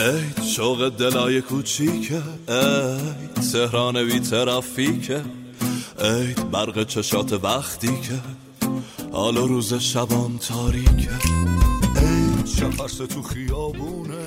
ای 0.00 0.44
شوق 0.44 0.88
دلای 0.88 1.40
کوچیکه 1.40 2.22
ای 2.48 3.42
تهران 3.52 4.04
بی 4.04 4.20
ترافیکه 4.20 5.20
ای 6.00 6.34
برق 6.52 6.86
چشات 6.86 7.32
وقتی 7.32 7.86
که 7.86 8.14
حال 9.12 9.36
و 9.36 9.46
روز 9.46 9.74
شبام 9.74 10.38
تاریکه. 10.48 11.10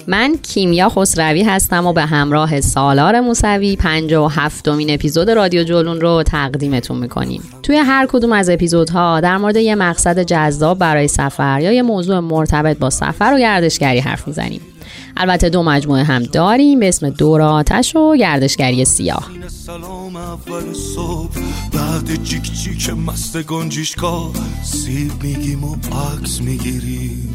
من 0.07 0.37
کیمیا 0.37 0.89
خسروی 0.89 1.43
هستم 1.43 1.85
و 1.85 1.93
به 1.93 2.01
همراه 2.01 2.61
سالار 2.61 3.19
موسوی 3.19 3.75
پنج 3.75 4.13
و 4.13 4.27
هفتمین 4.27 4.93
اپیزود 4.93 5.29
رادیو 5.29 5.63
جولون 5.63 6.01
رو 6.01 6.23
تقدیمتون 6.23 6.97
می‌کنیم. 6.97 7.43
توی 7.63 7.77
هر 7.77 8.07
کدوم 8.09 8.31
از 8.31 8.49
اپیزودها 8.49 9.19
در 9.19 9.37
مورد 9.37 9.55
یه 9.55 9.75
مقصد 9.75 10.23
جذاب 10.23 10.79
برای 10.79 11.07
سفر 11.07 11.61
یا 11.61 11.71
یه 11.71 11.81
موضوع 11.81 12.19
مرتبط 12.19 12.77
با 12.77 12.89
سفر 12.89 13.33
و 13.35 13.39
گردشگری 13.39 13.99
حرف 13.99 14.27
می‌زنیم. 14.27 14.61
البته 15.17 15.49
دو 15.49 15.63
مجموعه 15.63 16.03
هم 16.03 16.23
داریم 16.23 16.79
به 16.79 16.87
اسم 16.87 17.09
دور 17.09 17.41
آتش 17.41 17.95
و 17.95 18.15
گردشگری 18.15 18.85
سیاه. 18.85 19.29
سلام 19.47 20.15
اول 20.15 20.73
صبح 20.73 21.37
بعد 21.73 22.23
جیک 22.23 22.53
جیک 22.53 22.89
مست 22.89 23.43
گنجیشکا 23.43 24.31
سیب 24.63 25.23
میگیم 25.23 25.63
و 25.63 25.75
عکس 25.75 26.41
می‌گیریم. 26.41 27.33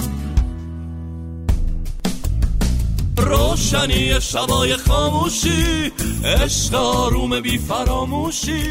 روشنی 3.16 4.20
شبای 4.20 4.76
خاموشی 4.76 5.92
عشق 6.24 6.74
آروم 6.74 7.40
بی 7.40 7.58
فراموشی. 7.58 8.62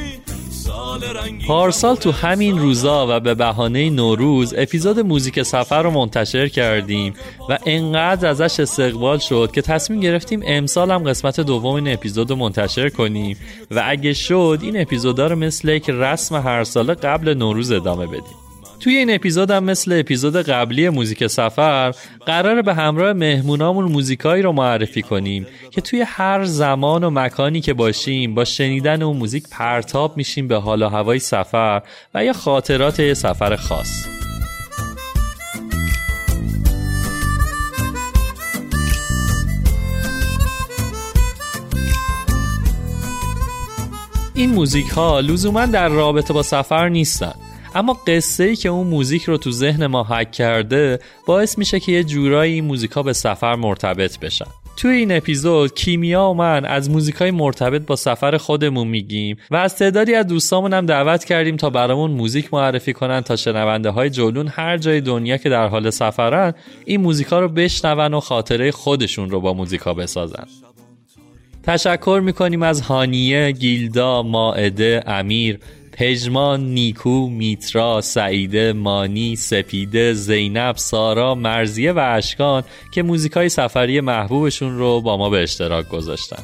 پارسال 1.48 1.96
تو 1.96 2.12
همین 2.12 2.60
روزا 2.60 3.08
و 3.10 3.20
به 3.20 3.34
بهانه 3.34 3.90
نوروز 3.90 4.54
اپیزود 4.58 5.00
موزیک 5.00 5.44
سفر 5.44 5.84
رو 5.84 5.92
منتشر 5.92 6.48
کردیم 6.48 7.14
و 7.50 7.58
انقدر 7.66 8.30
ازش 8.30 8.60
استقبال 8.60 9.18
شد 9.18 9.52
که 9.54 9.62
تصمیم 9.62 10.00
گرفتیم 10.00 10.42
امسال 10.46 10.92
هم 10.92 11.04
قسمت 11.04 11.40
دوم 11.40 11.76
این 11.76 11.94
اپیزود 11.94 12.30
رو 12.30 12.36
منتشر 12.36 12.90
کنیم 12.90 13.38
و 13.72 13.84
اگه 13.86 14.14
شد 14.14 14.60
این 14.62 14.82
اپیزودا 14.82 15.28
رو 15.28 15.36
مثل 15.36 15.70
یک 15.70 15.90
رسم 15.90 16.36
هر 16.36 16.64
ساله 16.64 16.94
قبل 16.94 17.34
نوروز 17.34 17.72
ادامه 17.72 18.06
بدیم. 18.08 18.47
توی 18.80 18.96
این 18.96 19.16
اپیزود 19.16 19.52
هم 19.52 19.64
مثل 19.64 20.00
اپیزود 20.00 20.36
قبلی 20.36 20.90
موزیک 20.90 21.28
سفر 21.28 21.94
قرار 22.26 22.62
به 22.62 22.74
همراه 22.74 23.14
مهمونامون 23.14 23.86
موزیکایی 23.86 24.44
رو 24.44 24.52
معرفی 24.52 25.02
کنیم 25.02 25.48
که 25.72 25.82
توی 25.82 26.02
هر 26.08 26.46
زمان 26.46 27.04
و 27.04 27.10
مکانی 27.10 27.62
که 27.62 27.74
باشیم 27.74 28.36
با 28.36 28.46
شنیدن 28.46 29.02
اون 29.02 29.18
موزیک 29.18 29.44
پرتاب 29.52 30.18
میشیم 30.18 30.48
به 30.48 30.56
حال 30.56 30.82
و 30.82 30.90
هوای 30.90 31.20
سفر 31.20 31.82
و 32.14 32.26
یا 32.26 32.34
خاطرات 32.34 33.00
یه 33.00 33.14
سفر 33.14 33.56
خاص. 33.56 34.08
این 44.34 44.50
موزیک 44.50 44.88
ها 44.88 45.20
لزوما 45.20 45.66
در 45.66 45.90
رابطه 45.90 46.34
با 46.34 46.44
سفر 46.44 46.90
نیستن. 46.90 47.47
اما 47.76 47.98
قصه 48.08 48.44
ای 48.44 48.56
که 48.56 48.70
اون 48.70 48.88
موزیک 48.88 49.24
رو 49.24 49.38
تو 49.38 49.52
ذهن 49.52 49.88
ما 49.88 50.04
حک 50.04 50.32
کرده 50.32 51.00
باعث 51.26 51.58
میشه 51.58 51.80
که 51.80 51.92
یه 51.92 52.04
جورایی 52.04 52.54
این 52.54 52.66
موزیکا 52.66 53.04
به 53.04 53.14
سفر 53.14 53.56
مرتبط 53.56 54.20
بشن. 54.20 54.46
توی 54.78 54.92
این 54.92 55.12
اپیزود 55.12 55.74
کیمیا 55.74 56.30
و 56.30 56.34
من 56.34 56.66
از 56.66 56.90
موزیکای 56.90 57.32
مرتبط 57.32 57.82
با 57.82 57.96
سفر 57.96 58.38
خودمون 58.38 58.88
میگیم 58.88 59.38
و 59.52 59.56
از 59.56 59.76
تعدادی 59.76 60.16
از 60.16 60.28
دوستامون 60.28 60.74
هم 60.74 60.86
دعوت 60.86 61.26
کردیم 61.26 61.58
تا 61.58 61.70
برامون 61.70 62.12
موزیک 62.12 62.54
معرفی 62.54 62.94
کنن 62.94 63.22
تا 63.22 63.36
شنونده 63.36 63.90
های 63.90 64.10
جولون 64.10 64.48
هر 64.48 64.78
جای 64.78 65.02
دنیا 65.02 65.38
که 65.38 65.50
در 65.50 65.68
حال 65.68 65.90
سفرن 65.90 66.54
این 66.86 67.02
موزیکا 67.02 67.40
رو 67.40 67.48
بشنون 67.48 68.14
و 68.14 68.20
خاطره 68.20 68.72
خودشون 68.72 69.30
رو 69.30 69.42
با 69.42 69.54
موزیکا 69.54 69.94
بسازن. 69.94 70.46
تشکر 71.64 72.22
می‌کنیم 72.24 72.64
از 72.64 72.82
هانیه، 72.82 73.52
گیلدا، 73.52 74.24
ماعده، 74.24 75.04
امیر، 75.08 75.60
پژمان، 75.98 76.66
نیکو، 76.74 77.30
میترا، 77.30 78.02
سعیده، 78.02 78.74
مانی، 78.74 79.36
سپیده، 79.36 80.14
زینب، 80.14 80.78
سارا، 80.78 81.36
مرزیه 81.36 81.92
و 81.92 82.00
اشکان 82.16 82.64
که 82.94 83.04
موزیکای 83.04 83.50
سفری 83.50 84.02
محبوبشون 84.02 84.78
رو 84.78 85.02
با 85.02 85.18
ما 85.18 85.30
به 85.30 85.44
اشتراک 85.44 85.90
گذاشتن. 85.90 86.44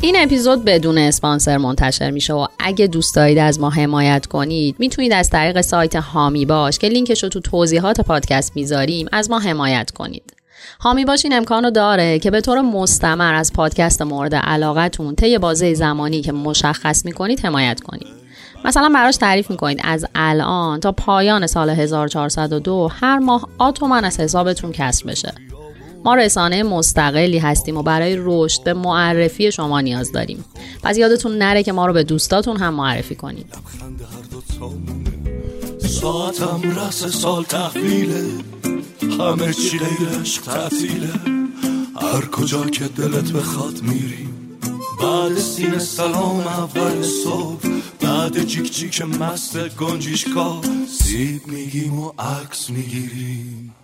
این 0.00 0.16
اپیزود 0.18 0.64
بدون 0.64 0.98
اسپانسر 0.98 1.58
منتشر 1.58 2.10
میشه 2.10 2.34
و 2.34 2.46
اگه 2.58 2.86
دوست 2.86 3.16
دارید 3.16 3.38
از 3.38 3.60
ما 3.60 3.70
حمایت 3.70 4.26
کنید 4.26 4.76
می‌تونید 4.78 5.12
از 5.12 5.30
طریق 5.30 5.60
سایت 5.60 5.96
هامی 5.96 6.46
باش 6.46 6.78
که 6.78 6.88
لینکش 6.88 7.22
رو 7.22 7.28
تو 7.28 7.40
توضیحات 7.40 8.00
پادکست 8.00 8.56
می‌ذاریم 8.56 9.08
از 9.12 9.30
ما 9.30 9.38
حمایت 9.38 9.90
کنید. 9.90 10.41
هامی 10.82 11.04
باش 11.04 11.24
این 11.24 11.34
امکانو 11.34 11.70
داره 11.70 12.18
که 12.18 12.30
به 12.30 12.40
طور 12.40 12.60
مستمر 12.60 13.34
از 13.34 13.52
پادکست 13.52 14.02
مورد 14.02 14.34
علاقتون 14.34 15.14
طی 15.14 15.38
بازه 15.38 15.74
زمانی 15.74 16.20
که 16.20 16.32
مشخص 16.32 17.04
می‌کنید 17.04 17.40
حمایت 17.40 17.80
کنید. 17.80 18.06
مثلا 18.64 18.90
براش 18.94 19.16
تعریف 19.16 19.50
می‌کنید. 19.50 19.80
از 19.84 20.06
الان 20.14 20.80
تا 20.80 20.92
پایان 20.92 21.46
سال 21.46 21.70
1402 21.70 22.90
هر 23.00 23.18
ماه 23.18 23.48
آتومن 23.58 24.04
از 24.04 24.20
حسابتون 24.20 24.72
کسر 24.72 25.06
بشه. 25.06 25.32
ما 26.04 26.14
رسانه 26.14 26.62
مستقلی 26.62 27.38
هستیم 27.38 27.76
و 27.76 27.82
برای 27.82 28.16
رشد 28.18 28.64
به 28.64 28.74
معرفی 28.74 29.52
شما 29.52 29.80
نیاز 29.80 30.12
داریم. 30.12 30.44
پس 30.82 30.98
یادتون 30.98 31.38
نره 31.38 31.62
که 31.62 31.72
ما 31.72 31.86
رو 31.86 31.92
به 31.92 32.04
دوستاتون 32.04 32.56
هم 32.56 32.74
معرفی 32.74 33.14
کنید. 33.14 33.46
ساعتم 36.00 36.60
رس 36.70 37.04
سال 37.04 37.42
تحویله. 37.44 38.24
همه 39.02 39.52
چی 39.52 39.78
غیر 39.78 40.08
عشق 40.20 40.42
تعطیله 40.42 41.08
هر 42.02 42.26
کجا 42.32 42.64
که 42.64 42.84
دلت 42.84 43.32
بخواد 43.32 43.82
میریم 43.82 44.58
بعد 45.02 45.34
سینه 45.34 45.78
سلام 45.78 46.38
اول 46.40 47.02
صبح. 47.02 47.68
بعد 48.00 48.44
جیک 48.44 48.72
جیک 48.72 49.02
مست 49.02 49.76
گنجیشکا 49.76 50.60
سیب 50.88 51.46
میگیم 51.46 52.00
و 52.00 52.12
عکس 52.18 52.70
می‌گیریم. 52.70 53.74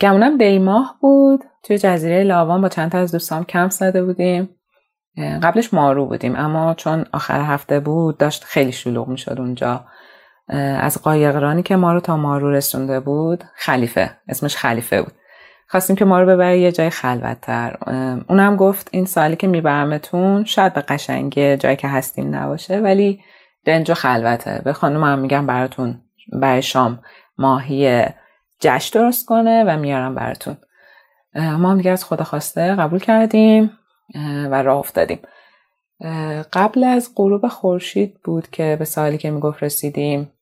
گمونم 0.00 0.38
دیماه 0.38 0.98
بود. 1.00 1.44
توی 1.62 1.78
جزیره 1.78 2.22
لاوان 2.22 2.60
با 2.60 2.68
چند 2.68 2.92
تا 2.92 2.98
از 2.98 3.12
دوستام 3.12 3.44
کمپ 3.44 3.70
زده 3.70 4.04
بودیم. 4.04 4.48
قبلش 5.42 5.74
مارو 5.74 6.06
بودیم 6.06 6.36
اما 6.36 6.74
چون 6.74 7.04
آخر 7.12 7.40
هفته 7.40 7.80
بود 7.80 8.18
داشت 8.18 8.44
خیلی 8.44 8.72
شلوغ 8.72 9.08
می‌شد 9.08 9.36
اونجا. 9.38 9.84
از 10.80 11.02
قایقرانی 11.02 11.62
که 11.62 11.76
ما 11.76 11.92
رو 11.92 12.00
تا 12.00 12.16
مارو 12.16 12.50
رسونده 12.50 13.00
بود 13.00 13.44
خلیفه 13.54 14.10
اسمش 14.28 14.56
خلیفه 14.56 15.02
بود. 15.02 15.12
خواستیم 15.68 15.96
که 15.96 16.04
ما 16.04 16.20
رو 16.20 16.26
ببره 16.26 16.58
یه 16.58 16.72
جای 16.72 16.90
خلوتتر. 16.90 17.76
اونم 18.28 18.56
گفت 18.56 18.88
این 18.90 19.04
سالی 19.04 19.36
که 19.36 19.46
میبرمتون 19.46 20.44
شاید 20.44 20.74
به 20.74 20.80
قشنگی 20.80 21.56
جایی 21.56 21.76
که 21.76 21.88
هستیم 21.88 22.34
نباشه 22.34 22.78
ولی 22.78 23.20
دنجا 23.64 23.94
خلوته. 23.94 24.62
به 24.64 24.72
خانم 24.72 25.04
هم 25.04 25.18
میگم 25.18 25.46
براتون 25.46 26.00
برای 26.32 26.62
شام 26.62 27.00
ماهی 27.38 28.04
جشن 28.60 28.98
درست 28.98 29.26
کنه 29.26 29.64
و 29.64 29.76
میارم 29.76 30.14
براتون. 30.14 30.56
ما 31.34 31.70
هم 31.70 31.76
دیگه 31.76 31.90
از 31.90 32.04
خدا 32.04 32.24
خواسته 32.24 32.74
قبول 32.74 32.98
کردیم. 32.98 33.70
و 34.50 34.62
راه 34.62 34.78
افتادیم. 34.78 35.18
قبل 36.52 36.84
از 36.84 37.10
غروب 37.16 37.48
خورشید 37.48 38.20
بود 38.24 38.50
که 38.50 38.76
به 38.78 38.84
سالی 38.84 39.18
که 39.18 39.30
می‌گفت 39.30 39.62
رسیدیم 39.62 40.32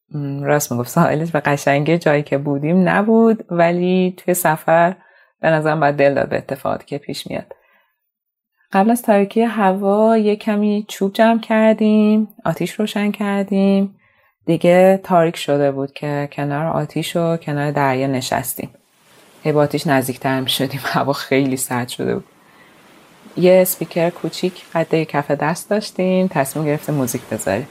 راست 0.43 0.73
می‌گفت 0.73 0.89
ساحلش 0.89 1.31
به 1.31 1.41
قشنگی 1.41 1.99
جایی 1.99 2.23
که 2.23 2.39
بودیم 2.39 2.89
نبود 2.89 3.45
ولی 3.51 4.15
توی 4.17 4.35
سفر 4.35 4.97
به 5.41 5.51
نظرم 5.51 5.81
باید 5.81 5.97
دل 5.97 6.15
داد 6.15 6.29
به 6.29 6.37
اتفاقی 6.37 6.85
که 6.87 6.99
پیش 6.99 7.27
میاد. 7.27 7.55
قبل 8.73 8.91
از 8.91 9.03
تاریکی 9.03 9.43
هوا 9.43 10.19
یه 10.19 10.37
کمی 10.37 10.85
چوب 10.89 11.13
جمع 11.13 11.41
کردیم 11.41 12.29
آتیش 12.45 12.73
روشن 12.73 13.11
کردیم. 13.11 13.95
دیگه 14.47 15.01
تاریک 15.05 15.37
شده 15.37 15.73
بود 15.73 15.93
که 15.93 16.29
کنار 16.33 16.67
آتیش 16.67 17.17
و 17.17 17.37
کنار 17.37 17.71
دریا 17.71 18.07
نشستیم. 18.07 18.71
هی 19.43 19.53
با 19.53 19.63
آتیش 19.63 19.87
نزدیکتر 19.87 20.47
شدیم 20.47 20.81
هوا 20.85 21.13
خیلی 21.13 21.57
سرد 21.57 21.89
شده 21.89 22.15
بود. 22.15 22.25
یه 23.37 23.59
اسپیکر 23.63 24.11
کوچیک 24.11 24.65
قده 24.75 25.05
کف 25.05 25.31
دست 25.31 25.71
داشتیم 25.71 26.29
تصمیم 26.29 26.67
گرفتیم 26.67 26.95
موزیک 26.95 27.23
بذاریم 27.33 27.67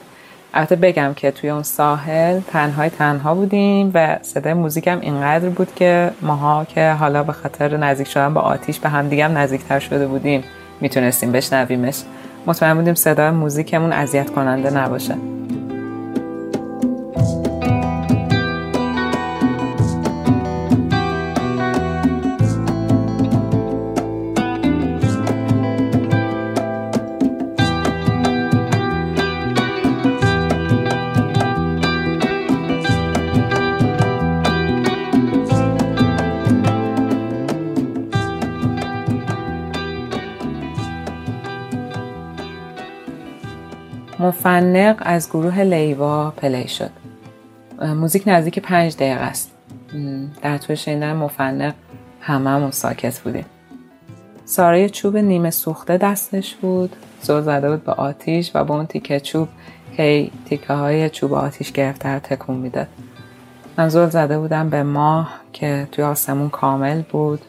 البته 0.54 0.76
بگم 0.76 1.14
که 1.16 1.30
توی 1.30 1.50
اون 1.50 1.62
ساحل 1.62 2.40
تنهای 2.40 2.90
تنها 2.90 3.34
بودیم 3.34 3.90
و 3.94 4.18
صدای 4.22 4.54
موزیکم 4.54 5.00
اینقدر 5.00 5.48
بود 5.48 5.74
که 5.74 6.10
ماها 6.22 6.64
که 6.64 6.90
حالا 6.90 7.22
به 7.22 7.32
خاطر 7.32 7.76
نزدیک 7.76 8.08
شدن 8.08 8.34
با 8.34 8.40
آتیش 8.40 8.78
به 8.78 8.88
هم 8.88 9.08
دیگه 9.08 9.28
نزدیکتر 9.28 9.78
شده 9.78 10.06
بودیم 10.06 10.44
می‌تونستیم 10.80 11.32
بشنویمش. 11.32 12.02
مطمئن 12.46 12.74
بودیم 12.74 12.94
صدای 12.94 13.30
موزیکمون 13.30 13.92
اذیت 13.92 14.30
کننده 14.30 14.70
نباشه. 14.70 15.14
مفنق 44.28 44.96
از 45.00 45.30
گروه 45.30 45.60
لیوا 45.60 46.30
پلی 46.30 46.68
شد. 46.68 46.90
موزیک 47.82 48.22
نزدیک 48.26 48.58
پنج 48.58 48.96
دقیقه 48.96 49.20
است. 49.20 49.50
در 50.42 50.58
طول 50.58 50.76
شنیدن 50.76 51.12
مفنق 51.12 51.74
هممون 52.20 52.70
ساکت 52.70 53.20
بودیم. 53.20 53.44
سارای 54.44 54.90
چوب 54.90 55.16
نیمه 55.16 55.50
سوخته 55.50 55.98
دستش 55.98 56.54
بود. 56.54 56.96
زل 57.22 57.40
زده 57.40 57.70
بود 57.70 57.84
به 57.84 57.92
آتیش 57.92 58.50
و 58.54 58.64
با 58.64 58.74
اون 58.76 58.86
تیکه 58.86 59.20
چوب 59.20 59.48
که 59.96 60.30
تیکه 60.44 60.72
های 60.72 61.10
چوب 61.10 61.34
آتیش 61.34 61.72
گرفته 61.72 62.20
تکون 62.20 62.56
می‌داد. 62.56 62.88
من 63.78 63.88
زل 63.88 64.08
زده 64.08 64.38
بودم 64.38 64.70
به 64.70 64.82
ماه 64.82 65.30
که 65.52 65.88
توی 65.92 66.04
آسمون 66.04 66.48
کامل 66.48 67.02
بود. 67.02 67.40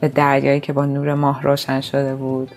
به 0.00 0.08
دریایی 0.08 0.60
که 0.60 0.72
با 0.72 0.86
نور 0.86 1.14
ماه 1.14 1.42
روشن 1.42 1.80
شده 1.80 2.14
بود. 2.14 2.50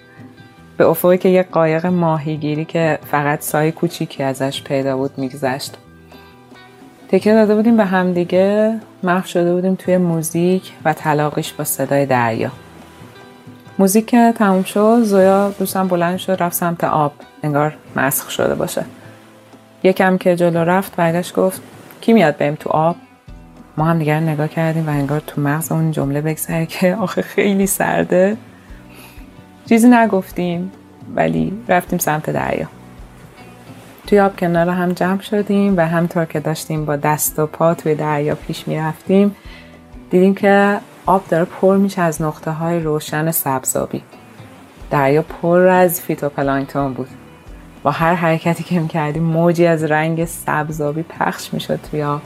به 0.82 0.88
افقی 0.88 1.18
که 1.18 1.30
یه 1.30 1.44
قایق 1.44 1.86
ماهیگیری 1.86 2.66
که 2.66 3.00
فقط 3.12 3.42
سایه 3.42 3.72
کوچیکی 3.72 4.24
ازش 4.24 4.64
پیدا 4.64 4.98
بود 4.98 5.12
میگذشت. 5.18 5.78
تکیه 7.10 7.34
داده 7.34 7.56
بودیم 7.56 7.78
به 7.78 7.86
همدیگه 7.86 8.80
محو 9.04 9.28
شده 9.28 9.54
بودیم 9.54 9.76
توی 9.76 9.98
موزیک 9.98 10.72
و 10.86 10.94
تلاقیش 10.94 11.54
با 11.54 11.64
صدای 11.64 12.06
دریا. 12.06 12.52
موزیک 13.80 14.06
که 14.06 14.34
تموم 14.38 14.64
شد 14.64 15.02
زویا 15.02 15.50
دوستم 15.60 15.88
بلند 15.88 16.18
شد 16.18 16.38
رفت 16.40 16.56
سمت 16.56 16.84
آب 16.84 17.14
انگار 17.44 17.78
مسخ 17.96 18.30
شده 18.30 18.56
باشه. 18.56 18.86
یکم 19.84 20.18
که 20.18 20.36
جلو 20.36 20.60
رفت 20.60 20.96
برگشت 20.96 21.36
گفت 21.36 21.62
کی 22.02 22.14
میاد 22.14 22.38
بریم 22.38 22.56
تو 22.56 22.70
آب؟ 22.70 22.96
ما 23.78 23.86
هم 23.86 24.00
دیگر 24.00 24.20
نگاه 24.20 24.48
کردیم 24.48 24.88
و 24.88 24.90
انگار 24.90 25.20
تو 25.20 25.42
مغز 25.42 25.72
اون 25.72 25.92
جمله 25.92 26.22
بگذره 26.22 26.66
که 26.66 26.96
آخه 27.06 27.22
خیلی 27.22 27.68
سرده. 27.68 28.38
چیزی 29.70 29.88
نگفتیم 29.88 30.72
ولی 31.16 31.54
رفتیم 31.68 32.00
سمت 32.00 32.30
دریا. 32.30 32.68
توی 34.08 34.20
آب 34.20 34.40
کنار 34.40 34.70
هم 34.70 34.92
جمع 34.92 35.22
شدیم 35.22 35.78
و 35.78 35.82
همطور 35.82 36.26
که 36.26 36.40
داشتیم 36.40 36.86
با 36.86 36.96
دست 36.96 37.40
و 37.40 37.46
پا 37.46 37.74
توی 37.74 37.96
دریا 37.96 38.36
پیش 38.36 38.68
می 38.68 38.78
رفتیم 38.78 39.36
دیدیم 40.10 40.36
که 40.36 40.78
آب 41.06 41.28
داره 41.30 41.46
پر 41.46 41.78
میشه 41.78 42.02
از 42.02 42.22
نقطه 42.22 42.52
های 42.52 42.80
روشن 42.80 43.32
سبزابی. 43.32 44.04
دریا 44.92 45.22
پر 45.22 45.60
از 45.60 46.02
فیتوپلانکتون 46.02 46.94
بود. 46.94 47.08
با 47.84 47.92
هر 47.92 48.14
حرکتی 48.14 48.64
که 48.64 48.80
می‌کردیم 48.80 49.24
موجی 49.24 49.66
از 49.66 49.84
رنگ 49.84 50.26
سبزابی 50.26 51.04
پخش 51.04 51.54
می‌شد 51.54 51.80
توی 51.92 52.04
آب. 52.04 52.22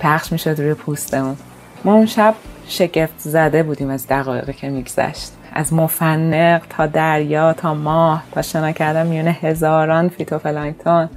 پخش 0.00 0.32
می‌شد 0.32 0.60
روی 0.60 0.74
پوستمون. 0.74 1.36
ما 1.84 1.94
اون 1.94 2.06
شب 2.06 2.34
شگفت 2.68 3.18
زده 3.18 3.62
بودیم 3.62 3.90
از 3.90 4.06
دقایقی 4.06 4.52
که 4.52 4.68
میگذشت. 4.68 5.32
از 5.58 5.72
مفنق 5.72 6.62
تا 6.70 6.86
دریا 6.86 7.52
تا 7.52 7.74
ماه 7.74 8.24
تا 8.32 8.42
شنا 8.42 8.72
کردن 8.72 9.06
میونه 9.06 9.30
هزاران 9.30 10.08
فیتوپلانکتون 10.08 11.08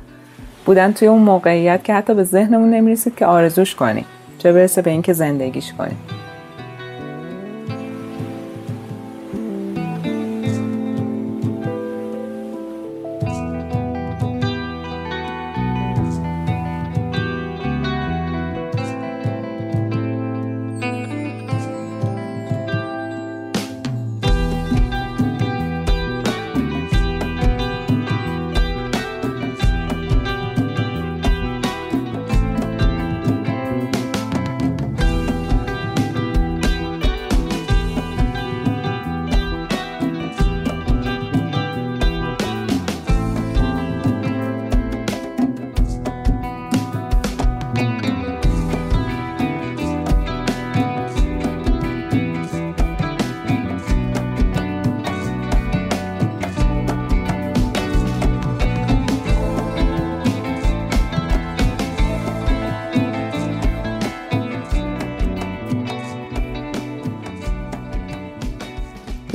بودن 0.66 0.94
توی 0.94 1.08
اون 1.08 1.22
موقعیت 1.22 1.84
که 1.84 1.94
حتی 1.94 2.14
به 2.14 2.24
ذهنمون 2.24 2.70
نمی‌رسید 2.70 3.16
که 3.16 3.26
آرزوش 3.26 3.76
کنیم 3.76 4.06
چه 4.38 4.54
برسه 4.54 4.82
به 4.82 4.92
اینکه 4.92 5.14
زندگیش 5.14 5.74
کنیم. 5.74 5.98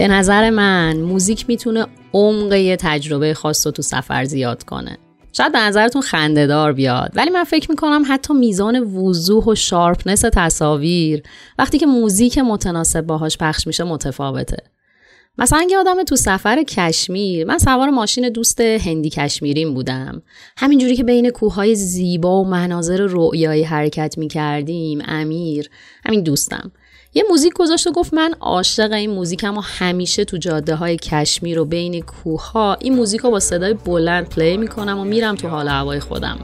نظر 0.09 0.51
من 0.51 0.97
موزیک 0.97 1.45
می‌تونه 1.49 1.87
عمق 2.13 2.53
یه 2.53 2.77
تجربه 2.77 3.35
خاص 3.35 3.67
رو 3.67 3.73
تو 3.73 3.83
سفر 3.83 4.25
زیاد 4.25 4.65
کنه. 4.65 4.99
شاید 5.33 5.53
به 5.53 5.59
نظرتون 5.59 6.03
خندهدار 6.03 6.73
بیاد 6.73 7.13
ولی 7.15 7.31
من 7.31 7.45
فکر 7.45 7.71
می‌کنم 7.71 8.05
حتی 8.09 8.35
میزان 8.35 8.77
وضوح 8.77 9.45
و 9.45 9.55
sharpness 9.55 10.21
تصاویر 10.21 11.23
وقتی 11.59 11.79
که 11.79 11.87
موزیک 11.87 12.39
متناسب 12.39 13.01
باهاش 13.01 13.39
پخش 13.39 13.67
میشه 13.67 13.85
متفاوته. 13.85 14.57
مثلا 15.39 15.59
اگه 15.59 15.77
آدم 15.77 16.05
تو 16.05 16.17
سفر 16.17 16.63
کشمیر 16.63 17.47
من 17.47 17.59
سوار 17.59 17.91
ماشین 17.91 18.29
دوست 18.29 18.61
هندی 18.61 19.11
کشمیریم 19.11 19.75
بودم. 19.75 20.23
همینجوری 20.57 20.97
که 20.97 21.05
بین 21.05 21.31
کوههای 21.31 21.75
زیبا 21.75 22.43
و 22.43 22.49
مناظر 22.49 23.07
رؤیایی 23.11 23.63
حرکت 23.63 24.19
می‌کردیم 24.19 25.03
امیر 25.07 25.71
همین 26.05 26.23
دوستم. 26.23 26.73
یه 27.17 27.25
موزیک 27.31 27.53
گذاشت 27.53 27.87
و 27.87 27.93
گفت 27.93 28.15
من 28.15 28.35
عاشق 28.41 28.93
این 28.93 29.11
موزیکم 29.11 29.57
و 29.57 29.61
همیشه 29.61 30.25
تو 30.25 30.37
جاده 30.37 30.75
های 30.75 30.97
کشمیر 30.97 31.61
و 31.61 31.65
بین 31.65 32.01
کوه 32.01 32.77
این 32.81 32.95
موزیک 32.95 33.21
رو 33.21 33.31
با 33.31 33.41
صدای 33.41 33.75
بلند 33.75 34.29
پلی 34.29 34.57
می‌کنم 34.57 34.99
و 34.99 35.05
میرم 35.05 35.35
تو 35.35 35.49
حال 35.49 35.69
هوای 35.69 36.01
خودم. 36.01 36.39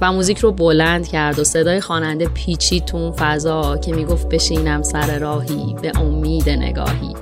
و 0.00 0.12
موزیک 0.12 0.38
رو 0.38 0.52
بلند 0.52 1.08
کرد 1.08 1.38
و 1.38 1.44
صدای 1.44 1.80
خواننده 1.80 2.28
پیچی 2.28 2.80
تو 2.80 2.96
اون 2.96 3.12
فضا 3.12 3.76
که 3.76 3.92
می‌گفت 3.92 4.28
بشینم 4.28 4.82
سر 4.82 5.18
راهی 5.18 5.76
به 5.82 5.92
امید 5.98 6.50
نگاهی. 6.50 7.14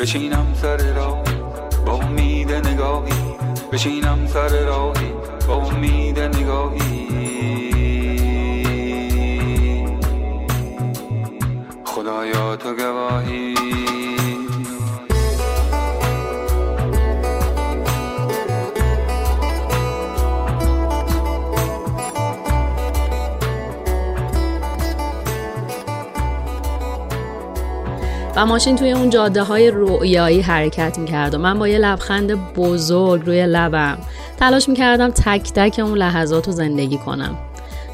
بشینم 0.00 0.46
سر 0.62 0.94
راهی 0.94 1.22
با 1.86 1.92
امید 1.92 2.52
نگاهی. 2.52 3.12
بشینم 3.72 4.26
سر 4.26 4.64
راهی 4.64 5.12
با 5.48 5.54
امید 5.54 6.18
نگاهی. 6.18 7.01
خدایا 12.02 12.56
تو 12.56 12.74
گواهی. 12.74 13.54
و 28.36 28.46
ماشین 28.46 28.76
توی 28.76 28.92
اون 28.92 29.10
جاده 29.10 29.42
های 29.42 29.70
رویایی 29.70 30.40
حرکت 30.40 30.98
می‌کرد 30.98 31.34
و 31.34 31.38
من 31.38 31.58
با 31.58 31.68
یه 31.68 31.78
لبخند 31.78 32.54
بزرگ 32.54 33.26
روی 33.26 33.46
لبم 33.46 33.98
تلاش 34.40 34.68
می‌کردم 34.68 35.10
تک 35.10 35.52
تک 35.52 35.80
اون 35.84 35.98
لحظات 35.98 36.46
رو 36.46 36.52
زندگی 36.52 36.98
کنم. 36.98 37.38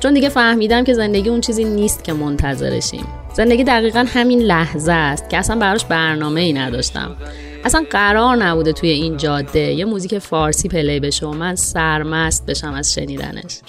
چون 0.00 0.14
دیگه 0.14 0.28
فهمیدم 0.28 0.84
که 0.84 0.94
زندگی 0.94 1.28
اون 1.28 1.40
چیزی 1.40 1.64
نیست 1.64 2.04
که 2.04 2.12
منتظرشیم. 2.12 3.06
زندگی 3.38 3.64
دقیقا 3.64 4.04
همین 4.08 4.42
لحظه 4.42 4.92
است 4.92 5.30
که 5.30 5.38
اصلا 5.38 5.56
براش 5.56 5.84
برنامه 5.84 6.40
ای 6.40 6.52
نداشتم. 6.52 7.16
اصلا 7.64 7.84
قرار 7.90 8.36
نبوده 8.36 8.72
توی 8.72 8.88
این 8.88 9.16
جاده 9.16 9.58
یه 9.58 9.84
موزیک 9.84 10.18
فارسی 10.18 10.68
پلی 10.68 11.00
بشه 11.00 11.26
و 11.26 11.30
من 11.30 11.54
سرمست 11.54 12.46
بشم 12.46 12.72
از 12.72 12.94
شنیدنش. 12.94 13.60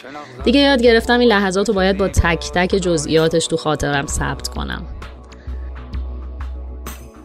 دیگه 0.44 0.60
یاد 0.60 0.82
گرفتم 0.82 1.20
این 1.20 1.30
لحظات 1.30 1.68
رو 1.68 1.74
باید 1.74 1.98
با 1.98 2.08
تک 2.08 2.52
تک 2.52 2.76
جزئیاتش 2.76 3.48
تو 3.48 3.58
خاطرم 3.58 4.08
ثبت 4.08 4.48
کنم. 4.48 4.86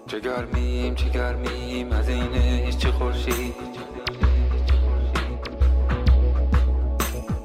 چه 0.06 0.20
گرمیم 0.20 0.94
چه 0.94 1.08
گرمیم 1.08 1.92
از 1.92 2.08
هیچ 2.08 2.86
خورشید؟ 2.86 3.54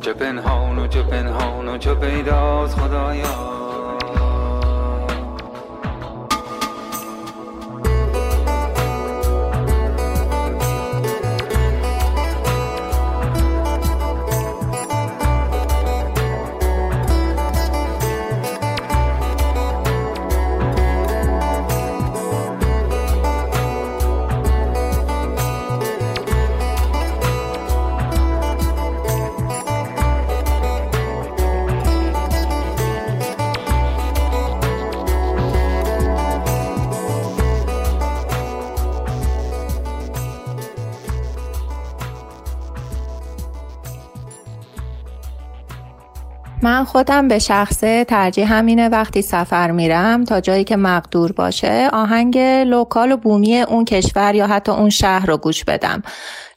چه 0.02 0.14
پنهان 0.14 0.80
و 0.80 0.88
چه 0.88 1.02
پنهان 1.02 1.68
و 1.68 1.78
چه 1.78 1.94
پیداست 1.94 2.78
خدایا؟ 2.78 3.69
من 46.70 46.84
خودم 46.84 47.28
به 47.28 47.40
شخصه 47.40 48.04
ترجیح 48.04 48.54
همینه 48.54 48.90
وقتی 48.90 49.22
سفر 49.22 49.72
میرم 49.72 50.24
تا 50.24 50.42
جایی 50.42 50.64
که 50.64 50.76
مقدور 50.76 51.32
باشه 51.32 51.90
آهنگ 51.94 52.38
لوکال 52.68 53.12
و 53.12 53.18
بومی 53.18 53.62
اون 53.62 53.86
کشور 53.86 54.36
یا 54.36 54.48
حتی 54.48 54.72
اون 54.72 54.90
شهر 54.90 55.26
رو 55.26 55.38
گوش 55.38 55.64
بدم. 55.64 56.04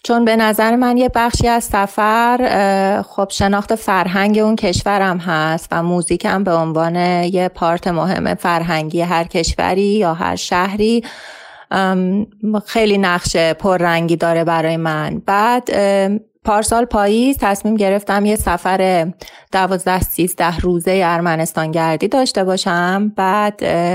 چون 0.03 0.25
به 0.25 0.37
نظر 0.37 0.77
من 0.77 0.97
یه 0.97 1.11
بخشی 1.15 1.49
از 1.49 1.65
سفر 1.65 3.03
خب 3.09 3.29
شناخت 3.31 3.75
فرهنگ 3.75 4.39
اون 4.39 4.57
کشورم 4.57 5.19
هست 5.19 5.69
و 5.73 5.83
موزیکم 5.83 6.45
به 6.45 6.53
عنوان 6.53 6.97
یه 7.25 7.49
پارت 7.49 7.89
مهم 7.89 8.35
فرهنگی 8.35 9.01
هر 9.01 9.25
کشوری 9.25 9.83
یا 9.83 10.15
هر 10.15 10.37
شهری 10.37 11.05
خیلی 12.67 12.99
نقش 12.99 13.37
پررنگی 13.37 14.17
داره 14.17 14.45
برای 14.45 14.77
من. 14.77 15.23
بعد 15.27 15.71
پارسال 16.45 16.85
پاییز 16.85 17.37
تصمیم 17.41 17.75
گرفتم 17.75 18.25
یه 18.25 18.37
سفر 18.37 19.13
دوازده 19.53 20.01
سیزده 20.01 20.59
روزه 20.59 21.01
ارمنستان 21.05 21.71
گردی 21.71 22.09
داشته 22.09 22.45
باشم. 22.45 23.13
بعد 23.17 23.55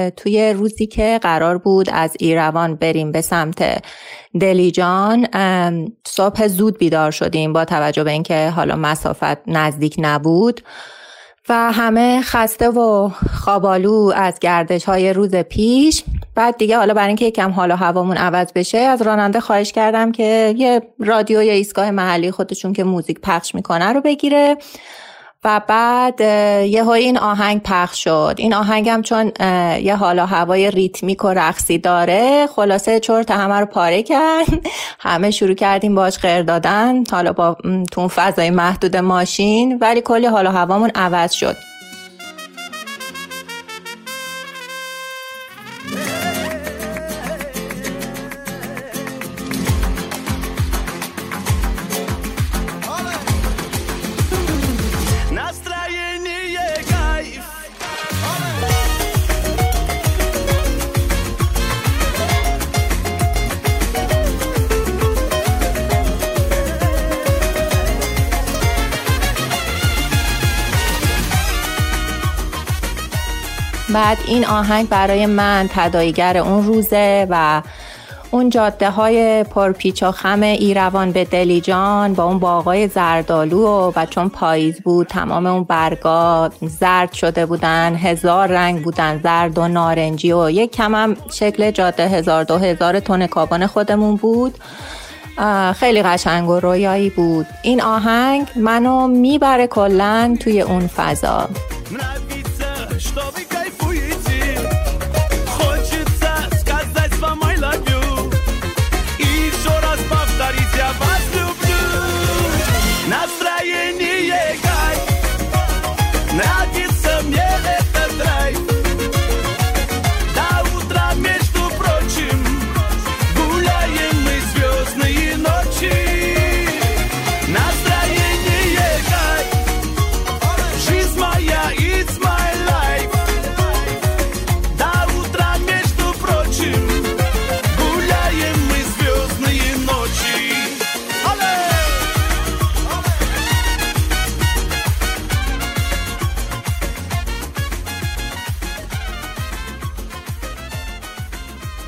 توی 0.09 0.53
روزی 0.53 0.87
که 0.87 1.19
قرار 1.21 1.57
بود 1.57 1.89
از 1.89 2.15
ایروان 2.19 2.75
بریم 2.75 3.11
به 3.11 3.21
سمت 3.21 3.83
دلیجان 4.39 5.27
صبح 6.07 6.47
زود 6.47 6.77
بیدار 6.77 7.11
شدیم 7.11 7.53
با 7.53 7.65
توجه 7.65 8.03
به 8.03 8.11
اینکه 8.11 8.49
حالا 8.49 8.75
مسافت 8.75 9.47
نزدیک 9.47 9.95
نبود. 9.99 10.61
و 11.49 11.71
همه 11.71 12.21
خسته 12.21 12.69
و 12.69 13.09
خوابالو 13.33 14.11
از 14.15 14.39
گردش 14.39 14.85
های 14.85 15.13
روز 15.13 15.35
پیش. 15.35 16.03
بعد 16.35 16.57
دیگه 16.57 16.77
حالا 16.77 16.93
برای 16.93 17.07
اینکه 17.07 17.25
یکم 17.25 17.51
حالا 17.51 17.75
هوامون 17.75 18.17
عوض 18.17 18.51
بشه 18.55 18.77
از 18.77 19.01
راننده 19.01 19.39
خواهش 19.39 19.71
کردم 19.71 20.11
که 20.11 20.55
یه 20.57 20.81
رادیو 20.99 21.43
یا 21.43 21.53
ایستگاه 21.53 21.91
محلی 21.91 22.31
خودشون 22.31 22.73
که 22.73 22.83
موزیک 22.83 23.19
پخش 23.21 23.55
می‌کنه 23.55 23.93
رو 23.93 24.01
بگیره. 24.01 24.57
و 25.43 25.61
بعد 25.67 26.21
یه 26.69 26.83
های 26.83 27.03
این 27.03 27.17
آهنگ 27.17 27.61
پخش 27.63 28.03
شد. 28.03 28.35
این 28.37 28.53
آهنگم 28.53 29.01
چون 29.01 29.31
یه 29.81 29.95
حالا 29.95 30.25
هوای 30.25 30.71
ریتمیک 30.71 31.25
و 31.25 31.27
رقصی 31.27 31.77
داره 31.77 32.47
خلاصه 32.55 32.99
چرت 32.99 33.31
همه 33.31 33.59
رو 33.59 33.65
پاره 33.65 34.03
کرد. 34.03 34.47
همه 34.99 35.31
شروع 35.31 35.53
کردیم 35.53 35.95
باش 35.95 36.19
غیر 36.19 36.41
دادن 36.41 37.03
حالا 37.11 37.33
با 37.33 37.57
تون 37.91 38.07
فضای 38.07 38.49
محدود 38.49 38.97
ماشین 38.97 39.77
ولی 39.81 40.01
کلی 40.01 40.25
حالا 40.25 40.51
هوامون 40.51 40.91
عوض 40.95 41.31
شد. 41.31 41.55
بعد 73.97 74.17
این 74.27 74.45
آهنگ 74.45 74.89
برای 74.89 75.25
من 75.25 75.69
تداییگر 75.73 76.37
اون 76.37 76.63
روزه 76.63 77.27
و 77.29 77.61
اون 78.31 78.49
جاده 78.49 78.89
های 78.89 79.43
پرپیچ 79.43 80.03
و 80.03 80.11
خم 80.11 80.41
ایروان 80.41 81.11
به 81.11 81.25
دلیجان 81.25 82.13
با 82.13 82.23
اون 82.23 82.39
باغای 82.39 82.87
زردالو 82.87 83.67
و, 83.67 83.91
و 83.95 84.05
چون 84.05 84.29
پاییز 84.29 84.81
بود 84.81 85.07
تمام 85.07 85.45
اون 85.45 85.63
برگا 85.63 86.49
زرد 86.61 87.13
شده 87.13 87.45
بودن 87.45 87.95
هزار 87.95 88.47
رنگ 88.47 88.83
بودن 88.83 89.21
زرد 89.23 89.57
و 89.57 89.67
نارنجی 89.67 90.31
و 90.31 90.49
یک 90.49 90.71
کم 90.71 90.95
هم 90.95 91.17
شکل 91.31 91.71
جاده 91.71 92.07
هزار 92.07 92.43
دو 92.43 92.57
هزار 92.57 92.99
تون 92.99 93.27
کابان 93.27 93.67
خودمون 93.67 94.15
بود. 94.15 94.57
خیلی 95.75 96.03
قشنگ 96.03 96.49
و 96.49 96.59
رویایی 96.59 97.09
بود. 97.09 97.45
این 97.61 97.81
آهنگ 97.81 98.47
منو 98.55 99.07
می‌بره 99.07 99.67
کلن 99.67 100.35
توی 100.35 100.61
اون 100.61 100.87
فضا. 100.87 101.49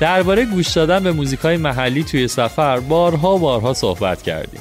درباره 0.00 0.44
گوش 0.44 0.72
دادن 0.72 1.04
به 1.04 1.12
موزیک 1.12 1.40
های 1.40 1.56
محلی 1.56 2.04
توی 2.04 2.28
سفر 2.28 2.80
بارها 2.80 3.38
بارها 3.38 3.74
صحبت 3.74 4.22
کردیم. 4.22 4.60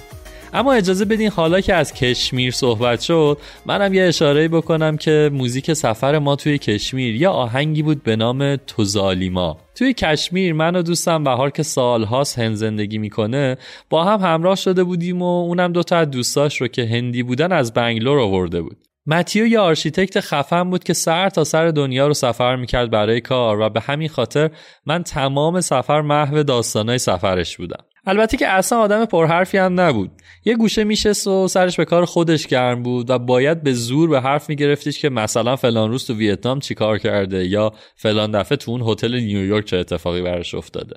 اما 0.54 0.74
اجازه 0.74 1.06
بدین 1.06 1.30
حالا 1.30 1.62
که 1.62 1.74
از 1.74 1.94
کشمیر 1.94 2.52
صحبت 2.52 3.02
شد 3.02 3.38
منم 3.66 3.94
یه 3.94 4.04
اشاره 4.04 4.48
بکنم 4.48 4.98
که 4.98 5.30
موزیک 5.34 5.74
سفر 5.74 6.20
ما 6.20 6.36
توی 6.36 6.58
کشمیر 6.58 7.16
یه 7.16 7.28
آهنگی 7.28 7.84
بود 7.84 8.04
به 8.04 8.16
نام 8.16 8.56
توزالیما. 8.56 9.58
توی 9.76 9.94
کشمیر 9.94 10.54
من 10.54 10.76
و 10.76 10.82
دوستم 10.82 11.24
بهار 11.24 11.50
که 11.50 11.64
سالهاست 11.64 12.40
هند 12.40 12.56
زندگی 12.56 12.98
می‌کنه 12.98 13.58
با 13.90 14.04
هم 14.04 14.20
همراه 14.20 14.56
شده 14.56 14.84
بودیم 14.84 15.22
و 15.22 15.44
اونم 15.44 15.72
دوتا 15.72 15.98
از 15.98 16.12
دوستاش 16.12 16.62
رو 16.62 16.68
که 16.68 16.86
هندی 16.86 17.24
بودن 17.24 17.52
از 17.52 17.74
بنگلور 17.74 18.20
آورده 18.20 18.62
بود. 18.62 18.89
متیو 19.12 19.48
یه 19.48 19.60
آرشیتکت 19.60 20.20
خفن 20.20 20.70
بود 20.70 20.84
که 20.84 20.94
سر 20.94 21.30
تا 21.30 21.44
سر 21.44 21.68
دنیا 21.68 22.08
رو 22.08 22.14
سفر 22.14 22.56
می‌کرد 22.56 22.92
برای 22.92 23.22
کار 23.22 23.60
و 23.60 23.70
به 23.70 23.80
همین 23.80 24.10
خاطر 24.10 24.50
من 24.86 25.04
تمام 25.04 25.62
سفر 25.62 26.02
محو 26.02 26.44
داستانای 26.44 26.98
سفرش 26.98 27.58
بودم. 27.58 27.84
البته 28.06 28.38
که 28.38 28.48
اصلا 28.48 28.80
آدم 28.80 29.06
پرحرفی 29.06 29.58
هم 29.58 29.80
نبود. 29.80 30.12
یه 30.46 30.56
گوشه 30.56 30.84
میشست 30.84 31.28
و 31.28 31.48
سرش 31.48 31.78
به 31.78 31.86
کار 31.86 32.06
خودش 32.06 32.48
گرم 32.48 32.84
بود 32.84 33.10
و 33.10 33.20
باید 33.20 33.64
به 33.64 33.74
زور 33.74 34.10
به 34.10 34.22
حرف 34.22 34.50
میگرفتیش 34.50 35.00
که 35.00 35.10
مثلا 35.10 35.56
فلان 35.56 35.92
روز 35.92 36.08
تو 36.08 36.14
ویتنام 36.14 36.60
چیکار 36.60 36.98
کرده 36.98 37.48
یا 37.48 37.72
فلان 37.96 38.32
دفعه 38.32 38.58
تو 38.58 38.72
اون 38.72 38.82
هتل 38.86 39.16
نیویورک 39.16 39.66
چه 39.66 39.78
اتفاقی 39.78 40.22
براش 40.22 40.56
افتاده. 40.56 40.96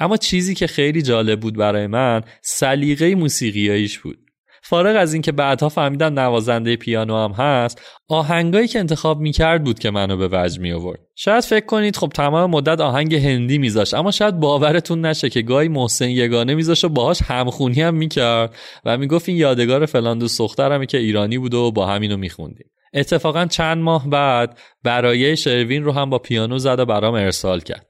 اما 0.00 0.16
چیزی 0.16 0.54
که 0.54 0.66
خیلی 0.66 1.02
جالب 1.02 1.40
بود 1.40 1.56
برای 1.56 1.86
من 1.86 2.22
سلیقه 2.42 3.14
موسیقیاییش 3.14 3.98
بود. 3.98 4.18
فارغ 4.64 4.96
از 4.96 5.12
اینکه 5.12 5.32
بعدها 5.32 5.68
فهمیدم 5.68 6.18
نوازنده 6.18 6.76
پیانو 6.76 7.16
هم 7.16 7.32
هست 7.32 7.82
آهنگایی 8.08 8.68
که 8.68 8.78
انتخاب 8.78 9.20
می‌کرد 9.20 9.64
بود 9.64 9.78
که 9.78 9.90
منو 9.90 10.16
به 10.16 10.28
وجد 10.32 10.60
می 10.60 10.72
آورد 10.72 11.00
شاید 11.14 11.44
فکر 11.44 11.66
کنید 11.66 11.96
خب 11.96 12.08
تمام 12.08 12.50
مدت 12.50 12.80
آهنگ 12.80 13.14
هندی 13.14 13.58
میذاشت 13.58 13.94
اما 13.94 14.10
شاید 14.10 14.40
باورتون 14.40 15.06
نشه 15.06 15.30
که 15.30 15.42
گاهی 15.42 15.68
محسن 15.68 16.10
یگانه 16.10 16.54
میذاشت 16.54 16.84
و 16.84 16.88
باهاش 16.88 17.22
همخونی 17.22 17.82
هم 17.82 17.94
می‌کرد 17.94 18.54
و 18.84 18.96
می‌گفت 18.96 19.28
این 19.28 19.38
یادگار 19.38 19.86
فلان 19.86 20.18
دوست 20.18 20.38
دخترمه 20.38 20.86
که 20.86 20.98
ایرانی 20.98 21.38
بود 21.38 21.54
و 21.54 21.70
با 21.70 21.86
همینو 21.86 22.16
میخوندیم. 22.16 22.70
اتفاقا 22.94 23.46
چند 23.46 23.78
ماه 23.78 24.10
بعد 24.10 24.58
برای 24.82 25.36
شروین 25.36 25.84
رو 25.84 25.92
هم 25.92 26.10
با 26.10 26.18
پیانو 26.18 26.58
زد 26.58 26.78
و 26.78 26.84
برام 26.84 27.14
ارسال 27.14 27.60
کرد. 27.60 27.86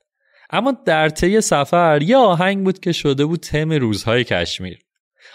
اما 0.50 0.74
در 0.86 1.08
طی 1.08 1.40
سفر 1.40 2.02
یه 2.02 2.16
آهنگ 2.16 2.64
بود 2.64 2.80
که 2.80 2.92
شده 2.92 3.24
بود 3.24 3.40
تم 3.40 3.72
روزهای 3.72 4.24
کشمیر. 4.24 4.78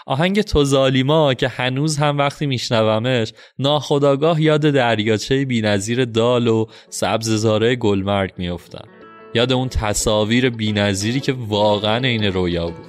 آهنگ 0.08 0.42
تو 0.42 0.64
ظالیما 0.64 1.34
که 1.34 1.48
هنوز 1.48 1.96
هم 1.96 2.18
وقتی 2.18 2.46
میشنومش 2.46 3.32
ناخداگاه 3.58 4.42
یاد 4.42 4.60
دریاچه 4.60 5.44
بینظیر 5.44 6.04
دال 6.04 6.46
و 6.48 6.66
سبز 6.90 7.30
زاره 7.30 7.76
گلمرگ 7.76 8.32
میافتم 8.38 8.88
یاد 9.34 9.52
اون 9.52 9.68
تصاویر 9.68 10.50
بینظیری 10.50 11.20
که 11.20 11.34
واقعا 11.48 12.06
این 12.06 12.24
رویا 12.24 12.66
بود. 12.66 12.87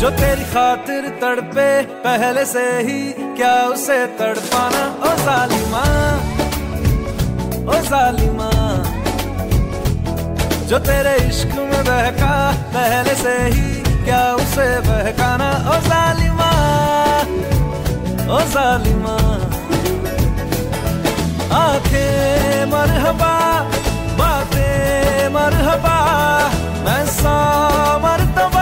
जो 0.00 0.08
तेरी 0.12 0.44
खातिर 0.44 1.04
तड़पे, 1.20 1.70
पहले 2.04 2.44
से 2.46 2.64
ही 2.86 3.00
क्या 3.36 3.54
उसे 3.68 3.96
तड़पाना? 4.18 4.82
ओ 5.00 5.12
जालिमा 5.24 5.84
ओ 7.66 7.80
जालिमा 7.88 8.50
जो 10.68 10.78
तेरे 10.88 11.14
इश्क 11.26 11.54
में 11.70 11.82
बहका, 11.88 12.34
पहले 12.74 13.14
से 13.14 13.34
ही 13.54 13.66
क्या 14.04 14.22
उसे 14.34 14.68
बहकाना? 14.88 15.48
ओ 15.72 15.78
जालिमा 15.88 16.50
ओ 18.28 18.40
जालिमा 18.54 19.16
आँखें 21.56 22.66
मरहबा, 22.72 23.34
बातें 24.20 25.28
मरहबा, 25.34 25.98
मैं 26.84 27.04
सा 27.16 27.36
मरतबा 28.04 28.55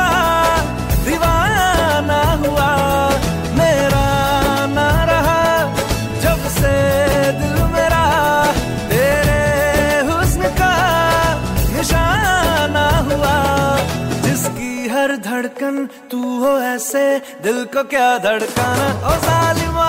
हो 16.44 16.52
ऐसे 16.60 17.04
दिल 17.42 17.64
को 17.74 17.82
क्या 17.92 18.08
धड़काना? 18.24 18.88
ओ 19.10 19.16
सालिमा 19.26 19.88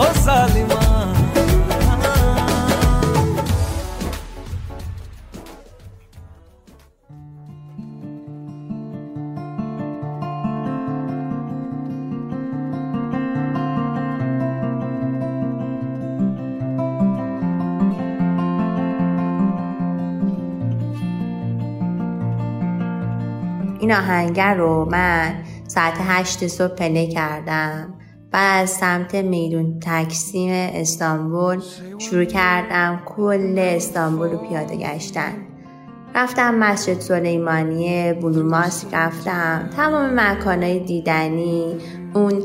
ओ 0.00 0.04
जालिमा 0.24 0.80
این 23.90 23.98
آهنگر 23.98 24.54
رو 24.54 24.88
من 24.90 25.34
ساعت 25.68 25.94
هشت 26.00 26.46
صبح 26.46 26.74
پله 26.74 27.06
کردم. 27.06 27.94
بعد 28.30 28.62
از 28.62 28.70
سمت 28.70 29.14
میدون 29.14 29.80
تکسیم 29.80 30.50
استانبول 30.52 31.62
شروع 31.98 32.24
کردم 32.24 33.02
کل 33.06 33.54
استانبول 33.58 34.30
رو 34.30 34.38
پیاده 34.38 34.76
گشتن. 34.76 35.32
رفتم 36.14 36.54
مسجد 36.54 37.00
سلیمانی 37.00 38.12
بلوماسک 38.12 38.86
رفتم. 38.92 39.70
تمام 39.76 40.20
مکانهای 40.20 40.78
دیدنی 40.78 41.78
اون 42.14 42.44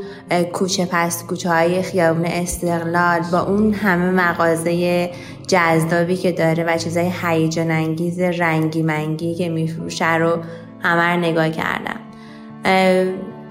کوچه 0.53 0.87
پس 0.91 1.23
کوچه 1.23 1.49
های 1.49 1.81
خیابون 1.81 2.25
استقلال 2.25 3.21
با 3.31 3.39
اون 3.39 3.73
همه 3.73 4.11
مغازه 4.11 5.09
جذابی 5.47 6.15
که 6.17 6.31
داره 6.31 6.63
و 6.63 6.77
چیزای 6.77 7.11
هیجان 7.21 7.71
انگیز 7.71 8.19
رنگی 8.19 8.83
منگی 8.83 9.35
که 9.35 9.49
میفروشه 9.49 10.15
رو 10.15 10.37
همه 10.85 11.13
رو 11.13 11.19
نگاه 11.19 11.49
کردم. 11.49 11.99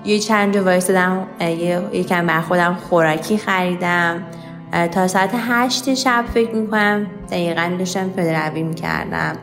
یه 0.05 0.19
چند 0.19 0.55
جا 0.55 0.65
وایستدم 0.65 1.27
یکم 1.93 2.27
بر 2.27 2.41
خودم 2.41 2.75
خوراکی 2.75 3.39
خریدم. 3.39 4.23
تا 4.93 5.09
ساعت 5.09 5.31
هشت 5.49 5.95
شب 5.95 6.25
فکر 6.35 6.55
می‌کنم 6.55 7.07
دقیقا 7.31 7.71
داشتم 7.79 8.11
روی 8.17 8.63
می‌کردم. 8.63 9.37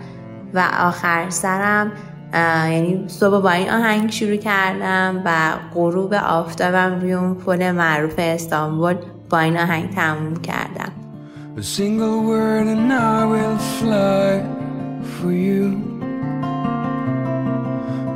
و 0.54 0.64
آخر 0.80 1.26
سرم 1.30 1.92
یعنی 2.72 3.06
صبح 3.08 3.42
با 3.44 3.52
این 3.52 3.70
آهنگ 3.70 4.12
شروع 4.12 4.36
کردم 4.36 5.22
و 5.26 5.32
غروب 5.74 6.14
آفتابم 6.14 7.00
روی 7.02 7.14
اون 7.14 7.36
پل 7.36 7.72
معروف 7.72 8.14
استانبول 8.18 8.96
با 9.30 9.40
این 9.40 9.58
آهنگ 9.58 9.90
تموم 9.90 10.36
کردم. 10.36 10.92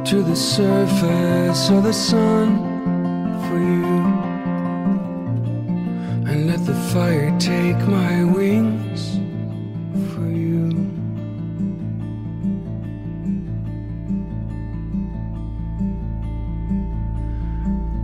To 0.05 0.21
the 0.21 0.35
surface 0.35 1.69
of 1.71 1.81
the 1.83 1.91
sun 1.91 2.59
for 3.47 3.57
you 3.57 3.97
and 6.29 6.45
let 6.45 6.63
the 6.67 6.75
fire 6.93 7.35
take 7.39 7.79
my 7.87 8.23
wings 8.23 9.15
for 10.13 10.27
you. 10.27 10.69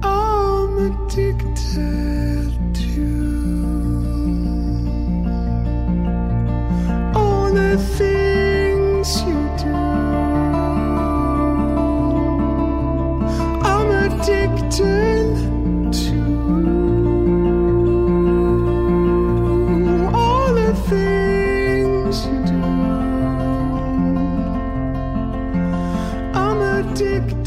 I'm 0.01 1.05
addicted 1.05 2.20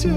یه 0.05 0.11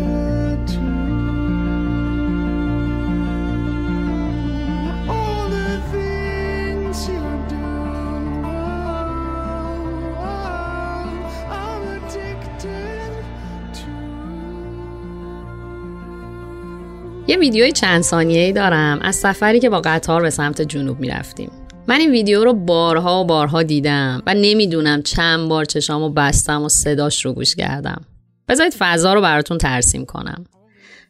ویدیوی 17.40 17.72
چند 17.72 18.02
ثانیه 18.02 18.44
ای 18.44 18.54
دارم 18.54 19.00
از 19.02 19.16
سفری 19.16 19.60
که 19.60 19.70
با 19.70 19.82
قطار 19.82 20.22
به 20.22 20.30
سمت 20.30 20.62
جنوب 20.62 21.00
می‌رفتیم. 21.00 21.52
من 21.88 22.00
این 22.00 22.12
ویدیو 22.12 22.44
رو 22.44 22.54
بارها 22.54 23.22
و 23.22 23.26
بارها 23.26 23.64
دیدم 23.64 24.24
و 24.26 24.34
نمی‌دونم 24.34 25.02
چند 25.02 25.50
بار 25.50 25.66
چشام 25.66 26.04
و 26.04 26.10
بستم 26.10 26.64
و 26.64 26.70
صداش 26.70 27.26
رو 27.26 27.34
گوش 27.34 27.56
کردم. 27.56 28.02
بذارید 28.48 28.76
فضا 28.80 29.14
رو 29.14 29.22
براتون 29.22 29.58
ترسیم 29.58 30.06
کنم. 30.06 30.44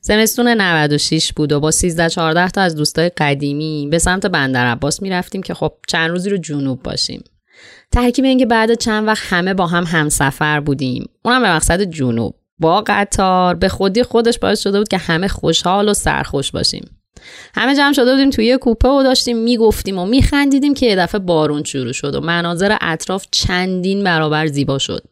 زمستون 0.02 0.48
96 0.48 1.34
بود 1.34 1.52
و 1.52 1.60
با 1.60 1.72
13 1.72 2.10
14 2.10 2.50
تا 2.50 2.62
از 2.62 2.76
دوستای 2.76 3.10
قدیمی 3.10 3.88
به 3.92 4.00
سمت 4.00 4.26
بندر 4.26 4.66
عباس 4.66 5.02
می‌رفتیم 5.02 5.44
که 5.44 5.54
خب 5.54 5.74
چند 5.88 6.10
روزی 6.10 6.30
رو 6.30 6.38
جنوب 6.38 6.84
باشیم. 6.84 7.24
ترکیب 7.92 8.26
اینکه 8.26 8.46
بعد 8.46 8.74
چند 8.74 9.08
وقت 9.08 9.24
همه 9.34 9.54
با 9.54 9.68
هم 9.68 9.84
همسفر 9.84 10.60
بودیم. 10.60 11.10
اونم 11.26 11.42
به 11.42 11.52
مقصد 11.52 11.82
جنوب. 11.82 12.36
با 12.60 12.84
قطار 12.88 13.56
به 13.56 13.70
خودی 13.70 14.04
خودش 14.04 14.40
باعث 14.40 14.60
شده 14.62 14.78
بود 14.78 14.88
که 14.88 14.98
همه 14.98 15.28
خوشحال 15.28 15.90
و 15.90 15.94
سرخوش 15.94 16.52
باشیم. 16.52 16.90
همه 17.56 17.76
جمع 17.76 17.94
شده 17.94 18.12
بودیم 18.12 18.30
توی 18.30 18.58
کوپه 18.58 18.90
و 18.90 19.04
داشتیم 19.04 19.38
می‌گفتیم 19.38 20.00
و 20.00 20.06
میخندیدیم 20.06 20.74
که 20.74 20.86
یه 20.86 20.96
دفعه 20.96 21.20
بارون 21.20 21.64
شروع 21.64 21.92
شد 21.92 22.16
و 22.16 22.22
مناظر 22.22 22.78
اطراف 22.82 23.26
چندین 23.32 24.04
برابر 24.04 24.48
زیبا 24.48 24.78
شد. 24.78 25.04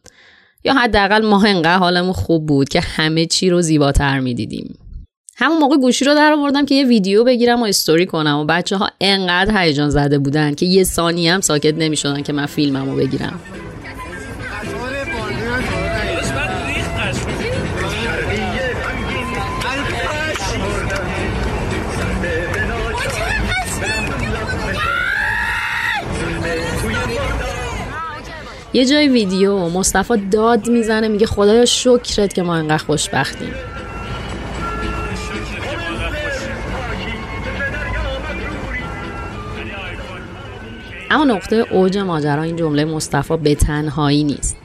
یا 0.66 0.74
حداقل 0.74 1.26
ما 1.26 1.42
انقدر 1.46 1.78
حالمون 1.78 2.12
خوب 2.12 2.46
بود 2.46 2.68
که 2.68 2.80
همه 2.80 3.26
چی 3.26 3.50
رو 3.50 3.62
زیباتر 3.62 4.20
می‌دیدیم. 4.20 4.78
همون 5.36 5.58
موقع 5.58 5.76
گوشی 5.76 6.04
رو 6.04 6.14
در 6.14 6.32
آوردم 6.32 6.66
که 6.66 6.74
یه 6.74 6.84
ویدیو 6.84 7.24
بگیرم 7.24 7.62
و 7.62 7.64
استوری 7.64 8.06
کنم 8.06 8.38
و 8.38 8.44
بچه 8.44 8.76
ها 8.76 8.90
انقدر 9.00 9.62
هیجان 9.62 9.90
زده 9.90 10.18
بودن 10.18 10.54
که 10.54 10.66
یه 10.66 10.84
ثانیه 10.84 11.34
هم 11.34 11.40
ساکت 11.40 11.74
نمی‌شدن 11.74 12.22
که 12.22 12.32
من 12.32 12.46
فیلممو 12.46 12.96
بگیرم. 12.96 13.40
یه 28.76 28.86
جای 28.86 29.08
ویدیو 29.08 29.68
مصطفی 29.68 30.16
داد 30.30 30.68
می‌زنه 30.68 31.08
میگه 31.08 31.26
خدایا 31.26 31.64
شکرت 31.64 32.34
که 32.34 32.42
ما 32.42 32.54
انقدر 32.54 32.84
خوشبختیم. 32.84 33.54
اما 41.10 41.24
نقطه 41.24 41.56
اوج 41.56 41.98
ماجرا 41.98 42.42
این 42.42 42.56
جمله 42.56 42.84
مصطفی 42.84 43.36
به 43.36 43.54
تنهایی 43.54 44.24
نیست. 44.24 44.56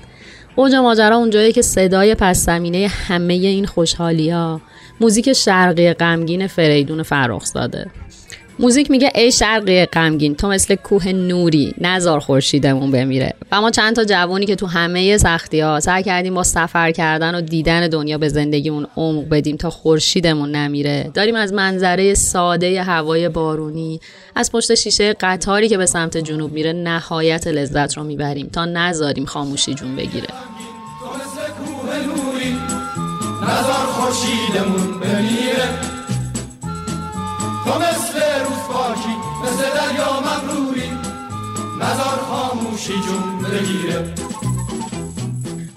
اوج 0.56 0.76
ماجرا 0.76 1.16
اونجایی 1.16 1.52
که 1.52 1.62
صدای 1.62 2.16
پس 2.16 2.46
زمینه 2.46 2.88
همه 2.88 3.34
این 3.34 3.66
خوشحالی 3.66 4.30
ها 4.30 4.62
موزیک 5.02 5.34
شرقی 5.34 5.94
غمگین 5.94 6.48
فریدون 6.48 7.04
فرخزاده. 7.04 7.88
موزیک 8.62 8.92
میگه 8.92 9.12
ای 9.16 9.32
شرقی 9.32 9.86
غمگین 9.86 10.36
تو 10.36 10.48
مثل 10.48 10.76
کوه 10.76 11.08
نوری 11.08 11.74
نزار 11.78 12.20
خورشیدمون 12.20 12.92
بمیره. 12.92 13.34
و 13.52 13.62
ما 13.62 13.72
چند 13.72 13.96
تا 13.96 14.04
جوانی 14.04 14.46
که 14.46 14.56
تو 14.56 14.68
همه 14.68 15.18
سختی 15.18 15.60
ها 15.60 15.80
سعی 15.80 16.04
کردیم 16.04 16.34
با 16.34 16.44
سفر 16.44 16.92
کردن 16.92 17.36
و 17.36 17.42
دیدن 17.42 17.88
دنیا 17.88 18.18
به 18.18 18.30
زندگیمون 18.30 18.88
عمق 18.98 19.30
بدیم 19.30 19.58
تا 19.58 19.70
خورشیدمون 19.70 20.52
نمیره. 20.52 21.12
داریم 21.14 21.36
از 21.36 21.54
منظره 21.54 22.14
ساده 22.14 22.84
هوای 22.84 23.30
بارونی 23.30 24.00
از 24.36 24.52
پشت 24.52 24.76
شیشه 24.76 25.14
قطاری 25.14 25.70
که 25.70 25.78
به 25.78 25.86
سمت 25.86 26.18
جنوب 26.18 26.52
میره 26.52 26.74
نهایت 26.74 27.48
لذت 27.48 27.98
رو 27.98 28.04
می‌بریم 28.04 28.48
تا 28.48 28.66
نذاریم 28.66 29.26
خاموشی 29.26 29.74
جون 29.74 29.96
بگیره. 29.96 30.28
نزار 33.44 33.86
خورشیدمون 33.86 35.00
بمیره. 35.00 35.70
تو 37.66 37.80
مثل 37.80 38.11
نظر 41.82 42.18
خاموشی 42.30 42.94
جون 42.94 43.42
بگیره. 43.42 44.14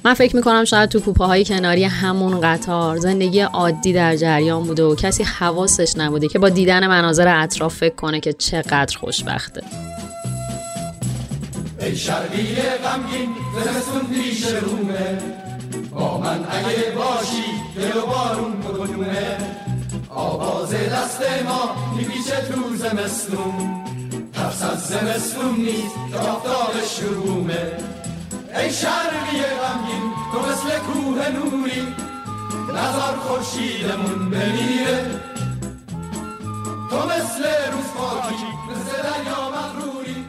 من 0.04 0.14
فکر 0.14 0.36
می‌کنم 0.36 0.64
شاید 0.64 0.90
تو 0.90 1.00
کوپه 1.00 1.24
های 1.24 1.44
کناری 1.44 1.84
همون 1.84 2.40
قطار 2.40 2.96
زندگی 2.96 3.40
عادی 3.40 3.92
در 3.92 4.16
جریان 4.16 4.62
بوده 4.62 4.82
و 4.82 4.94
کسی 4.94 5.22
حواسش 5.22 5.94
نبوده 5.96 6.28
که 6.28 6.38
با 6.38 6.48
دیدن 6.48 6.86
مناظر 6.86 7.42
اطراف 7.42 7.74
فکر 7.74 7.94
کنه 7.94 8.20
که 8.20 8.32
چقدر 8.32 8.98
خوشبخته. 8.98 9.62
ای 11.80 11.96
شرقی 11.96 12.54
غمگین 12.54 13.28
زمستون 13.64 14.06
پیش 14.14 14.46
رومه. 14.46 15.18
با 15.90 16.18
من 16.18 16.44
اگه 16.50 16.92
باشی 16.96 17.44
دل 17.76 17.98
و 17.98 18.06
بارون 18.06 18.52
کدومه 18.62 19.38
آواز 20.08 20.70
دست 20.70 21.20
ما 21.46 21.76
میپیچه 21.96 22.36
تو 22.52 22.76
زمستون. 22.76 23.83
ترس 24.54 24.62
از 24.62 24.86
زمستون 24.86 25.56
نیست 25.56 25.94
که 26.10 26.18
آفتاب 26.18 26.72
شرومه 26.96 27.72
ای 28.56 28.72
شرقی 28.72 29.42
غمگین 29.42 30.12
تو 30.32 30.38
مثل 30.38 30.78
کوه 30.78 31.28
نوری. 31.28 31.82
نظر 32.68 33.16
خورشیدمون 33.16 34.30
بمیره. 34.30 35.04
تو 36.90 36.96
مثل 36.96 37.42
روز 37.72 37.86
پاکی 37.96 38.34
مثل 38.70 39.02
دریا 39.02 39.50
مغروری. 39.50 40.24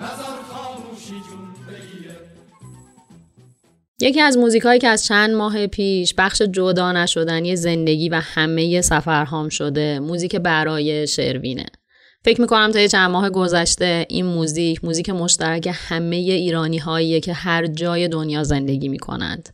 نظر 0.00 0.36
خاموشی 0.52 1.20
جون 1.30 1.54
یکی 4.00 4.20
از 4.20 4.38
موزیکایی 4.38 4.80
که 4.80 4.88
از 4.88 5.04
چند 5.04 5.34
ماه 5.34 5.66
پیش 5.66 6.14
بخش 6.18 6.42
جدا 6.42 6.92
نشدنی 6.92 7.56
زندگی 7.56 8.08
و 8.08 8.20
همه 8.24 8.80
سفرهام 8.80 9.48
شده 9.48 9.98
موزیک 9.98 10.36
برای 10.36 11.06
شروینه. 11.06 11.66
فکر 12.24 12.40
می‌کنم 12.40 12.72
تا 12.72 12.86
چند 12.86 13.10
ماه 13.10 13.30
گذشته 13.30 14.06
این 14.08 14.26
موزیک 14.26 14.84
موزیک 14.84 15.10
مشترک 15.10 15.68
همه 15.72 16.16
ایرانی 16.16 16.78
هاییه 16.78 17.20
که 17.20 17.32
هر 17.32 17.66
جای 17.66 18.08
دنیا 18.08 18.44
زندگی 18.44 18.88
می‌کنند. 18.88 19.48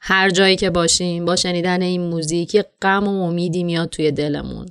هر 0.00 0.30
جایی 0.30 0.56
که 0.56 0.70
باشیم 0.70 1.24
با 1.24 1.36
شنیدن 1.36 1.82
این 1.82 2.00
موزیک 2.00 2.54
یه 2.54 2.64
غم 2.82 3.08
و 3.08 3.22
امیدی 3.22 3.64
میاد 3.64 3.88
توی 3.88 4.10
دلمون. 4.10 4.66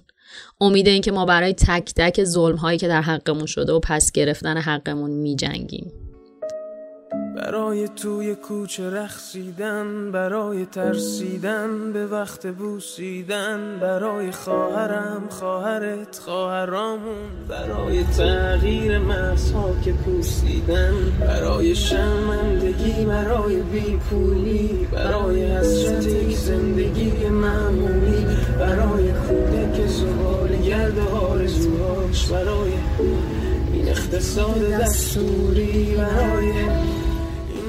امید 0.61 0.87
این 0.87 1.01
که 1.01 1.11
ما 1.11 1.25
برای 1.25 1.53
تک 1.53 1.93
تک 1.95 2.23
ظلم 2.23 2.55
هایی 2.55 2.79
که 2.79 2.87
در 2.87 3.01
حقمون 3.01 3.45
شده 3.45 3.73
و 3.73 3.79
پس 3.79 4.11
گرفتن 4.11 4.57
حقمون 4.57 5.11
میجنگیم. 5.11 5.91
برای 7.35 7.87
توی 7.87 8.35
کوچه 8.35 8.89
رخصیدن 8.89 10.11
برای 10.11 10.65
ترسیدن 10.65 11.93
به 11.93 12.07
وقت 12.07 12.47
بوسیدن 12.47 13.79
برای 13.81 14.31
خواهرم 14.31 15.23
خواهرت 15.29 16.19
خواهرامون 16.19 17.29
برای 17.47 18.03
تغییر 18.03 18.99
مرزها 18.99 19.75
که 19.85 19.93
پوسیدن 19.93 20.93
برای 21.19 21.75
شرمندگی 21.75 23.05
برای 23.05 23.61
بیپولی 23.61 24.87
برای 24.91 25.45
حسرت 25.45 26.29
زندگی 26.29 27.27
معمولی 27.29 28.25
برای 28.59 29.11
که 29.77 29.87
زبال 29.87 30.61
گرد 30.65 30.99
آرزوهاش 30.99 32.31
برای 32.31 32.71
اقتصاد 34.13 34.71
دستوری 34.71 35.95
برای 35.97 36.53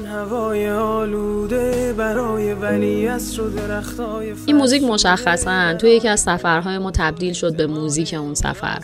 هوای 0.07 0.69
آلوده 0.69 1.93
برای 1.93 2.53
ولی 2.53 3.07
رو 3.07 3.49
درختای 3.49 4.33
این 4.45 4.55
موزیک 4.55 4.83
مشخصا 4.83 5.73
توی 5.73 5.91
یکی 5.91 6.07
از 6.07 6.19
سفرهای 6.19 6.77
ما 6.77 6.91
تبدیل 6.91 7.33
شد 7.33 7.55
به 7.55 7.67
موزیک 7.67 8.13
اون 8.13 8.33
سفر. 8.33 8.79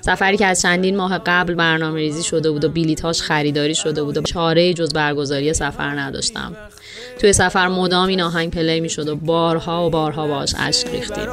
سفری 0.00 0.36
که 0.36 0.46
از 0.46 0.60
چندین 0.60 0.96
ماه 0.96 1.18
قبل 1.18 1.54
برنامه 1.54 1.98
ریزی 1.98 2.22
شده 2.22 2.50
بود 2.50 2.64
و 2.64 2.68
بیلیتاش 2.68 3.22
خریداری 3.22 3.74
شده 3.74 4.02
بود 4.02 4.16
و 4.16 4.22
چاره 4.22 4.74
جز 4.74 4.92
برگزاری 4.92 5.52
سفر 5.52 6.00
نداشتم. 6.00 6.56
توی 7.18 7.32
سفر 7.32 7.68
مدام 7.68 8.08
این 8.08 8.20
آهنگ 8.20 8.50
پلی 8.50 8.80
می 8.80 8.88
شد 8.88 9.08
و 9.08 9.16
بارها 9.16 9.86
و 9.86 9.90
بارها 9.90 10.26
باش 10.26 10.54
اشک 10.58 10.86
ریختیم. 10.88 11.28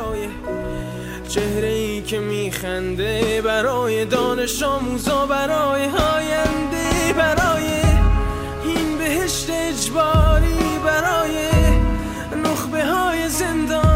که 2.07 2.19
میخنده 2.19 3.41
برای 3.41 4.05
دانش 4.05 4.63
آموزا 4.63 5.25
برای 5.25 5.85
هاینده 5.85 7.13
برای 7.17 7.65
بهشت 8.97 9.49
اجباری 9.49 10.79
برای 10.85 11.49
نخبه 12.43 12.85
های 12.85 13.29
زندانی 13.29 13.94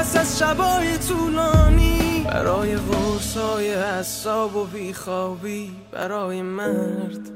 پس 0.00 0.16
از 0.16 0.38
شبای 0.38 0.98
طولانی. 0.98 2.26
برای 2.28 2.74
ورسای 2.74 3.74
حساب 3.74 4.56
و 4.56 4.64
بیخوابی 4.64 5.70
برای 5.92 6.42
مرد 6.42 7.30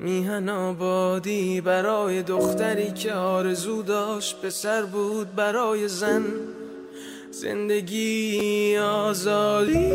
میهن 0.00 0.48
آبادی. 0.48 1.60
برای 1.60 2.22
دختری 2.22 2.92
که 2.92 3.12
آرزو 3.12 3.82
داشت 3.82 4.40
پسر 4.40 4.82
بود 4.82 5.34
برای 5.34 5.88
زن 5.88 6.24
زندگی 7.30 8.76
آزادی. 8.78 9.92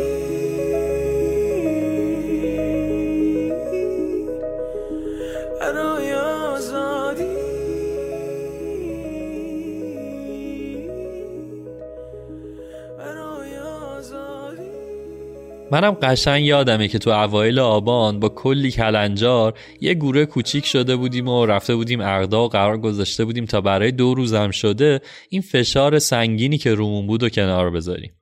برای 5.60 6.14
آزادی. 6.14 7.39
منم 15.72 15.90
قشنگ 15.90 16.44
یادمه 16.44 16.88
که 16.88 16.98
تو 16.98 17.10
اوایل 17.10 17.58
آبان 17.58 18.20
با 18.20 18.28
کلی 18.28 18.70
کلنجار 18.70 19.54
یه 19.80 19.94
گوره 19.94 20.26
کوچیک 20.26 20.66
شده 20.66 20.96
بودیم 20.96 21.28
و 21.28 21.46
رفته 21.46 21.74
بودیم 21.74 22.00
اقدا 22.00 22.44
و 22.44 22.48
قرار 22.48 22.78
گذاشته 22.78 23.24
بودیم 23.24 23.44
تا 23.44 23.60
برای 23.60 23.92
دو 23.92 24.14
روزم 24.14 24.50
شده 24.50 25.00
این 25.28 25.42
فشار 25.42 25.98
سنگینی 25.98 26.58
که 26.58 26.74
رومون 26.74 27.06
بود 27.06 27.22
و 27.22 27.28
کنار 27.28 27.70
بذاریم. 27.70 28.19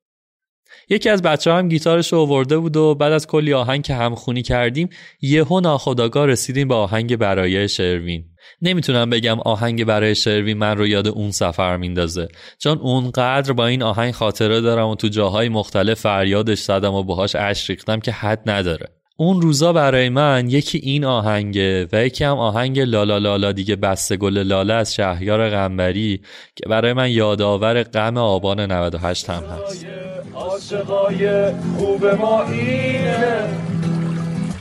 یکی 0.90 1.09
از 1.09 1.22
بچه 1.22 1.53
هم 1.53 1.68
گیتارش 1.68 2.12
رو 2.12 2.18
آورده 2.18 2.59
بود 2.59 2.77
و 2.77 2.94
بعد 2.94 3.12
از 3.12 3.27
کلی 3.27 3.55
آهنگ 3.55 3.83
که 3.83 3.94
همخونی 3.94 4.42
کردیم 4.42 4.88
یهو 5.22 5.61
ناخداگاه 5.61 6.27
رسیدیم 6.27 6.68
به 6.68 6.74
آهنگ 6.74 7.16
برای 7.16 7.68
شروین. 7.68 8.24
نمی‌تونم 8.62 9.11
بگم 9.11 9.40
آهنگ 9.40 9.85
برای 9.85 10.14
شروین 10.14 10.59
من 10.59 10.77
رو 10.77 10.87
یاد 10.87 11.09
اون 11.09 11.31
سفر 11.31 11.77
میندازه 11.77 12.29
چون 12.59 12.79
اونقدر 12.79 13.53
با 13.53 13.66
این 13.66 13.83
آهنگ 13.83 14.14
خاطره 14.14 14.61
دارم 14.61 14.88
و 14.88 14.94
تو 14.94 15.09
جاهای 15.09 15.48
مختلف 15.48 16.01
فریادش 16.01 16.59
زدم 16.59 16.94
و 16.94 17.03
باهاش 17.03 17.37
اش 17.37 17.70
ریختم 17.70 18.01
که 18.01 18.12
حد 18.12 18.51
نداره. 18.51 18.98
اون 19.21 19.43
روزا 19.43 19.73
برای 19.73 20.09
من 20.09 20.49
یکی 20.49 20.79
این 20.79 21.05
آهنگه 21.05 21.89
و 21.93 22.07
یکی 22.07 22.25
هم 22.25 22.39
آهنگ 22.39 22.81
لالا 22.81 23.19
لالا 23.19 23.53
دیگه 23.53 23.77
بسته 23.77 24.17
گل 24.17 24.39
لاله 24.39 24.75
از 24.75 24.95
شهریار 24.95 25.51
غنبری 25.51 26.21
که 26.57 26.69
برای 26.69 26.93
من 26.93 27.11
یادآور 27.11 27.83
غم 27.83 28.17
آبان 28.17 28.61
98 28.73 29.31
هم 29.31 29.43
هست. 29.43 29.87
عاشقای 30.35 31.53
خوب 31.79 32.07
ما 32.07 32.43
اینه. 32.43 33.49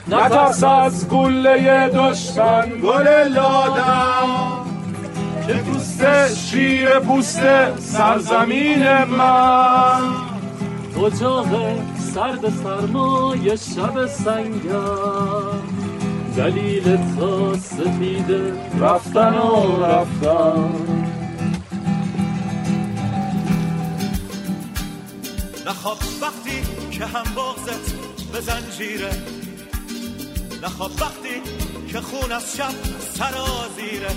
نترس 0.08 0.64
از 0.64 1.10
گله 1.10 1.90
دشمن. 1.90 2.70
گل 2.84 3.08
لادم 3.08 4.28
که 5.48 5.54
دوست 5.54 6.36
شیر 6.36 7.00
پوست 7.00 7.42
سرزمین 7.80 9.04
من. 9.04 10.27
اجاق 11.06 11.48
سرد 12.14 12.50
سرمای 12.64 13.58
شب 13.58 14.06
سنگم 14.06 15.62
دلیل 16.38 17.16
تا 17.16 17.58
سفیده 17.58 18.54
رفتن 18.80 19.34
و 19.34 19.86
رفتن. 19.86 20.70
نخواب 25.68 25.98
وقتی 26.22 26.62
که 26.92 27.06
هم 27.06 27.24
بغزت 27.36 27.94
به 28.32 28.42
زنجیره. 28.42 29.12
نخواب 30.64 30.92
وقتی 31.02 31.42
که 31.88 32.02
خون 32.02 32.32
از 32.32 32.58
شب 32.58 32.74
سرازیره 33.14 34.12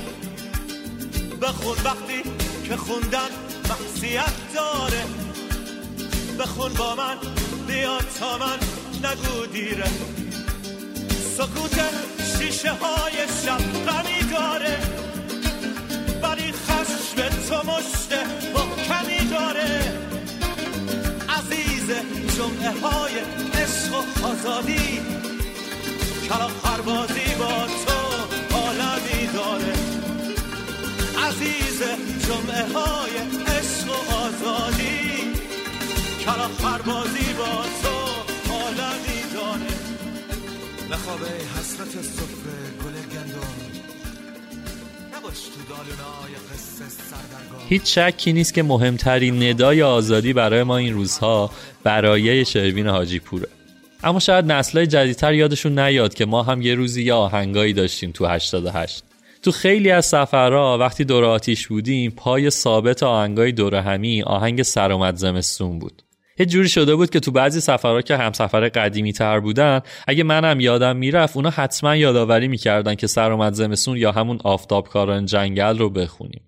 بخون 1.42 1.76
وقتی 1.84 2.22
که 2.64 2.76
خوندن 2.76 3.30
محصیت 3.68 4.32
داره. 4.54 5.04
بخون 6.40 6.72
با 6.72 6.94
من 6.94 7.16
بیا 7.66 7.98
تا 8.20 8.38
من 8.38 8.58
نگو 9.04 9.46
دیره. 9.46 9.90
سکوت 11.36 11.80
شیشه 12.38 12.70
های 12.70 13.16
شب 13.44 13.86
غمی 13.86 14.22
داره 14.32 14.78
ولی 16.22 16.52
خشم 16.52 17.28
تو 17.48 17.70
مشت 17.70 18.12
محکمی 18.54 19.28
داره. 19.28 19.80
عزیز 21.28 21.90
جمعه 22.36 22.70
های 22.70 23.14
عشق 23.54 23.92
و 23.94 24.26
آزادی 24.26 25.00
کلاف 26.28 26.52
پروازی 26.64 27.34
با 27.38 27.66
تو 27.86 28.56
عالمی 28.56 29.26
داره. 29.34 29.74
عزیز 31.28 31.82
جمعه 32.28 32.72
های 32.72 33.16
عشق 33.46 33.88
و 33.88 34.14
آزادی 34.14 35.29
کلاف 36.24 36.60
پروازی 36.60 37.34
با 37.38 37.64
تو 37.82 38.00
داره. 40.94 41.34
حسرت 41.58 41.94
گل 42.84 42.96
گندم. 43.12 43.70
هیچ 47.68 47.98
شکی 47.98 48.32
نیست 48.32 48.54
که 48.54 48.62
مهمترین 48.62 49.42
ندای 49.42 49.82
آزادی 49.82 50.32
برای 50.32 50.62
ما 50.62 50.76
این 50.76 50.94
روزها 50.94 51.50
برایه 51.84 52.44
شروین 52.44 52.86
حاجی 52.86 53.18
پوره 53.18 53.48
اما 54.04 54.18
شاید 54.18 54.52
نسلهای 54.52 54.86
جدیدتر 54.86 55.34
یادشون 55.34 55.78
نیاد 55.78 56.14
که 56.14 56.24
ما 56.26 56.42
هم 56.42 56.62
یه 56.62 56.74
روزی 56.74 57.02
یه 57.02 57.12
آهنگایی 57.12 57.72
داشتیم 57.72 58.10
تو 58.10 58.26
88 58.26 59.04
تو 59.42 59.50
خیلی 59.50 59.90
از 59.90 60.06
سفرها 60.06 60.78
وقتی 60.78 61.04
دور 61.04 61.24
آتیش 61.24 61.66
بودیم 61.66 62.10
پای 62.10 62.50
ثابت 62.50 63.02
آهنگای 63.02 63.52
دور 63.52 63.74
همی 63.74 64.22
آهنگ 64.22 64.62
سرآمد 64.62 65.16
زمستون 65.16 65.78
بود. 65.78 66.02
یه 66.40 66.46
جوری 66.46 66.68
شده 66.68 66.94
بود 66.94 67.10
که 67.10 67.20
تو 67.20 67.30
بعضی 67.30 67.60
سفرها 67.60 68.02
که 68.02 68.16
هم 68.16 68.32
سفر 68.32 68.68
قدیمی 68.68 69.12
تر 69.12 69.40
بودن 69.40 69.80
اگه 70.08 70.24
منم 70.24 70.60
یادم 70.60 70.96
می‌رفت 70.96 71.36
اونا 71.36 71.50
حتما 71.50 71.96
یادآوری 71.96 72.48
می‌کردن 72.48 72.94
که 72.94 73.06
سرآمد 73.06 73.52
زمستون 73.52 73.96
یا 73.96 74.12
همون 74.12 74.38
آفتابکاران 74.44 75.26
جنگل 75.26 75.78
رو 75.78 75.90
بخونیم. 75.90 76.42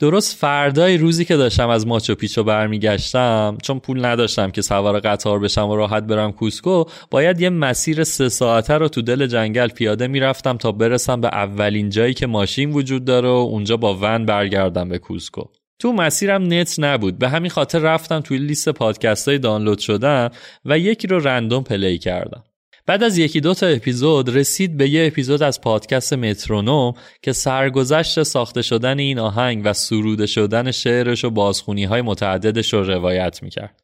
درست 0.00 0.36
فردای 0.36 0.98
روزی 0.98 1.24
که 1.24 1.36
داشتم 1.36 1.68
از 1.68 1.86
ماچو 1.86 2.14
پیچو 2.14 2.44
برمیگشتم 2.44 3.58
چون 3.62 3.78
پول 3.78 4.04
نداشتم 4.04 4.50
که 4.50 4.62
سوار 4.62 5.00
قطار 5.00 5.38
بشم 5.38 5.68
و 5.68 5.76
راحت 5.76 6.02
برم 6.02 6.32
کوسکو 6.32 6.84
باید 7.10 7.40
یه 7.40 7.50
مسیر 7.50 8.04
سه 8.04 8.28
ساعته 8.28 8.74
رو 8.74 8.88
تو 8.88 9.02
دل 9.02 9.26
جنگل 9.26 9.68
پیاده 9.68 10.06
می‌رفتم 10.06 10.56
تا 10.56 10.72
برسم 10.72 11.20
به 11.20 11.28
اولین 11.28 11.90
جایی 11.90 12.14
که 12.14 12.26
ماشین 12.26 12.70
وجود 12.70 13.04
داره 13.04 13.28
و 13.28 13.32
اونجا 13.32 13.76
با 13.76 13.98
ون 14.00 14.26
برگردم 14.26 14.88
به 14.88 14.98
کوسکو. 14.98 15.42
تو 15.78 15.92
مسیرم 15.92 16.52
نت 16.52 16.74
نبود 16.78 17.18
به 17.18 17.28
همین 17.28 17.50
خاطر 17.50 17.78
رفتم 17.78 18.20
توی 18.20 18.38
لیست 18.38 18.68
پادکست 18.68 19.28
های 19.28 19.38
دانلود 19.38 19.78
شده‌م 19.78 20.30
و 20.64 20.78
یکی 20.78 21.06
رو 21.06 21.18
random 21.18 21.62
play 21.62 21.98
کردم 21.98 22.44
بعد 22.86 23.02
از 23.02 23.18
یکی 23.18 23.40
دو 23.40 23.54
تا 23.54 23.66
اپیزود 23.66 24.36
رسید 24.36 24.76
به 24.76 24.88
یه 24.88 25.06
اپیزود 25.06 25.42
از 25.42 25.60
پادکست 25.60 26.12
مترونوم 26.12 26.94
که 27.22 27.32
سرگذشت 27.32 28.22
ساخته 28.22 28.62
شدن 28.62 28.98
این 28.98 29.18
آهنگ 29.18 29.62
و 29.64 29.72
سروده 29.72 30.26
شدن 30.26 30.70
شعرش 30.70 31.24
و 31.24 31.30
بازخونی 31.30 31.84
های 31.84 32.02
متعددش 32.02 32.72
رو 32.72 32.82
روایت 32.82 33.42
می‌کرد. 33.42 33.82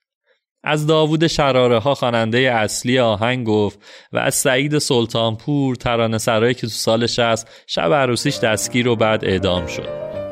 از 0.64 0.86
داوود 0.86 1.26
شراره 1.26 1.78
ها 1.78 1.94
خواننده 1.94 2.38
اصلی 2.38 2.98
آهنگ 2.98 3.46
گفت 3.46 3.78
و 4.12 4.18
از 4.18 4.34
سعید 4.34 4.78
سلطانپور 4.78 5.76
ترانه 5.76 6.18
سرایی 6.18 6.54
که 6.54 6.60
تو 6.60 6.68
سال 6.68 7.06
60 7.06 7.48
شب 7.66 7.92
عروسیش 7.92 8.38
دستگیر 8.38 8.88
و 8.88 8.96
بعد 8.96 9.24
اعدام 9.24 9.66
شد. 9.66 10.23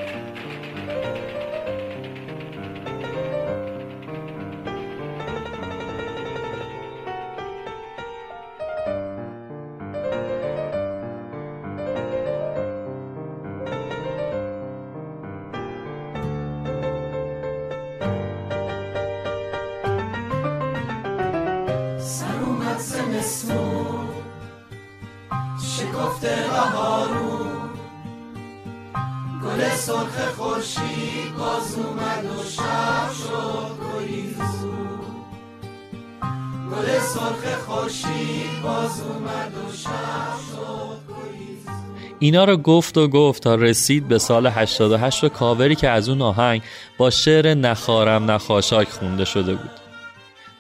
اینا 42.23 42.45
رو 42.45 42.57
گفت 42.57 42.99
و 42.99 43.09
گفت 43.09 43.43
تا 43.43 43.55
رسید 43.55 44.09
به 44.09 44.19
سال 44.19 44.47
88 44.47 45.25
و 45.25 45.29
کاوری 45.29 45.75
که 45.75 45.89
از 45.89 46.09
اون 46.09 46.23
آهنگ 46.23 46.63
با 46.99 47.11
شعر 47.11 47.55
نخارم 47.55 48.31
نخاشاک 48.31 48.89
خونده 48.89 49.25
شده 49.25 49.55
بود. 49.55 49.71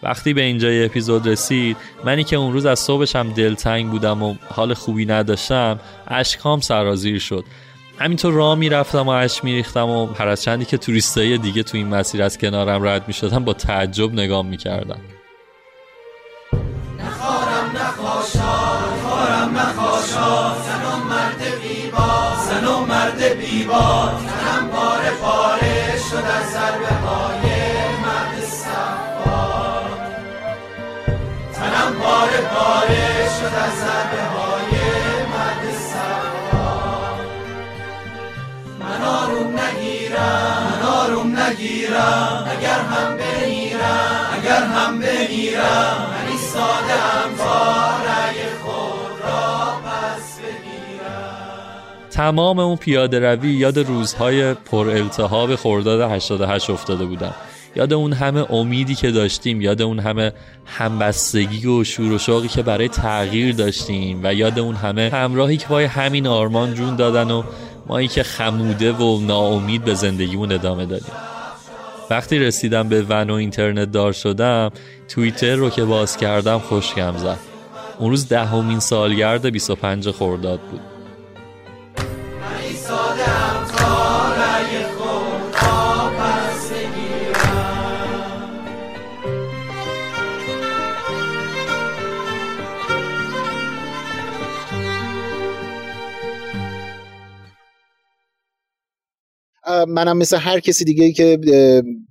وقتی 0.02 0.34
به 0.34 0.42
اینجای 0.42 0.84
اپیزود 0.84 1.26
رسید 1.26 1.76
منی 2.04 2.24
که 2.24 2.36
اون 2.36 2.52
روز 2.52 2.66
از 2.66 2.78
صبحش 2.78 3.16
هم 3.16 3.32
دلتنگ 3.32 3.90
بودم 3.90 4.22
و 4.22 4.34
حال 4.48 4.74
خوبی 4.74 5.06
نداشتم 5.06 5.80
اشکام 6.08 6.60
سرازیر 6.60 7.18
شد. 7.18 7.44
همینطور 7.98 8.32
راه 8.32 8.54
می‌رفتم 8.54 9.06
و 9.06 9.10
اشک 9.10 9.44
میریختم 9.44 9.88
و 9.88 10.06
هر 10.06 10.28
از 10.28 10.42
چندی 10.42 10.64
که 10.64 10.78
توریستای 10.78 11.38
دیگه 11.38 11.62
تو 11.62 11.76
این 11.76 11.88
مسیر 11.88 12.22
از 12.22 12.38
کنارم 12.38 12.86
رد 12.86 13.04
می‌شدم 13.06 13.44
با 13.44 13.52
تعجب 13.52 14.12
نگاه 14.12 14.42
می‌کردم. 14.42 15.00
نخارم 16.98 17.76
نخاشا 17.76 18.72
نخارم 18.96 19.58
نخاشا. 19.58 20.71
مرد 23.22 23.38
بیبار 23.38 24.41
تمام 52.22 52.58
اون 52.58 52.76
پیاده 52.76 53.18
روی 53.18 53.52
یاد 53.52 53.78
روزهای 53.78 54.54
پر 54.54 54.88
التهاب 54.88 55.56
خرداد 55.56 56.10
88 56.10 56.70
افتاده 56.70 57.04
بودم 57.04 57.34
یاد 57.76 57.92
اون 57.92 58.12
همه 58.12 58.52
امیدی 58.52 58.94
که 58.94 59.10
داشتیم 59.10 59.60
یاد 59.60 59.82
اون 59.82 59.98
همه 59.98 60.32
همبستگی 60.66 61.66
و 61.66 61.84
شور 61.84 62.12
و 62.12 62.18
شوقی 62.18 62.48
که 62.48 62.62
برای 62.62 62.88
تغییر 62.88 63.54
داشتیم 63.54 64.20
و 64.22 64.34
یاد 64.34 64.58
اون 64.58 64.74
همه 64.74 65.10
همراهی 65.12 65.56
که 65.56 65.66
پای 65.66 65.84
همین 65.84 66.26
آرمان 66.26 66.74
جون 66.74 66.96
دادن 66.96 67.30
و 67.30 67.42
مایی 67.86 68.08
که 68.08 68.22
خموده 68.22 68.92
و 68.92 69.20
ناامید 69.20 69.84
به 69.84 69.94
زندگیمون 69.94 70.52
ادامه 70.52 70.86
دادیم. 70.86 71.14
وقتی 72.10 72.38
رسیدم 72.38 72.88
به 72.88 73.02
ون 73.08 73.30
و 73.30 73.34
اینترنت 73.34 73.92
دار 73.92 74.12
شدم 74.12 74.70
توییتر 75.08 75.54
رو 75.54 75.70
که 75.70 75.84
باز 75.84 76.16
کردم 76.16 76.58
خوشگم 76.58 77.14
زد. 77.16 77.38
اون 77.98 78.10
روز 78.10 78.28
دهمین 78.28 78.80
سالگرد 78.80 79.46
25 79.46 80.10
خرداد 80.10 80.60
بود. 80.60 80.91
منم 99.88 100.18
مثل 100.18 100.36
هر 100.36 100.60
کسی 100.60 100.84
دیگه 100.84 101.12
که 101.12 101.38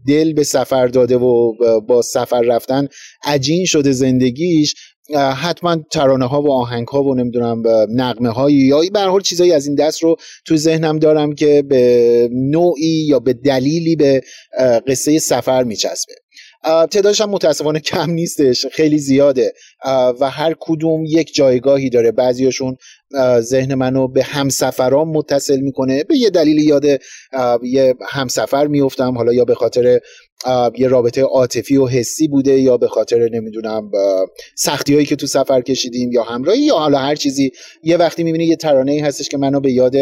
دل 0.08 0.34
به 0.34 0.44
سفر 0.44 0.88
داده 0.88 1.18
و 1.18 1.54
با 1.88 2.02
سفر 2.02 2.42
رفتن 2.42 2.88
عجین 3.24 3.66
شده 3.66 3.92
زندگیش 3.92 4.76
حتما 5.16 5.78
ترانه 5.92 6.26
ها 6.26 6.42
و 6.42 6.52
آهنگ 6.52 6.88
ها 6.88 7.04
و 7.04 7.16
نمی‌دونم 7.16 7.64
نقمه 7.90 8.30
هایی 8.30 8.58
یا 8.58 8.82
به 8.94 9.00
حال 9.00 9.22
چیزایی 9.22 9.52
از 9.52 9.68
این 9.68 9.76
دست 9.76 10.04
رو 10.04 10.16
تو 10.46 10.58
ذهنم 10.58 11.00
دارم 11.00 11.36
که 11.36 11.64
به 11.70 12.30
نوعی 12.32 13.06
یا 13.08 13.20
به 13.20 13.34
دلیلی 13.34 13.96
به 13.96 14.22
قصه 14.88 15.20
سفر 15.20 15.64
میچسبه. 15.64 16.14
تعدادش 16.64 17.22
هم 17.22 17.30
متاسفانه 17.30 17.80
کم 17.80 18.12
نیستش 18.12 18.66
خیلی 18.72 18.98
زیاده. 18.98 19.54
و 20.20 20.30
هر 20.30 20.56
کدوم 20.60 21.06
یک 21.06 21.34
جایگاهی 21.34 21.90
داره. 21.90 22.12
بعضیاشون 22.12 22.78
ذهن 23.40 23.74
منو 23.74 24.08
به 24.08 24.24
همسفرام 24.24 25.12
متصل 25.12 25.60
می‌کنه. 25.60 26.04
به 26.04 26.18
یه 26.18 26.30
دلیلی 26.30 26.64
یاد 26.64 26.86
یه 27.64 27.96
همسفر 28.10 28.68
میفتم 28.68 29.18
حالا 29.18 29.34
یا 29.34 29.46
به 29.46 29.56
خاطر 29.56 30.00
یه 30.78 30.88
رابطه 30.88 31.22
عاطفی 31.22 31.78
و 31.78 31.88
حسی 31.88 32.28
بوده 32.28 32.60
یا 32.60 32.78
به 32.78 32.88
خاطر 32.88 33.30
نمی‌دونم 33.30 33.92
سختی 34.58 34.94
هایی 34.94 35.06
که 35.06 35.16
تو 35.16 35.28
سفر 35.28 35.62
کشیدیم 35.62 36.12
یا 36.12 36.24
همراهی 36.24 36.60
یا 36.60 36.76
حالا 36.76 36.98
هر 36.98 37.16
چیزی. 37.16 37.52
یه 37.84 37.98
وقتی 37.98 38.24
می‌بینی 38.24 38.46
یه 38.46 38.56
ترانه 38.56 38.92
ای 38.92 39.00
هستش 39.00 39.30
که 39.30 39.38
منو 39.38 39.60
به 39.60 39.72
یاد 39.72 39.96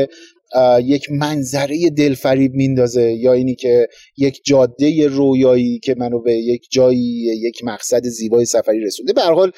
یک 0.84 1.12
منظره 1.12 1.90
دلفریب 1.90 2.54
میندازه 2.54 3.14
یا 3.14 3.34
اینی 3.34 3.56
که 3.56 3.88
یک 4.18 4.42
جاده 4.46 5.08
رویایی 5.08 5.80
که 5.80 5.96
منو 5.98 6.22
به 6.22 6.34
یک 6.34 6.68
جایی 6.72 7.28
یک 7.42 7.64
مقصد 7.64 8.04
زیبای 8.04 8.46
سفری 8.46 8.80
رسونده. 8.80 9.14
به 9.14 9.22
حال 9.22 9.52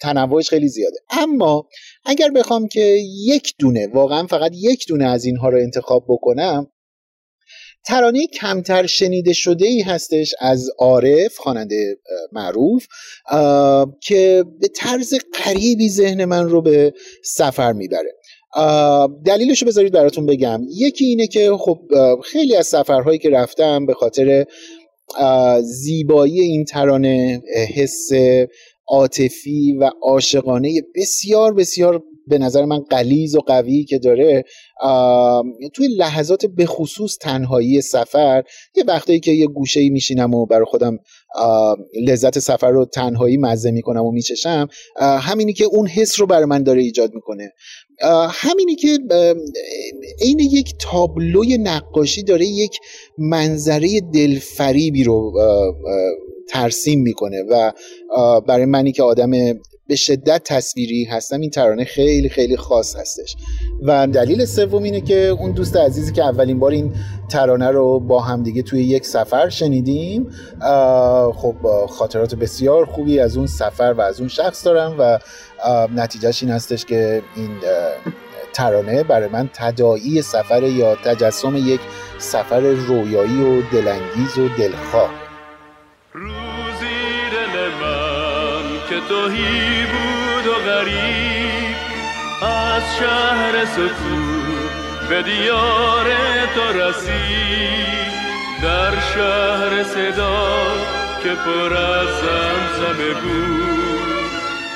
تنوعش 0.00 0.48
خیلی 0.48 0.68
زیاده. 0.68 0.96
اما 1.10 1.68
اگر 2.04 2.30
بخوام 2.30 2.68
که 2.68 2.98
یک 3.24 3.54
دونه 3.58 3.86
واقعا 3.86 4.26
فقط 4.26 4.52
یک 4.54 4.84
دونه 4.88 5.04
از 5.04 5.24
اینها 5.24 5.48
رو 5.48 5.58
انتخاب 5.58 6.04
بکنم 6.08 6.66
ترانه 7.86 8.26
کمتر 8.26 8.86
شنیده 8.86 9.32
شده 9.32 9.66
ای 9.66 9.80
هستش 9.80 10.34
از 10.40 10.70
عارف 10.78 11.36
خواننده 11.36 11.98
معروف 12.32 12.86
که 14.02 14.44
به 14.60 14.68
طرز 14.68 15.14
قریبی 15.44 15.88
ذهن 15.88 16.24
من 16.24 16.48
رو 16.48 16.62
به 16.62 16.94
سفر 17.24 17.72
می‌بره. 17.72 18.12
دلیلش 19.24 19.62
رو 19.62 19.68
بذارید 19.68 19.92
براتون 19.92 20.26
بگم. 20.26 20.60
یکی 20.76 21.04
اینه 21.04 21.26
که 21.26 21.50
خب 21.58 21.78
خیلی 22.24 22.56
از 22.56 22.66
سفرهایی 22.66 23.18
که 23.18 23.30
رفتم 23.30 23.86
به 23.86 23.94
خاطر 23.94 24.44
زیبایی 25.62 26.40
این 26.40 26.64
ترانه 26.64 27.42
حس 27.74 28.08
عاطفی 28.88 29.72
و 29.72 29.90
عاشقانه 30.02 30.82
بسیار 30.94 31.54
بسیار 31.54 32.02
به 32.28 32.38
نظر 32.38 32.64
من 32.64 32.78
قلیز 32.78 33.36
و 33.36 33.40
قوی 33.40 33.84
که 33.84 33.98
داره 33.98 34.44
توی 35.74 35.88
لحظات 35.88 36.46
به 36.46 36.66
خصوص 36.66 37.18
تنهایی 37.20 37.80
سفر 37.80 38.42
یه 38.76 38.84
وقتایی 38.88 39.20
که 39.20 39.32
یه 39.32 39.46
گوشه 39.46 39.88
میشینم 39.88 40.34
و 40.34 40.46
برای 40.46 40.64
خودم 40.64 40.98
لذت 42.06 42.38
سفر 42.38 42.70
رو 42.70 42.84
تنهایی 42.84 43.36
مزه 43.36 43.70
می‌کنم 43.70 44.04
و 44.04 44.10
میچشم 44.10 44.68
همینی 45.00 45.52
که 45.52 45.64
اون 45.64 45.86
حس 45.86 46.20
رو 46.20 46.26
برای 46.26 46.44
من 46.44 46.62
داره 46.62 46.82
ایجاد 46.82 47.14
می‌کنه. 47.14 47.52
همینی 48.30 48.74
که 48.74 48.98
عین 50.20 50.38
یک 50.40 50.74
تابلوی 50.78 51.58
نقاشی 51.58 52.22
داره 52.22 52.46
یک 52.46 52.78
منظره 53.18 54.00
دلفریبی 54.00 55.04
رو 55.04 55.32
ترسیم 56.48 57.00
می‌کنه 57.00 57.42
و 57.42 57.72
برای 58.40 58.64
منی 58.64 58.92
که 58.92 59.02
آدم 59.02 59.30
به 59.88 59.96
شدت 59.96 60.42
تصویری 60.44 61.04
هستم. 61.04 61.40
این 61.40 61.50
ترانه 61.50 61.84
خیلی 61.84 62.28
خیلی 62.28 62.56
خاص 62.56 62.96
هستش. 62.96 63.36
و 63.82 64.06
دلیل 64.06 64.44
سوم 64.44 64.82
اینه 64.82 65.00
که 65.00 65.26
اون 65.26 65.52
دوست 65.52 65.76
عزیزی 65.76 66.12
که 66.12 66.24
اولین 66.24 66.58
بار 66.58 66.70
این 66.70 66.94
ترانه 67.28 67.70
رو 67.70 68.00
با 68.00 68.20
همدیگه 68.20 68.62
توی 68.62 68.84
یک 68.84 69.06
سفر 69.06 69.48
شنیدیم 69.48 70.30
خب 71.34 71.56
خاطرات 71.88 72.34
بسیار 72.34 72.86
خوبی 72.86 73.20
از 73.20 73.36
اون 73.36 73.46
سفر 73.46 73.94
و 73.98 74.00
از 74.00 74.20
اون 74.20 74.28
شخص 74.28 74.66
دارم 74.66 74.96
و 74.98 75.18
نتیجهش 75.94 76.42
این 76.42 76.52
هستش 76.52 76.84
که 76.84 77.22
این 77.36 77.50
ترانه 78.52 79.02
برای 79.02 79.28
من 79.28 79.50
تداعی 79.54 80.22
سفر 80.22 80.62
یا 80.62 80.94
تجسم 80.94 81.56
یک 81.56 81.80
سفر 82.18 82.60
رویایی 82.60 83.42
و 83.42 83.62
دلانگیز 83.72 84.38
و 84.38 84.48
دلخواه. 84.58 85.10
که 88.96 89.02
توهی 89.08 89.86
بود 89.86 90.46
و 90.46 90.54
غریب 90.70 91.76
از 92.42 92.82
شهر 92.98 93.64
سکون 93.64 94.68
به 95.08 95.22
دیار 95.22 96.04
تو 96.54 96.80
رسید. 96.80 98.06
در 98.62 98.90
شهر 98.90 99.82
صدا 99.82 100.66
که 101.22 101.28
پر 101.28 101.76
از 101.76 102.08
زمزمه 102.08 103.14
بود 103.14 104.30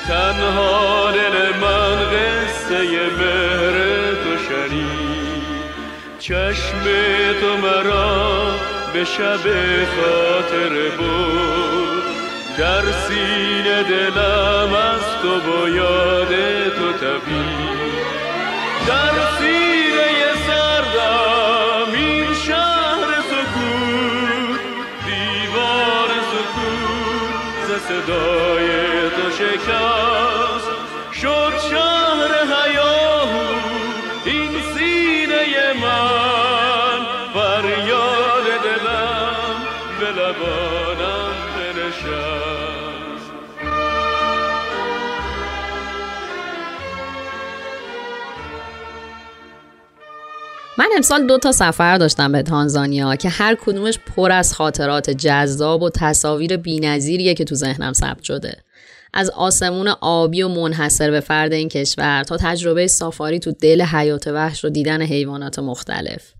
تنها 0.07 1.11
دل 1.11 1.57
من 1.61 1.95
قصه 1.95 2.81
مهر 3.17 4.13
تو 4.13 4.43
شنید. 4.49 5.43
چشم 6.19 6.83
تو 7.41 7.57
مرا 7.57 8.51
به 8.93 9.05
شب 9.05 9.43
خاطر 9.95 10.89
بود 10.97 11.80
در 12.61 12.91
سینه 12.91 13.83
دلم 13.83 14.73
از 14.73 15.01
تو 15.21 15.39
با 15.39 15.69
یاد 15.69 16.27
تو 16.69 16.93
تبید 16.93 17.81
در 18.87 19.15
سینه 19.39 20.35
سردم 20.47 21.93
این 21.93 22.33
شهر 22.33 23.21
سکون 23.21 24.59
دیوار 25.05 26.09
سکون 26.31 26.77
ز 27.67 27.81
صدای 27.87 28.69
تو 29.09 29.31
شکست. 29.31 30.10
من 50.81 50.89
امسال 50.95 51.27
دو 51.27 51.37
تا 51.37 51.51
سفر 51.51 51.97
داشتم 51.97 52.31
به 52.31 52.43
تانزانیا 52.43 53.15
که 53.15 53.29
هر 53.29 53.55
کدومش 53.55 53.99
پر 53.99 54.31
از 54.31 54.53
خاطرات 54.53 55.09
جذاب 55.09 55.81
و 55.81 55.89
تصاویر 55.89 56.57
بینظیریه 56.57 57.33
که 57.33 57.43
تو 57.43 57.55
ذهنم 57.55 57.93
ثبت 57.93 58.23
شده 58.23 58.63
از 59.13 59.29
آسمون 59.29 59.87
آبی 59.87 60.41
و 60.41 60.47
منحصر 60.47 61.11
به 61.11 61.19
فرد 61.19 61.53
این 61.53 61.69
کشور 61.69 62.23
تا 62.23 62.37
تجربه 62.37 62.87
سافاری 62.87 63.39
تو 63.39 63.51
دل 63.51 63.81
حیات 63.81 64.27
وحش 64.27 64.65
و 64.65 64.69
دیدن 64.69 65.01
حیوانات 65.01 65.59
مختلف. 65.59 66.33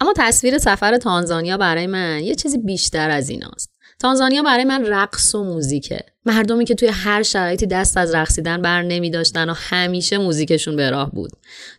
اما 0.00 0.12
تصویر 0.16 0.58
سفر 0.58 0.98
تانزانیا 0.98 1.56
برای 1.56 1.86
من 1.86 2.20
یه 2.22 2.34
چیزی 2.34 2.58
بیشتر 2.58 3.10
از 3.10 3.30
ایناست. 3.30 3.73
تانزانیا 4.04 4.42
برای 4.42 4.64
من 4.64 4.86
رقص 4.86 5.34
و 5.34 5.44
موزیکه. 5.44 6.00
مردمی 6.26 6.64
که 6.64 6.74
توی 6.74 6.88
هر 6.88 7.22
شرایطی 7.22 7.66
دست 7.66 7.96
از 7.96 8.14
رقصیدن 8.14 8.62
بر 8.62 8.82
نمی 8.82 9.10
داشتن 9.10 9.50
و 9.50 9.54
همیشه 9.56 10.18
موزیکشون 10.18 10.76
به 10.76 10.90
راه 10.90 11.10
بود. 11.10 11.30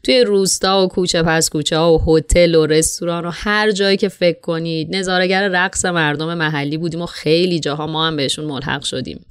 توی 0.03 0.23
روستا 0.23 0.83
و 0.83 0.87
کوچه 0.87 1.23
پس 1.23 1.49
کوچه 1.49 1.77
ها 1.77 1.93
و 1.93 2.01
هتل 2.07 2.55
و 2.55 2.65
رستوران 2.65 3.25
و 3.25 3.31
هر 3.33 3.71
جایی 3.71 3.97
که 3.97 4.09
فکر 4.09 4.39
کنید 4.39 4.95
نظارگر 4.95 5.47
رقص 5.47 5.85
مردم 5.85 6.33
محلی 6.33 6.77
بودیم 6.77 7.01
و 7.01 7.05
خیلی 7.05 7.59
جاها 7.59 7.87
ما 7.87 8.07
هم 8.07 8.15
بهشون 8.15 8.45
ملحق 8.45 8.83
شدیم. 8.83 9.25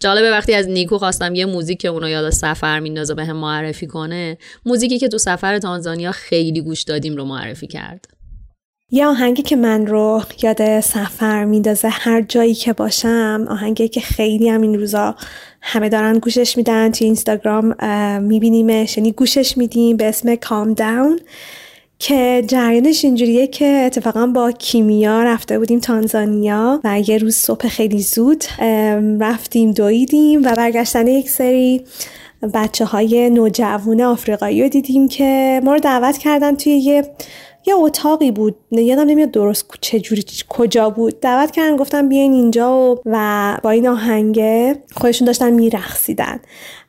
جالبه 0.00 0.30
وقتی 0.30 0.54
از 0.54 0.68
نیکو 0.68 0.98
خواستم 0.98 1.34
یه 1.34 1.46
موزیک 1.46 1.80
که 1.80 1.88
اونو 1.88 2.08
یاد 2.08 2.30
سفر 2.30 2.80
میندازه 2.80 3.14
به 3.14 3.24
هم 3.24 3.36
معرفی 3.36 3.86
کنه 3.86 4.38
موزیکی 4.66 4.98
که 4.98 5.08
تو 5.08 5.18
سفر 5.18 5.58
تانزانیا 5.58 6.12
خیلی 6.12 6.60
گوش 6.60 6.82
دادیم 6.82 7.16
رو 7.16 7.24
معرفی 7.24 7.66
کرد 7.66 8.15
یه 8.90 9.06
آهنگی 9.06 9.42
که 9.42 9.56
من 9.56 9.86
رو 9.86 10.22
یاد 10.42 10.80
سفر 10.80 11.44
میندازه 11.44 11.88
هر 11.88 12.22
جایی 12.22 12.54
که 12.54 12.72
باشم 12.72 13.46
آهنگی 13.50 13.88
که 13.88 14.00
خیلی 14.00 14.48
هم 14.48 14.62
این 14.62 14.78
روزا 14.78 15.14
همه 15.60 15.88
دارن 15.88 16.18
گوشش 16.18 16.56
میدن 16.56 16.90
توی 16.90 17.04
اینستاگرام 17.04 17.74
میبینیمش 18.22 18.96
یعنی 18.96 19.12
گوشش 19.12 19.56
میدیم 19.56 19.96
به 19.96 20.08
اسم 20.08 20.34
کام 20.34 20.74
داون 20.74 21.20
که 21.98 22.44
جریانش 22.46 23.04
اینجوریه 23.04 23.46
که 23.46 23.82
اتفاقا 23.86 24.26
با 24.26 24.52
کیمیا 24.52 25.22
رفته 25.22 25.58
بودیم 25.58 25.80
تانزانیا 25.80 26.80
و 26.84 27.00
یه 27.00 27.18
روز 27.18 27.36
صبح 27.36 27.68
خیلی 27.68 28.02
زود 28.02 28.44
رفتیم 29.20 29.72
دویدیم 29.72 30.42
و 30.44 30.54
برگشتن 30.56 31.06
یک 31.06 31.30
سری 31.30 31.84
بچه 32.54 32.84
های 32.84 33.30
نوجوان 33.30 34.00
آفریقایی 34.00 34.62
رو 34.62 34.68
دیدیم 34.68 35.08
که 35.08 35.60
ما 35.64 35.72
رو 35.72 35.80
دعوت 35.80 36.18
کردن 36.18 36.56
توی 36.56 36.72
یه 36.72 37.02
یه 37.66 37.74
اتاقی 37.76 38.30
بود؟ 38.30 38.56
یادم 38.70 39.02
نمیاد 39.02 39.30
درست 39.30 39.66
چجوری 39.80 40.24
کجا 40.48 40.90
بود. 40.90 41.20
دعوت 41.20 41.50
کردن 41.50 41.76
گفتم 41.76 42.08
بیاین 42.08 42.32
اینجا 42.32 42.72
و, 42.72 42.98
و 43.06 43.56
با 43.62 43.70
این 43.70 43.88
آهنگه 43.88 44.82
خودشون 44.96 45.26
داشتن 45.26 45.50
میرقصیدن. 45.50 46.40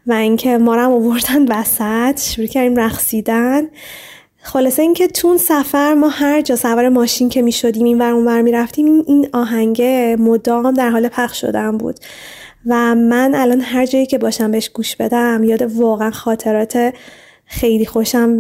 و 0.07 0.13
اینکه 0.13 0.57
ما 0.57 0.75
رو 0.75 0.82
هم 0.82 0.91
آوردن 0.91 1.45
وسط 1.49 2.19
شروع 2.21 2.47
کردیم 2.47 2.75
رقصیدن. 2.75 3.67
خلاصه 4.41 4.82
اینکه 4.82 5.07
تون 5.07 5.38
سفر 5.38 5.93
ما 5.93 6.09
هر 6.09 6.41
جا 6.41 6.55
سوار 6.55 6.89
ماشین 6.89 7.30
که 7.30 7.41
می 7.41 7.51
شدیم 7.51 7.86
این 7.86 7.99
ور 8.01 8.11
اونور 8.11 8.41
می 8.41 8.51
رفتیم 8.51 9.03
این 9.07 9.30
آهنگه 9.34 10.15
مدام 10.19 10.73
در 10.73 10.89
حال 10.89 11.07
پخش 11.07 11.41
شدن 11.41 11.78
بود. 11.78 11.95
و 12.65 12.95
من 12.95 13.36
الان 13.36 13.61
هر 13.61 13.86
جایی 13.86 14.05
که 14.05 14.17
باشم 14.17 14.51
بهش 14.51 14.69
گوش 14.69 14.95
بدم 14.95 15.43
یاد 15.43 15.61
واقعا 15.61 16.11
خاطرات 16.11 16.93
خیلی 17.45 17.86
خوشم 17.86 18.39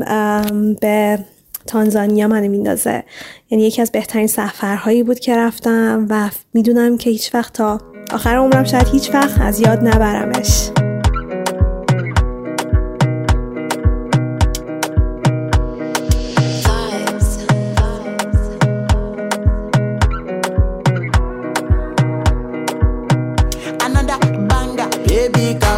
به 0.73 1.19
تانزانیا 1.67 2.27
منو 2.27 2.47
میندازه 2.47 3.03
یعنی 3.49 3.63
یکی 3.63 3.81
از 3.81 3.91
بهترین 3.91 4.27
سفرهایی 4.27 5.03
بود 5.03 5.19
که 5.19 5.37
رفتم 5.37 6.07
و 6.09 6.29
می‌دونم 6.53 6.97
که 6.97 7.09
هیچ 7.09 7.35
وقت 7.35 7.53
تا 7.53 7.81
آخر 8.13 8.35
عمرم 8.35 8.63
شاید 8.63 8.87
هیچ 8.87 9.13
وقت 9.13 9.41
از 9.41 9.59
یاد 9.59 9.87
نبرمش 9.87 10.69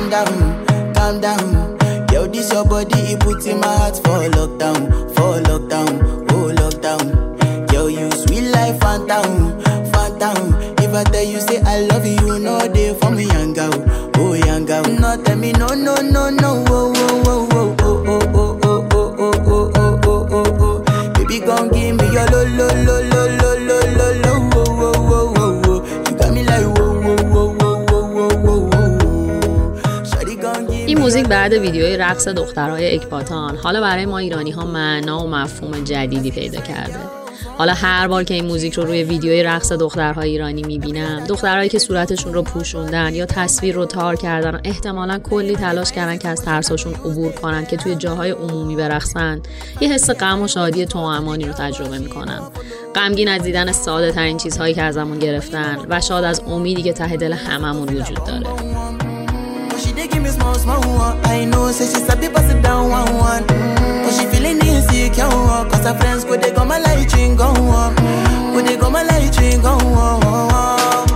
down, 0.10 0.94
calm 0.94 1.22
down. 1.22 1.59
This 2.40 2.54
your 2.54 2.64
body, 2.64 2.98
it 3.12 3.20
puts 3.20 3.46
in 3.48 3.60
my 3.60 3.68
heart 3.68 3.98
for 3.98 4.24
lockdown, 4.32 4.88
for 5.14 5.42
lockdown, 5.44 6.26
oh 6.32 6.54
lockdown. 6.56 7.70
Yo, 7.74 7.88
you 7.88 8.10
sweet 8.12 8.50
life, 8.52 8.80
phantom, 8.80 9.60
phantom. 9.92 10.54
If 10.80 10.94
I 10.94 11.04
tell 11.04 11.22
you 11.26 11.42
say 11.42 11.60
I 11.64 11.82
love 11.82 12.06
you, 12.06 12.14
you 12.16 12.40
know 12.40 12.60
they 12.66 12.94
for 12.94 13.12
me, 13.12 13.26
young 13.26 13.52
girl, 13.52 13.74
oh 14.16 14.34
young 14.36 14.66
girl. 14.66 14.84
No, 14.86 15.22
tell 15.22 15.36
me 15.36 15.52
no, 15.52 15.68
no, 15.68 15.96
no, 15.96 16.30
no, 16.30 16.64
oh, 16.70 16.94
oh, 16.96 17.50
oh, 17.52 17.78
oh, 17.82 18.06
oh, 18.08 18.30
oh, 18.34 18.60
oh, 18.64 18.88
oh, 18.94 19.12
oh, 19.20 19.42
oh, 19.46 19.72
oh, 19.76 20.00
oh, 20.06 20.28
oh, 20.32 20.84
oh. 20.88 21.14
Baby, 21.16 21.40
gon' 21.42 21.68
give 21.72 21.98
me 21.98 22.06
your 22.14 22.26
lo, 22.28 22.44
lo, 22.56 22.68
lo, 22.86 23.02
lo, 23.02 23.19
این 31.00 31.06
موزیک 31.06 31.28
بعد 31.28 31.54
ویدیوی 31.54 31.98
رقص 31.98 32.28
دخترهای 32.28 32.96
اکباتان. 32.96 33.58
حالا 33.58 33.82
برای 33.82 34.06
ما 34.06 34.18
ایرانی 34.18 34.52
ها 34.52 34.66
معنا 34.66 35.24
و 35.24 35.28
مفهوم 35.28 35.84
جدیدی 35.84 36.32
پیدا 36.32 36.62
کرده. 36.62 37.00
حالا 37.58 37.74
هر 37.74 38.08
بار 38.08 38.24
که 38.24 38.34
این 38.34 38.46
موزیک 38.46 38.74
رو 38.74 38.84
روی 38.84 39.04
ویدیوی 39.04 39.44
رقص 39.44 39.72
دخترهای 39.72 40.30
ایرانی 40.30 40.64
می‌بینم 40.64 41.24
دخترهایی 41.28 41.70
که 41.70 41.80
صورتشون 41.80 42.34
رو 42.34 42.42
پوشوندن 42.42 43.16
یا 43.16 43.26
تصویر 43.26 43.76
رو 43.76 43.86
تار 43.86 44.16
کردن 44.16 44.56
و 44.56 44.60
احتمالا 44.64 45.20
کلی 45.20 45.56
تلاش 45.56 45.92
کردن 45.92 46.18
که 46.18 46.30
از 46.30 46.42
ترساشون 46.42 46.94
عبور 46.94 47.32
کنن 47.32 47.66
که 47.66 47.78
توی 47.78 47.96
جاهای 47.96 48.32
عمومی 48.32 48.76
برقصن 48.76 49.42
یه 49.82 49.94
حس 49.94 50.10
غم 50.10 50.42
و 50.42 50.48
شادی 50.48 50.86
تو 50.86 51.00
امانی 51.00 51.46
رو 51.46 51.54
تجربه 51.54 52.00
می‌کنم 52.00 52.52
غمگین 52.96 53.28
از 53.28 53.42
دیدن 53.42 53.72
ساده 53.72 54.12
ترین 54.12 54.38
چیزهایی 54.38 54.74
که 54.74 54.84
ازمون 54.84 55.20
گرفتن 55.20 55.78
و 55.90 56.02
شاد 56.02 56.24
از 56.24 56.42
امیدی 56.48 56.82
که 56.82 56.94
ته 56.94 57.18
دل 57.18 57.34
هممون 57.34 57.90
وجود 57.90 58.24
داره. 58.24 58.79
Small 60.70 60.98
one. 60.98 61.26
I 61.26 61.46
know, 61.46 61.72
say 61.72 61.86
she 61.86 62.00
sabi 62.06 62.30
pass 62.30 62.50
it 62.52 62.62
down 62.62 62.90
one, 62.90 63.14
one. 63.16 63.44
But 63.48 64.12
she 64.12 64.26
feeling 64.28 64.60
insecure, 64.66 65.28
one. 65.28 65.70
Cause 65.70 65.86
her 65.86 65.98
friends 65.98 66.24
go 66.26 66.38
they 66.38 66.52
go 66.52 66.66
my 66.66 66.80
light 66.80 67.12
ring 67.14 67.36
go 67.36 67.46
on. 67.48 67.96
Go 68.54 68.62
they 68.62 68.78
go 68.78 68.90
my 68.90 69.04
light 69.04 69.36
ring 69.40 69.62
go 69.62 69.74
on. 69.74 71.09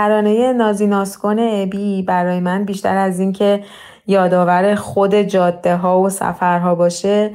ترانه 0.00 0.52
نازی 0.52 0.86
ناسکن 0.86 1.38
ابی 1.38 2.02
برای 2.02 2.40
من 2.40 2.64
بیشتر 2.64 2.96
از 2.96 3.20
اینکه 3.20 3.64
یادآور 4.06 4.74
خود 4.74 5.14
جاده 5.14 5.76
ها 5.76 6.00
و 6.00 6.08
سفرها 6.08 6.74
باشه 6.74 7.30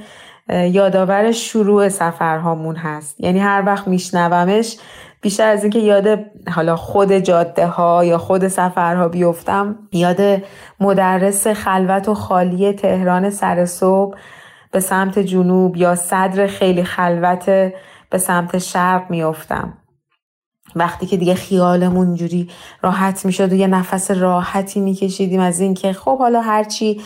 یادآور 0.49 1.31
شروع 1.31 1.89
سفرهامون 1.89 2.75
هست. 2.75 3.19
یعنی 3.19 3.39
هر 3.39 3.63
وقت 3.65 3.87
میشنومش 3.87 4.77
بیشتر 5.21 5.49
از 5.49 5.63
اینکه 5.63 5.79
یاد 5.79 6.19
حالا 6.55 6.75
خود 6.75 7.11
جاده 7.11 7.67
ها 7.67 8.05
یا 8.05 8.17
خود 8.17 8.47
سفرها 8.47 9.07
بیفتم 9.07 9.75
یاد 9.91 10.21
مدرس 10.79 11.47
خلوت 11.47 12.09
و 12.09 12.13
خالی 12.13 12.73
تهران 12.73 13.29
سر 13.29 13.65
صبح 13.65 14.17
به 14.71 14.79
سمت 14.79 15.19
جنوب 15.19 15.77
یا 15.77 15.95
صدر 15.95 16.47
خیلی 16.47 16.83
خلوت 16.83 17.45
به 18.09 18.17
سمت 18.17 18.57
شرق 18.57 19.09
میافتم. 19.09 19.73
وقتی 20.75 21.05
که 21.05 21.17
دیگه 21.17 21.35
خیالمون 21.35 22.15
جوری 22.15 22.49
راحت 22.81 23.25
می‌شد 23.25 23.51
و 23.51 23.55
یه 23.55 23.67
نفس 23.67 24.11
راحتی 24.11 24.79
میکشیدیم 24.79 25.39
از 25.39 25.59
اینکه 25.59 25.93
خب 25.93 26.17
حالا 26.17 26.41
هرچی 26.41 27.01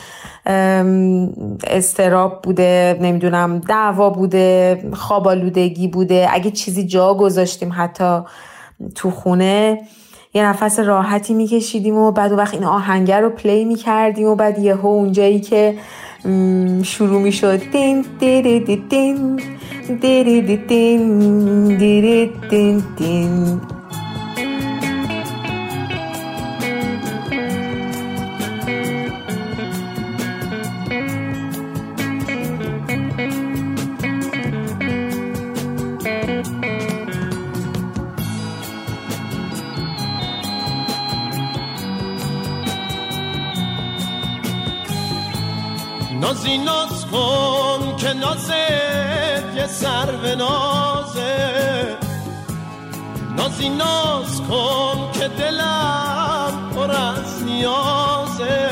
استراب 1.67 2.41
بوده 2.41 2.97
نمی‌دونم 3.01 3.59
دعوا 3.59 4.09
بوده 4.09 4.83
خواب 4.93 5.27
آلودگی 5.27 5.87
بوده 5.87 6.27
اگه 6.31 6.51
چیزی 6.51 6.87
جا 6.87 7.13
گذاشتیم 7.13 7.71
حتی 7.75 8.19
تو 8.95 9.11
خونه 9.11 9.81
یه 10.33 10.45
نفس 10.45 10.79
راحتی 10.79 11.33
میکشیدیم 11.33 11.95
و 11.95 12.11
بعد 12.11 12.31
وقت 12.31 12.53
این 12.53 12.63
آهنگر 12.63 13.21
رو 13.21 13.29
پلی 13.29 13.65
می‌کردیم 13.65 14.27
و 14.27 14.35
بعد 14.35 14.59
یهو 14.59 14.87
اونجایی 14.87 15.39
که 15.39 15.77
شروع 16.83 17.21
می‌شد. 17.21 17.71
دین 17.71 18.05
دیری 18.19 18.59
دی 18.59 18.75
دین 18.75 19.41
دیری 20.01 20.41
دی 20.41 20.57
دین 20.57 21.77
دیری 21.77 22.31
دین 22.49 22.83
دین. 22.97 23.61
نازی 46.49 46.57
ناز 46.57 47.05
کن 47.05 47.95
که 47.97 48.13
نازت 48.13 49.55
یه 49.55 49.67
سر 49.67 50.05
به 50.05 50.35
نازه. 50.35 51.97
نازی 53.37 53.69
ناز 53.69 54.41
کن 54.41 55.11
که 55.11 55.27
دلم 55.27 56.71
پر 56.75 56.91
از 56.91 57.43
نیازه. 57.43 58.69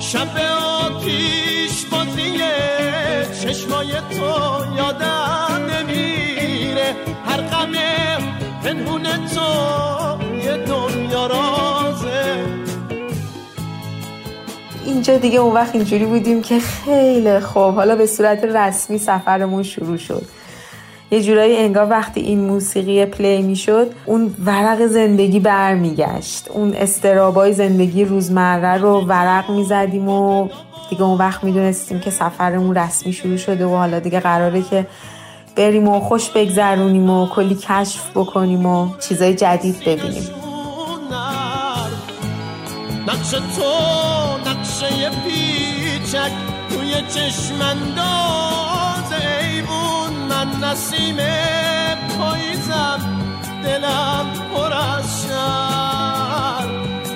شب 0.00 0.38
آتیش 0.84 1.84
بازی 1.84 2.38
چشمای 3.42 3.92
تو 3.92 4.76
یادم 4.76 5.66
نمیره. 5.70 6.96
هر 7.26 7.40
غم 7.40 7.72
پنهون 8.62 9.26
تو 9.26 9.95
اینجا 14.96 15.16
دیگه 15.16 15.38
اون 15.38 15.54
وقت 15.54 15.74
اینجوری 15.74 16.04
بودیم 16.04 16.42
که 16.42 16.58
خیلی 16.58 17.40
خوب. 17.40 17.74
حالا 17.74 17.96
به 17.96 18.06
صورت 18.06 18.44
رسمی 18.44 18.98
سفرمون 18.98 19.62
شروع 19.62 19.96
شد. 19.96 20.22
یه 21.10 21.22
جورایی 21.22 21.56
انگار 21.56 21.90
وقتی 21.90 22.20
این 22.20 22.40
موسیقی 22.40 23.06
پلی 23.06 23.42
می‌شد 23.42 23.90
اون 24.06 24.34
ورق 24.44 24.86
زندگی 24.86 25.40
برمیگشت. 25.40 26.50
اون 26.50 26.74
استرابای 26.74 27.52
زندگی 27.52 28.04
روزمره 28.04 28.78
رو 28.78 29.00
ورق 29.00 29.50
می‌زدیم 29.50 30.08
و 30.08 30.48
دیگه 30.90 31.02
اون 31.02 31.18
وقت 31.18 31.44
می‌دونستیم 31.44 32.00
که 32.00 32.10
سفرمون 32.10 32.76
رسمی 32.76 33.12
شروع 33.12 33.36
شده 33.36 33.66
و 33.66 33.76
حالا 33.76 33.98
دیگه 33.98 34.20
قراره 34.20 34.62
که 34.62 34.86
بریم 35.56 35.88
و 35.88 36.00
خوش 36.00 36.30
بگذرونیم 36.30 37.10
و 37.10 37.26
کلی 37.26 37.54
کشف 37.54 38.10
بکنیم 38.14 38.66
و 38.66 38.88
چیزای 39.08 39.34
جدید 39.34 39.80
ببینیم. 39.86 40.28
نقش 43.08 43.30
تو 43.30 44.25
پیچک 45.10 46.32
توی 46.70 46.94
چشم 46.94 47.62
انداز 47.62 49.12
ایوون 49.12 50.12
من 50.28 50.48
نسیم 50.64 51.16
پاییزم. 52.18 53.00
دلم 53.64 54.26
پر 54.54 54.72
از 54.72 55.22
شر 55.22 56.66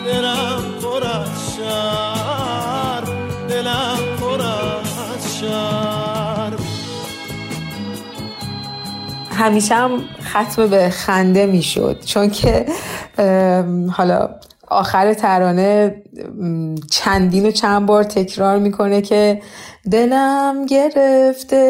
دلم 0.04 0.62
پر 0.82 1.04
از 1.06 1.56
شر 1.56 3.04
دلم 3.48 3.98
پر 4.20 4.42
از 4.42 5.38
شر. 5.40 6.52
همیشه 9.38 9.74
هم 9.74 9.90
ختم 10.24 10.66
به 10.66 10.90
خنده 10.90 11.46
می‌شد 11.46 12.04
چون 12.04 12.30
که 12.30 12.66
حالا 13.92 14.28
آخر 14.70 15.14
ترانه 15.14 16.02
چندین 16.90 17.46
و 17.46 17.50
چند 17.50 17.86
بار 17.86 18.04
تکرار 18.04 18.58
می‌کنه 18.58 19.02
که 19.02 19.42
دلم 19.90 20.66
گرفته 20.66 21.60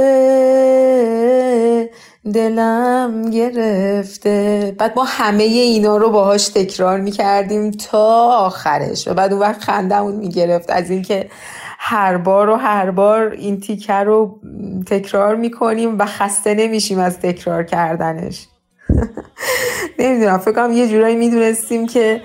دلم 2.34 3.30
گرفته. 3.30 4.74
بعد 4.78 4.92
ما 4.96 5.04
همه 5.04 5.42
اینا 5.42 5.96
رو 5.96 6.10
باهاش 6.10 6.48
تکرار 6.48 7.00
می‌کردیم 7.00 7.70
تا 7.70 8.32
آخرش. 8.32 9.08
و 9.08 9.14
بعد 9.14 9.32
اون 9.32 9.42
وقت 9.42 9.60
خندمون 9.60 10.14
می‌گرفت 10.16 10.70
از 10.70 10.90
اینکه 10.90 11.30
هر 11.78 12.16
بار 12.16 12.48
و 12.48 12.56
هر 12.56 12.90
بار 12.90 13.30
این 13.30 13.60
تیکه 13.60 13.92
رو 13.94 14.40
تکرار 14.86 15.36
می‌کنیم 15.36 15.98
و 15.98 16.06
خسته 16.06 16.54
نمیشیم 16.54 16.98
از 16.98 17.18
تکرار 17.18 17.64
کردنش. 17.64 18.46
نمی‌دونم 19.98 20.38
فکر 20.38 20.52
کنم 20.52 20.72
یه 20.72 20.88
جورایی 20.88 21.16
می‌دونستیم 21.16 21.86
که 21.86 22.20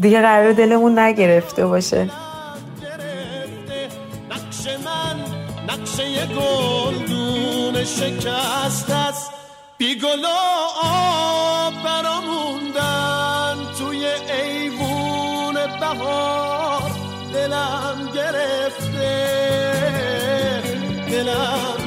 دیگه 0.00 0.20
قرار 0.22 0.52
دلمون 0.52 0.98
نگرفته 0.98 1.66
باشه. 1.66 2.10
نقش 4.30 4.66
من 4.84 5.16
نقشه 5.68 6.26
گلدون 6.26 7.84
شکست 7.84 8.90
است. 8.90 9.30
بی 9.78 9.94
گل 9.94 10.24
آب 10.82 11.74
براموندن 11.84 13.56
توی 13.78 14.06
ایوون 14.06 15.54
بهار. 15.80 16.90
دلم 17.34 18.08
گرفته 18.14 19.12
دلم 21.10 21.77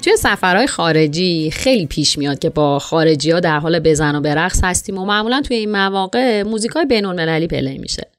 توی 0.00 0.16
سفرهای 0.16 0.66
خارجی 0.66 1.50
خیلی 1.50 1.86
پیش 1.86 2.18
میاد 2.18 2.38
که 2.38 2.50
با 2.50 2.78
خارجی 2.78 3.30
ها 3.30 3.40
در 3.40 3.58
حال 3.58 3.78
بزن 3.78 4.14
و 4.14 4.20
برقص 4.20 4.60
هستیم 4.64 4.98
و 4.98 5.04
معمولا 5.04 5.42
توی 5.42 5.56
این 5.56 5.72
مواقع 5.72 6.42
موزیک 6.42 6.70
های 6.70 6.84
بین 6.84 7.04
المللی 7.04 7.46
play 7.46 7.78
میشه. 7.78 8.10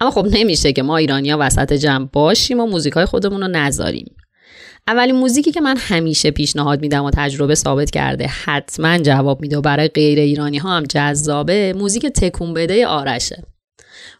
اما 0.00 0.10
خب 0.10 0.26
نمیشه 0.30 0.72
که 0.72 0.82
ما 0.82 0.96
ایرانیا 0.96 1.36
وسط 1.40 1.72
جمع 1.72 2.08
باشیم 2.12 2.60
و 2.60 2.66
موزیک 2.66 2.92
های 2.92 3.04
خودمون 3.04 3.40
رو 3.40 3.48
نذاریم. 3.48 4.16
اولین 4.88 5.14
موزیکی 5.14 5.52
که 5.52 5.60
من 5.60 5.76
همیشه 5.76 6.30
پیشنهاد 6.30 6.80
میدم 6.80 7.04
و 7.04 7.10
تجربه 7.10 7.54
ثابت 7.54 7.90
کرده 7.90 8.26
حتما 8.26 8.98
جواب 8.98 9.40
میده 9.40 9.58
و 9.58 9.60
برای 9.60 9.88
غیر 9.88 10.18
ایرانی 10.18 10.58
ها 10.58 10.76
هم 10.76 10.82
جذابه 10.82 11.72
موزیک 11.72 12.06
تکون 12.06 12.54
بده 12.54 12.86
آرشه. 12.86 13.42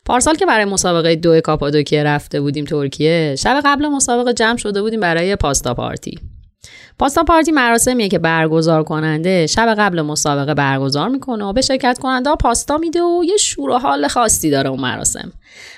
پارسال 0.05 0.35
که 0.35 0.47
برای 0.47 0.64
مسابقه 0.64 1.17
دو 1.17 1.41
کاپادوکیه 1.41 2.03
رفته 2.03 2.41
بودیم 2.41 2.64
ترکیه 2.64 3.35
شب 3.39 3.61
قبل 3.64 3.89
مسابقه 3.89 4.33
جمع 4.33 4.57
شده 4.57 4.83
بودیم 4.83 5.01
برای 5.01 5.37
pasta 5.37 5.75
party. 5.75 6.36
pasta 6.99 7.23
party 7.23 7.53
مراسمیه 7.53 8.09
که 8.09 8.19
برگزار 8.19 8.85
کننده 8.85 9.47
شب 9.47 9.75
قبل 9.79 10.03
مسابقه 10.03 10.55
برگزار 10.55 11.09
می‌کنه 11.09 11.45
و 11.45 11.53
به 11.53 11.61
شرکت 11.61 11.99
کننده 11.99 12.35
پاستا 12.35 12.77
میده 12.77 13.03
و 13.03 13.23
یه 13.25 13.37
شور 13.37 13.71
و 13.71 13.79
حال 13.79 14.09
خاصی 14.09 14.51
داره 14.51 14.71
اون 14.71 14.81
مراسم. 14.81 15.33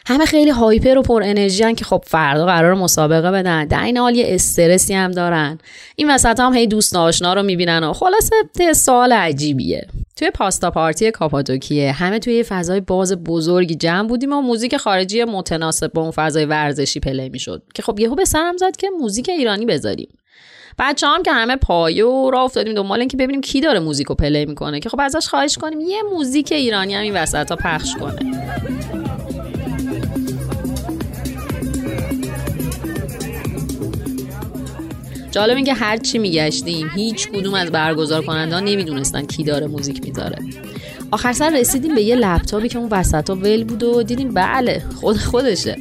همه 0.06 0.24
خیلی 0.24 0.50
hyper 0.50 0.98
و 0.98 1.02
پر 1.02 1.22
انرژی 1.22 1.74
که 1.74 1.84
خب 1.84 2.04
فردا 2.06 2.46
قرار 2.46 2.74
مسابقه 2.74 3.30
بدن. 3.30 3.64
در 3.64 3.82
این 3.82 3.96
حال 3.96 4.16
یه 4.16 4.24
استرسی 4.28 4.94
هم 4.94 5.10
دارن. 5.10 5.58
این 5.96 6.10
وسط 6.10 6.40
هم 6.40 6.54
هی 6.54 6.66
دوست 6.66 6.96
آشنا 6.96 7.34
رو 7.34 7.42
می‌بینن 7.42 7.84
و 7.84 7.92
خلاصه 7.92 8.72
حال 8.72 9.12
عجیبیه. 9.12 9.86
توی 10.16 10.30
pasta 10.30 10.70
party 10.70 11.10
کاپادوکیه 11.10 11.92
همه 11.92 12.18
توی 12.18 12.34
یه 12.34 12.42
فضای 12.42 12.80
باز 12.80 13.14
بزرگی 13.14 13.74
جمع 13.74 14.08
بودیم 14.08 14.32
و 14.32 14.40
موزیک 14.40 14.76
خارجی 14.76 15.24
متناسب 15.24 15.92
با 15.92 16.02
اون 16.02 16.10
فضای 16.10 16.44
ورزشی 16.44 17.00
play 17.00 17.28
می‌شد. 17.28 17.62
که 17.74 17.82
خب 17.82 18.00
یهو 18.00 18.14
به 18.14 18.24
سرم 18.24 18.56
زد 18.56 18.76
که 18.76 18.90
موزیک 19.00 19.28
ایرانی 19.28 19.66
بذاریم. 19.66 20.08
بچه 20.78 21.06
هم 21.06 21.22
که 21.22 21.32
همه 21.32 21.56
پایه 21.56 22.04
و 22.04 22.30
راه 22.30 22.42
افتادیم 22.42 22.74
دنبال 22.74 23.00
اینکه 23.00 23.16
ببینیم 23.16 23.40
کی 23.40 23.60
داره 23.60 23.80
موزیکو 23.80 24.14
play 24.14 24.46
می‌کنه 24.46 24.80
که 24.80 24.88
خب 24.88 25.00
ازش 25.00 25.28
خواهش 25.28 25.58
کنیم 25.58 25.80
یه 25.80 26.02
موزیک 26.12 26.52
ایرانی 26.52 26.94
هم 26.94 27.02
این 27.02 27.14
وسط 27.14 27.50
ها 27.50 27.56
پخش 27.56 27.94
کنه. 27.94 28.18
جالب 35.30 35.56
اینکه 35.56 35.74
هر 35.74 35.96
چی 35.96 36.18
میگشتیم 36.18 36.90
هیچ 36.94 37.28
کدوم 37.28 37.54
از 37.54 37.70
برگزار 37.70 38.22
کنندگان 38.22 38.64
نمی‌دونستن 38.64 39.26
کی 39.26 39.44
داره 39.44 39.66
موزیک 39.66 40.02
می‌ذاره. 40.04 40.38
آخر 41.10 41.32
سر 41.32 41.50
رسیدیم 41.50 41.94
به 41.94 42.02
یه 42.02 42.16
لپتاپی 42.16 42.68
که 42.68 42.78
اون 42.78 42.88
وسط 42.90 43.30
ها 43.30 43.36
ول 43.36 43.64
بود 43.64 43.82
و 43.82 44.02
دیدیم 44.02 44.34
بله 44.34 44.82
خود 45.00 45.16
خودشه. 45.16 45.76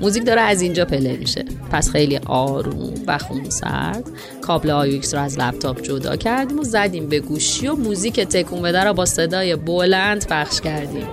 موزیک 0.00 0.26
داره 0.26 0.40
از 0.40 0.62
اینجا 0.62 0.84
play 0.84 1.16
میشه. 1.16 1.44
پس 1.72 1.90
خیلی 1.90 2.20
آروم 2.26 2.94
و 3.06 3.18
خونسرد 3.18 4.04
کابل 4.42 4.70
AUX 4.70 5.14
رو 5.14 5.20
از 5.20 5.38
لپتاپ 5.38 5.80
جدا 5.82 6.16
کردیم 6.16 6.58
و 6.58 6.62
زدیم 6.62 7.08
به 7.08 7.20
گوشی 7.20 7.68
و 7.68 7.74
موزیک 7.74 8.20
تکون 8.20 8.62
بده 8.62 8.84
رو 8.84 8.94
با 8.94 9.04
صدای 9.06 9.56
بلند 9.56 10.26
پخش 10.26 10.60
کردیم. 10.60 11.08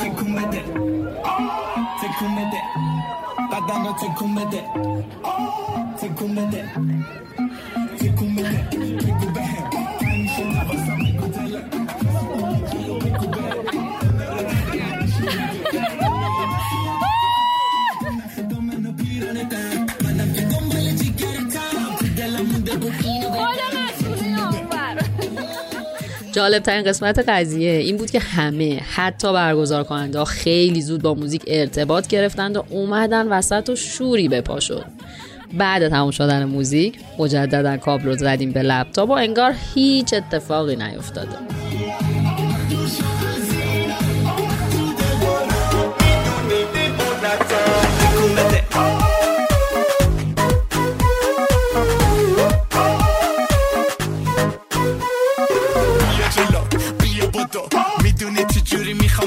تکون 0.00 0.34
بده. 0.34 0.62
تکون 2.02 2.34
بده. 2.34 2.62
رو 3.84 3.92
تکون 3.92 4.34
بده. 4.34 4.62
تکون 6.00 6.34
بده. 6.34 6.64
جالب 26.32 26.62
ترین 26.62 26.82
قسمت 26.82 27.24
قضیه 27.28 27.70
این 27.70 27.96
بود 27.96 28.10
که 28.10 28.18
همه 28.18 28.80
حتی 28.94 29.32
برگزار 29.32 29.84
کننده 29.84 30.24
خیلی 30.24 30.82
زود 30.82 31.02
با 31.02 31.14
موزیک 31.14 31.42
ارتباط 31.46 32.06
گرفتند 32.06 32.56
و 32.56 32.64
اومدن 32.70 33.28
وسط 33.28 33.68
و 33.68 33.76
شوری 33.76 34.28
به 34.28 34.40
پا 34.40 34.60
شد. 34.60 34.84
بعد 35.52 35.88
تموم 35.88 36.10
شدن 36.10 36.44
موزیک 36.44 36.94
مجددا 37.18 37.76
کابل 37.76 38.04
رو 38.04 38.16
زدیم 38.16 38.52
به 38.52 38.62
لپتاپ 38.62 39.08
و 39.08 39.12
انگار 39.12 39.54
هیچ 39.74 40.14
اتفاقی 40.14 40.76
نیفتاده. 40.76 41.36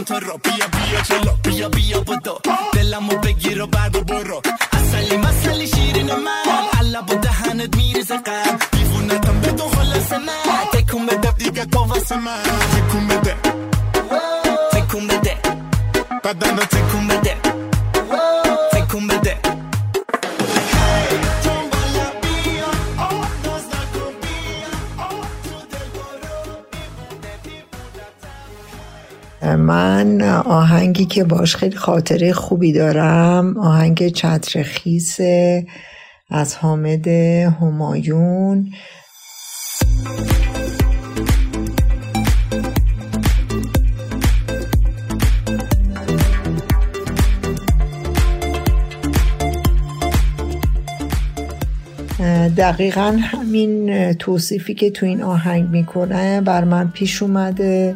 تو 0.03 0.13
رو 0.13 0.37
بیا 0.43 0.67
بیا 0.67 1.01
جلو 1.01 1.31
بیا 1.43 1.69
بیا 1.69 1.99
بدو 1.99 2.39
دلمو 2.73 3.17
بگیر 3.17 3.61
و 3.61 3.67
بعد 3.67 3.95
و 3.95 4.03
برو 4.03 4.41
اصلی 4.73 5.17
مسلی 5.17 5.67
شیرین 5.67 6.15
من 6.15 6.71
حالا 6.73 7.01
با 7.01 7.13
دهنت 7.13 7.75
میریزه 7.77 8.17
قم 8.17 8.57
دیوونتم 8.71 9.41
بدون 9.41 9.69
خلاص 9.69 10.11
من 10.11 10.71
تکون 10.73 11.05
بده 11.05 11.31
دیگه 11.31 11.65
تو 11.65 11.79
واسه 11.79 12.17
من 12.17 12.43
تکون 12.43 13.07
بده 13.07 13.35
تکون 14.71 15.07
بده 15.07 15.37
بدن 16.23 16.57
رو 16.57 16.63
تکون 16.63 17.07
بده 17.07 17.37
تکون 18.71 19.07
بده 19.07 19.50
من 29.61 30.21
آهنگی 30.45 31.05
که 31.05 31.23
باش 31.23 31.55
خیلی 31.55 31.75
خاطره 31.75 32.33
خوبی 32.33 32.73
دارم. 32.73 33.57
آهنگ 33.57 34.07
چتر 34.07 34.63
خیس 34.63 35.17
از 36.29 36.55
حامد 36.55 37.07
همایون. 37.07 38.71
دقیقا 52.57 53.17
همین 53.21 54.13
توصیفی 54.13 54.73
که 54.73 54.89
تو 54.89 55.05
این 55.05 55.23
آهنگ 55.23 55.69
می‌کنه 55.69 56.41
بر 56.41 56.63
من 56.63 56.89
پیش 56.89 57.21
اومده. 57.21 57.95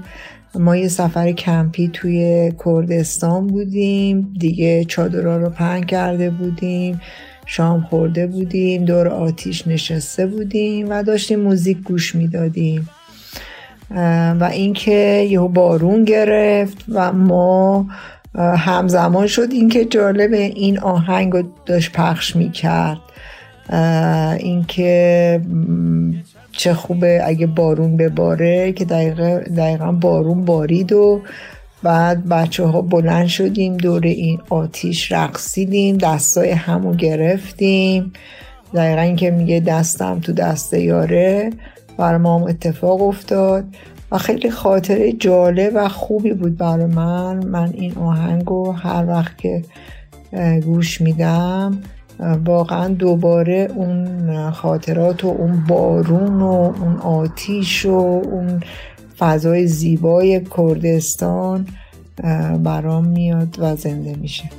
ما 0.59 0.75
یه 0.75 0.87
سفر 0.87 1.31
کمپی 1.31 1.87
توی 1.93 2.51
کردستان 2.65 3.47
بودیم. 3.47 4.33
دیگه 4.39 4.85
چادرها 4.85 5.37
رو 5.37 5.49
پهن 5.49 5.83
کرده 5.83 6.29
بودیم. 6.29 7.01
شام 7.45 7.81
خورده 7.81 8.27
بودیم. 8.27 8.85
دور 8.85 9.07
آتیش 9.07 9.67
نشسته 9.67 10.27
بودیم 10.27 10.89
و 10.89 11.03
داشتیم 11.03 11.39
موزیک 11.39 11.77
گوش 11.77 12.15
می‌دادیم. 12.15 12.89
و 14.39 14.49
اینکه 14.51 15.27
یهو 15.29 15.47
بارون 15.47 16.03
گرفت 16.03 16.77
و 16.89 17.13
ما 17.13 17.87
همزمان 18.35 19.27
شد 19.27 19.47
اینکه 19.51 19.85
جالب 19.85 20.33
این 20.33 20.79
آهنگ 20.79 21.33
رو 21.33 21.43
داشت 21.65 21.91
پخش 21.91 22.35
می‌کرد. 22.35 22.99
اینکه 24.39 25.41
چه 26.57 26.73
خوبه 26.73 27.21
اگه 27.25 27.47
بارون 27.47 27.97
بباره 27.97 28.73
که 28.73 28.85
دقیقا, 28.85 29.39
دقیقا 29.57 29.91
بارون 29.91 30.45
بارید 30.45 30.93
و 30.93 31.21
بعد 31.83 32.27
بچه 32.27 32.65
ها 32.65 32.81
بلند 32.81 33.27
شدیم 33.27 33.77
دور 33.77 34.03
این 34.03 34.39
آتیش 34.49 35.11
رقصیدیم 35.11 35.97
دستای 35.97 36.51
همو 36.51 36.95
گرفتیم. 36.95 38.13
دقیقا 38.73 39.01
این 39.01 39.15
که 39.15 39.31
میگه 39.31 39.59
دستم 39.59 40.19
تو 40.19 40.33
دست 40.33 40.73
یاره 40.73 41.49
برای 41.97 42.17
ما 42.17 42.39
هم 42.39 42.43
اتفاق 42.43 43.01
افتاد 43.01 43.65
و 44.11 44.17
خیلی 44.17 44.51
خاطره 44.51 45.11
جالب 45.11 45.71
و 45.75 45.89
خوبی 45.89 46.33
بود 46.33 46.57
برای 46.57 46.85
من. 46.85 47.45
من 47.45 47.73
این 47.73 47.93
آهنگو 47.97 48.71
هر 48.71 49.05
وقت 49.07 49.37
که 49.37 49.61
گوش 50.65 51.01
میدم 51.01 51.81
واقعا 52.19 52.87
دوباره 52.87 53.71
اون 53.75 54.51
خاطرات 54.51 55.23
و 55.23 55.27
اون 55.27 55.63
بارون 55.67 56.41
و 56.41 56.73
اون 56.81 56.95
آتیش 56.95 57.85
و 57.85 58.21
اون 58.25 58.63
فضای 59.19 59.67
زیبای 59.67 60.41
کردستان 60.57 61.67
برام 62.63 63.05
میاد 63.07 63.55
و 63.59 63.75
زنده 63.75 64.15
میشه. 64.15 64.49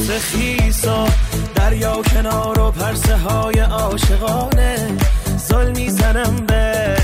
چتر 0.00 0.18
خیسا 0.18 1.08
دریا 1.54 2.02
کنار 2.02 2.60
و 2.60 2.70
پرسه 2.70 3.16
های 3.16 3.58
عاشقانه. 3.58 4.96
زل 5.36 5.70
می‌زنم 5.70 6.46
به 6.46 6.96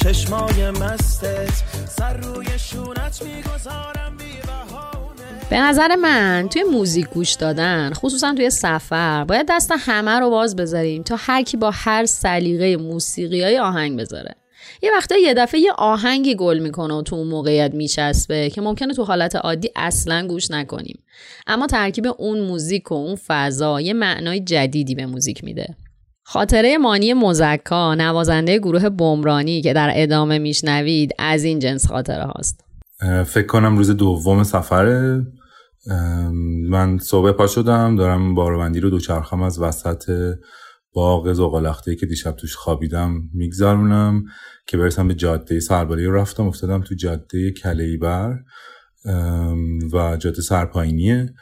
چشمای 0.00 0.70
مستت. 0.70 1.62
سر 1.88 2.16
روی 2.16 2.46
شونت 2.58 3.22
می‌گذارم 3.22 4.16
به 5.50 5.60
نظر 5.60 5.96
من 5.96 6.48
توی 6.52 6.62
موزیک 6.62 7.08
گوش 7.08 7.32
دادن 7.32 7.92
خصوصا 7.94 8.34
توی 8.34 8.50
سفر 8.50 9.24
باید 9.24 9.46
دست 9.50 9.72
همه 9.78 10.20
رو 10.20 10.30
باز 10.30 10.56
بذاریم 10.56 11.02
تا 11.02 11.16
هر 11.18 11.42
کی 11.42 11.56
با 11.56 11.70
هر 11.74 12.06
سلیقه 12.06 12.76
موسیقی 12.76 13.42
های 13.42 13.58
آهنگ 13.58 14.00
بذاره. 14.00 14.34
یه 14.82 14.90
وقتا 14.96 15.16
یه 15.16 15.34
دفعه 15.34 15.60
یه 15.60 15.72
آهنگی 15.78 16.34
گل 16.34 16.58
می‌کنه 16.58 16.94
و 16.94 17.02
تو 17.02 17.16
اون 17.16 17.26
موقعیت 17.26 17.74
میچسبه 17.74 18.50
که 18.50 18.60
ممکنه 18.60 18.94
تو 18.94 19.04
حالت 19.04 19.36
عادی 19.36 19.70
اصلا 19.76 20.26
گوش 20.26 20.50
نکنیم. 20.50 21.02
اما 21.46 21.66
ترکیب 21.66 22.06
اون 22.18 22.40
موزیک 22.40 22.92
و 22.92 22.94
اون 22.94 23.16
فضا 23.26 23.80
یه 23.80 23.92
معنای 23.92 24.40
جدیدی 24.40 24.94
به 24.94 25.06
موزیک 25.06 25.44
میده. 25.44 25.76
خاطره 26.22 26.78
مانی 26.78 27.14
مزکا 27.14 27.94
نوازنده 27.94 28.58
گروه 28.58 28.88
بمرانی 28.88 29.62
که 29.62 29.72
در 29.72 29.92
ادامه 29.94 30.38
میشنوید 30.38 31.14
از 31.18 31.44
این 31.44 31.58
جنس 31.58 31.86
خاطره 31.86 32.24
هاست. 32.24 32.64
فکر 33.26 33.46
کنم 33.46 33.76
روز 33.76 33.90
دوم 33.90 34.42
سفره. 34.42 35.26
من 36.70 36.98
صبح 36.98 37.32
پا 37.32 37.46
شدم 37.46 37.96
دارم 37.96 38.34
باروندی 38.34 38.80
رو 38.80 38.90
دوچرخم 38.90 39.42
از 39.42 39.60
وسط 39.60 40.34
باغ 40.94 41.32
زغالخته 41.32 41.94
که 41.94 42.06
دیشب 42.06 42.36
توش 42.36 42.56
خوابیدم 42.56 43.22
میگذرونم 43.32 44.24
که 44.66 44.76
برسم 44.76 45.08
به 45.08 45.14
جاده 45.14 45.60
سربالی 45.60 46.06
رفتم 46.06 46.46
افتادم 46.46 46.80
تو 46.80 46.94
جاده 46.94 47.50
کلیبر 47.50 48.38
و 49.92 50.16
جاده 50.16 50.42
سرپاینیه 50.42 51.34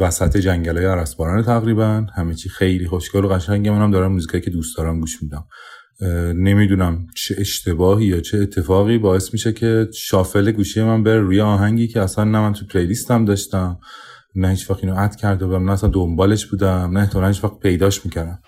وسط 0.00 0.36
جنگل 0.36 0.76
های 0.76 0.86
عرسباران 0.86 1.42
تقریبا. 1.42 2.06
همه 2.14 2.34
چی 2.34 2.48
خیلی 2.48 2.86
خوشگل 2.86 3.24
و 3.24 3.28
قشنگه. 3.28 3.70
منم 3.70 3.90
دارم 3.90 4.12
موزیکایی 4.12 4.44
که 4.44 4.50
دوست 4.50 4.76
دارم 4.76 5.00
گوش 5.00 5.22
میدم. 5.22 5.44
نمی‌دونم 6.34 7.06
چه 7.14 7.34
اشتباهی 7.38 8.06
یا 8.06 8.20
چه 8.20 8.38
اتفاقی 8.38 8.98
باعث 8.98 9.32
میشه 9.32 9.52
که 9.52 9.88
شافل 9.94 10.52
گوشی 10.52 10.82
من 10.82 11.02
بره 11.02 11.20
روی 11.20 11.40
آهنگی 11.40 11.88
که 11.88 12.00
اصلا 12.00 12.24
نه 12.24 12.40
من 12.40 12.52
تو 12.52 12.66
پلیلیستم 12.66 13.24
داشتم. 13.24 13.78
نه 14.34 14.48
هیچ 14.48 14.70
وقت 14.70 14.84
اینو 14.84 14.98
اد 14.98 15.16
کرده 15.16 15.46
بودم 15.46 15.64
نه 15.64 15.72
اصلا 15.72 15.90
دنبالش 15.90 16.46
بودم 16.46 16.90
نه 16.92 17.00
احتمالا 17.00 17.28
هیچ 17.28 17.44
وقت 17.44 17.58
پیداش 17.58 18.04
می‌کردم. 18.04 18.38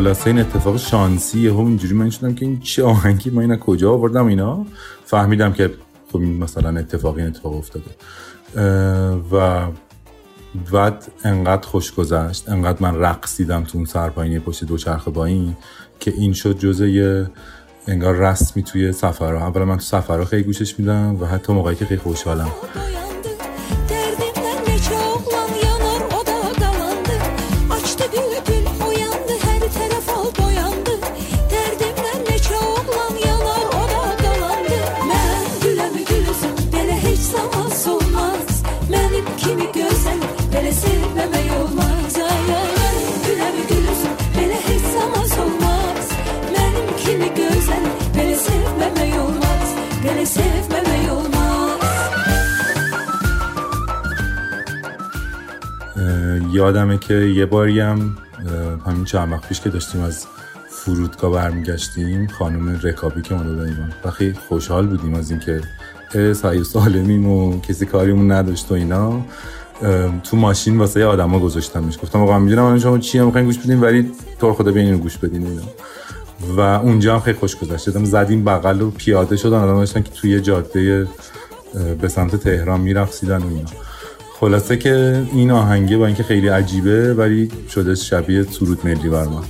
خلاصه 0.00 0.26
این 0.26 0.38
اتفاق 0.38 0.76
شانسی 0.76 1.48
هم 1.48 1.66
اینجوری 1.66 1.94
من 1.94 2.10
شدم 2.10 2.34
که 2.34 2.46
این 2.46 2.60
چه 2.60 2.84
آهنگی 2.84 3.30
ما 3.30 3.40
اینا 3.40 3.56
کجا 3.56 3.92
آوردم 3.92 4.26
اینا؟ 4.26 4.66
فهمیدم 5.04 5.52
که 5.52 5.70
خب 6.12 6.18
مثلا 6.18 6.78
اتفاقی 6.78 7.22
اتفاق 7.22 7.54
افتاده. 7.54 7.90
و 9.32 9.66
بعد 10.72 11.12
انقدر 11.24 11.66
خوش 11.66 11.94
گذشت 11.94 12.48
انقدر 12.48 12.76
من 12.80 12.94
رقصیدم 12.94 13.64
تو 13.64 13.78
اون 13.78 13.84
سرپاینی 13.84 14.38
پشت 14.38 14.64
دوچرخه 14.64 15.10
با 15.10 15.24
این 15.24 15.56
که 16.00 16.10
این 16.10 16.32
شد 16.32 16.58
جزء 16.58 17.24
انگار 17.86 18.14
رسمی 18.14 18.62
توی 18.62 18.92
سفرها. 18.92 19.46
اولا 19.46 19.64
من 19.64 19.76
تو 19.76 19.82
سفرها 19.82 20.24
خیلی 20.24 20.42
گوشش 20.42 20.78
میدم 20.78 21.16
و 21.20 21.26
حتی 21.26 21.52
موقعی 21.52 21.74
که 21.74 21.84
خیلی 21.84 22.00
خوشحالم. 22.00 22.50
یادمه 56.60 56.98
که 56.98 57.14
یه 57.14 57.46
باری 57.46 57.80
هم 57.80 58.16
همین 58.86 59.04
چند 59.04 59.32
وقت 59.32 59.48
پیش 59.48 59.60
که 59.60 59.70
داشتیم 59.70 60.00
از 60.00 60.26
فرودگاه 60.70 61.32
برمیگشتیم 61.32 62.26
خانم 62.26 62.80
رکابی 62.82 63.22
که 63.22 63.34
ما 63.34 63.42
دادن 63.42 63.68
ایران. 63.68 63.92
و 64.04 64.10
خیلی 64.10 64.38
خوشحال 64.48 64.86
بودیم 64.86 65.14
از 65.14 65.30
اینکه 65.30 65.60
سعی 66.34 66.64
سالمیم 66.64 67.26
و 67.26 67.60
کسی 67.60 67.86
کاریمون 67.86 68.32
نداشت 68.32 68.70
و 68.70 68.74
اینا. 68.74 69.20
تو 70.24 70.36
ماشین 70.36 70.78
واسه 70.78 71.04
آدما 71.04 71.38
گذاشتمش. 71.38 71.98
گفتم 72.02 72.20
آقا 72.20 72.38
می‌دونم 72.38 72.64
الان 72.64 72.78
شما 72.78 72.98
چی 72.98 73.20
می‌خواین 73.20 73.46
گوش 73.46 73.58
بدین 73.58 73.80
ولی 73.80 74.12
تو 74.40 74.52
خدا 74.52 74.72
بیاین 74.72 74.96
گوش 74.96 75.18
بدین 75.18 75.46
اینا. 75.46 75.62
و 76.56 76.60
اونجا 76.60 77.14
هم 77.14 77.20
خیلی 77.20 77.38
خوش 77.38 77.56
گذشت. 77.56 77.90
زدیم 77.90 78.44
بغل 78.44 78.82
و 78.82 78.90
پیاده 78.90 79.36
شدن. 79.36 79.58
آدم 79.58 79.78
داشتن 79.78 80.02
که 80.02 80.10
توی 80.10 80.40
جاده 80.40 81.06
به 82.00 82.08
سمت 82.08 82.36
تهران 82.36 82.80
میرقصیدن 82.80 83.42
و 83.42 83.46
اینا. 83.48 83.70
خلاصه 84.40 84.76
که 84.76 85.22
این 85.32 85.50
آهنگه 85.50 85.96
با 85.96 86.06
اینکه 86.06 86.22
خیلی 86.22 86.48
عجیبه 86.48 87.14
ولی 87.14 87.48
شده 87.68 87.94
شبیه 87.94 88.42
سرود 88.42 88.78
ملی 88.86 89.08
بر 89.08 89.24
من 89.24 89.42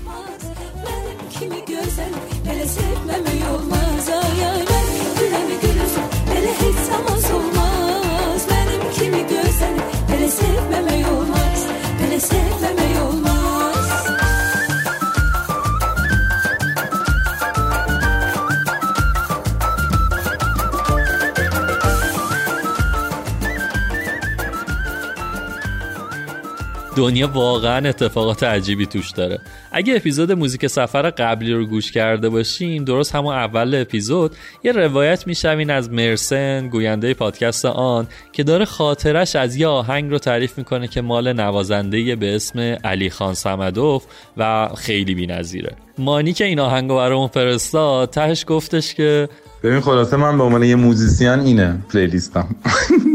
دنیا 27.01 27.29
واقعا 27.35 27.89
اتفاقات 27.89 28.43
عجیبی 28.43 28.87
توش 28.87 29.11
داره. 29.11 29.39
اگه 29.73 29.97
اپیزود 29.97 30.33
موزیک 30.33 30.67
سفر 30.67 31.11
قبلی 31.11 31.53
رو 31.53 31.67
گوش 31.67 31.93
کرده 31.93 32.29
باشین 32.29 32.85
درست 32.85 33.15
همون 33.15 33.35
اول 33.35 33.75
اپیزود 33.75 34.37
یه 34.65 34.73
روایت 34.73 35.27
می‌شوین 35.27 35.71
از 35.71 35.91
مرسن 35.91 36.69
گوینده 36.69 37.15
پادکست 37.15 37.65
آن 37.65 38.07
که 38.33 38.43
داره 38.43 38.65
خاطرش 38.65 39.37
از 39.37 39.57
یه 39.57 39.67
آهنگ 39.67 40.11
رو 40.11 40.19
تعریف 40.19 40.59
می‌کنه 40.59 40.89
که 40.89 41.01
مال 41.01 41.33
نوازنده 41.33 42.17
به 42.17 42.37
اسم 42.37 42.61
علی 42.61 43.11
خان 43.11 43.35
سمدوف 43.35 44.05
و 44.37 44.69
خیلی 44.77 45.15
بی‌نظیره. 45.15 45.77
مانی 45.99 46.33
که 46.33 46.45
این 46.45 46.61
آهنگ 46.61 46.91
رو 46.91 46.97
برامون 46.97 47.29
فرستاد 47.29 48.11
تهش 48.11 48.45
گفتش 48.49 48.95
که 48.95 49.29
ببین 49.63 49.81
خلاصه 49.81 50.17
من 50.17 50.39
به 50.39 50.45
عنوان 50.45 50.63
یه 50.63 50.77
موزیسین 50.77 51.29
اینه 51.41 51.79
پلیلیستم. 51.93 52.49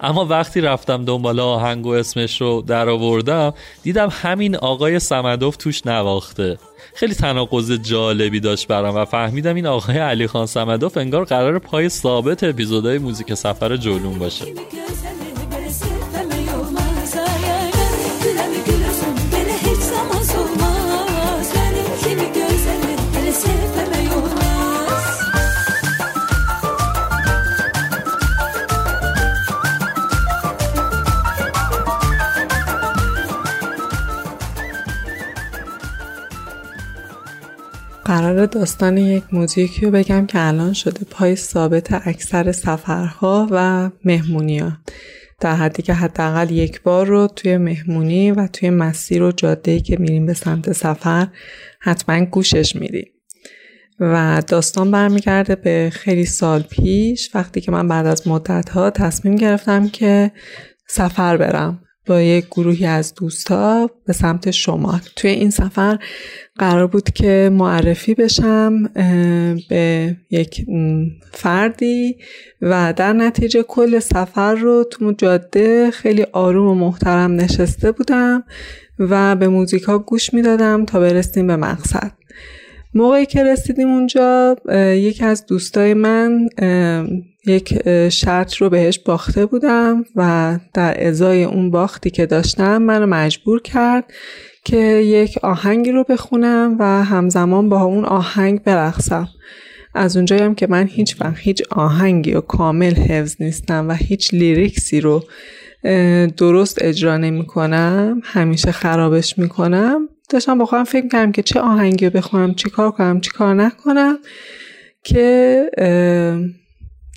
اما 0.00 0.24
وقتی 0.24 0.60
رفتم 0.60 1.04
دنبال 1.04 1.40
آهنگ 1.40 1.86
و 1.86 1.90
اسمش 1.90 2.40
رو 2.40 2.62
در 2.66 2.88
آوردم 2.88 3.54
دیدم 3.82 4.08
همین 4.12 4.56
آقای 4.56 4.98
سمدوف 4.98 5.56
توش 5.56 5.86
نواخته. 5.86 6.58
خیلی 6.94 7.14
تناقض 7.14 7.72
جالبی 7.72 8.40
داشت 8.40 8.68
برام 8.68 8.96
و 8.96 9.04
فهمیدم 9.04 9.54
این 9.54 9.66
آقای 9.66 9.98
علی 9.98 10.26
خان 10.26 10.46
سمدوف 10.46 10.96
انگار 10.96 11.24
قرار 11.24 11.58
پای 11.58 11.88
ثابت 11.88 12.44
اپیزودهای 12.44 12.98
موزیک 12.98 13.34
سفر 13.34 13.76
جلوم 13.76 14.18
باشه. 14.18 14.44
قرار 38.18 38.46
داستان 38.46 38.98
یک 38.98 39.24
موزیکی 39.32 39.86
رو 39.86 39.90
بگم 39.90 40.26
که 40.26 40.46
الان 40.46 40.72
شده 40.72 41.04
پای 41.10 41.36
ثابت 41.36 42.08
اکثر 42.08 42.52
سفرها 42.52 43.48
و 43.50 43.90
مهمونی 44.04 44.58
ها. 44.58 44.72
در 45.40 45.54
حدی 45.54 45.82
که 45.82 45.94
حداقل 45.94 46.50
یک 46.50 46.82
بار 46.82 47.06
رو 47.06 47.26
توی 47.26 47.56
مهمونی 47.56 48.30
و 48.30 48.46
توی 48.46 48.70
مسیر 48.70 49.22
و 49.22 49.32
جاده 49.32 49.80
که 49.80 49.96
میریم 50.00 50.26
به 50.26 50.34
سمت 50.34 50.72
سفر 50.72 51.28
حتما 51.80 52.24
گوشش 52.24 52.76
میدیم 52.76 53.06
و 54.00 54.42
داستان 54.46 54.90
برمیگرده 54.90 55.54
به 55.54 55.90
خیلی 55.92 56.24
سال 56.24 56.62
پیش 56.62 57.34
وقتی 57.34 57.60
که 57.60 57.72
من 57.72 57.88
بعد 57.88 58.06
از 58.06 58.28
مدت 58.28 58.68
ها 58.68 58.90
تصمیم 58.90 59.36
گرفتم 59.36 59.88
که 59.88 60.32
سفر 60.86 61.36
برم 61.36 61.80
با 62.08 62.20
یک 62.20 62.46
گروهی 62.46 62.86
از 62.86 63.14
دوستا 63.14 63.90
به 64.06 64.12
سمت 64.12 64.50
شمال 64.50 65.00
توی 65.16 65.30
این 65.30 65.50
سفر 65.50 65.98
قرار 66.58 66.86
بود 66.86 67.10
که 67.10 67.50
معرفی 67.52 68.14
بشم 68.14 68.82
به 69.68 70.16
یک 70.30 70.66
فردی 71.32 72.16
و 72.62 72.92
در 72.96 73.12
نتیجه 73.12 73.62
کل 73.62 73.98
سفر 73.98 74.54
رو 74.54 74.84
تو 74.90 75.12
جاده 75.12 75.90
خیلی 75.90 76.26
آروم 76.32 76.66
و 76.66 76.74
محترم 76.74 77.32
نشسته 77.32 77.92
بودم 77.92 78.44
و 78.98 79.36
به 79.36 79.48
موزیکا 79.48 79.98
گوش 79.98 80.34
می‌دادم 80.34 80.84
تا 80.84 81.00
برسیم 81.00 81.46
به 81.46 81.56
مقصد. 81.56 82.12
موقعی 82.94 83.26
که 83.26 83.44
رسیدیم 83.44 83.88
اونجا 83.88 84.56
یکی 84.94 85.24
از 85.24 85.46
دوستای 85.46 85.94
من 85.94 86.48
یک 87.48 87.82
شرط 88.08 88.54
رو 88.54 88.70
بهش 88.70 88.98
باخته 88.98 89.46
بودم 89.46 90.04
و 90.16 90.58
در 90.74 91.06
ازای 91.08 91.44
اون 91.44 91.70
باختی 91.70 92.10
که 92.10 92.26
داشتم 92.26 92.82
منو 92.82 93.06
مجبور 93.06 93.62
کرد 93.62 94.04
که 94.64 94.76
یک 94.86 95.38
آهنگی 95.42 95.92
رو 95.92 96.04
بخونم 96.04 96.76
و 96.78 96.84
همزمان 97.04 97.68
با 97.68 97.82
اون 97.82 98.04
آهنگ 98.04 98.62
برقصم. 98.62 99.28
از 99.94 100.16
اونجایی 100.16 100.42
هم 100.42 100.54
که 100.54 100.66
من 100.66 100.86
هیچ 100.86 101.20
وقت 101.20 101.36
هیچ 101.38 101.62
آهنگی 101.70 102.34
و 102.34 102.40
کامل 102.40 102.94
حفظ 102.94 103.36
نیستم 103.40 103.88
و 103.88 103.92
هیچ 103.92 104.34
لیریکسی 104.34 105.00
رو 105.00 105.24
درست 106.36 106.78
اجرا 106.80 107.16
نمی 107.16 107.46
کنم 107.46 108.20
همیشه 108.24 108.72
خرابش 108.72 109.38
می 109.38 109.48
کنم 109.48 110.08
داشتم 110.30 110.58
با 110.58 110.64
خودم 110.64 110.84
فکر 110.84 111.08
کردم 111.08 111.32
که 111.32 111.42
چه 111.42 111.60
آهنگی 111.60 112.06
رو 112.06 112.12
بخونم 112.12 112.54
چی 112.54 112.70
کار 112.70 112.90
کنم 112.90 113.20
چی 113.20 113.30
کار 113.30 113.54
نکنم 113.54 114.18
که 115.04 115.70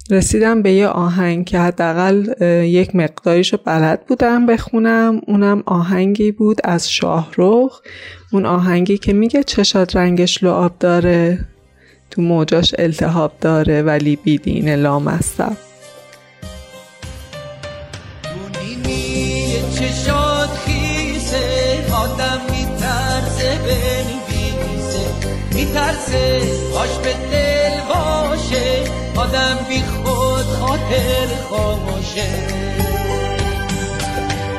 رسیدم 0.10 0.62
به 0.62 0.72
یه 0.72 0.88
آهنگ 0.88 1.46
که 1.46 1.60
حداقل 1.60 2.42
یک 2.66 2.96
مقداریشو 2.96 3.58
بلد 3.66 4.06
بودم 4.06 4.46
بخونم. 4.46 5.22
اونم 5.28 5.64
آهنگی 5.66 6.32
بود 6.32 6.58
از 6.64 6.92
شاهرخ. 6.92 7.82
اون 8.32 8.46
آهنگی 8.46 8.98
که 8.98 9.14
میگه 9.14 9.44
چشات 9.44 9.96
رنگش 9.96 10.44
لعاب 10.44 10.72
داره 10.80 11.40
تو 12.12 12.22
موجاش 12.22 12.76
التهاب 12.80 13.34
داره 13.42 13.82
ولی 13.82 14.16
بیدین 14.16 14.70
نیمی 18.62 19.54
چشات 19.76 20.50
خیسه 20.50 21.94
آدم 21.94 22.42
میترسه 22.52 23.82
خاطر 30.92 31.28
خاموشه. 31.50 32.30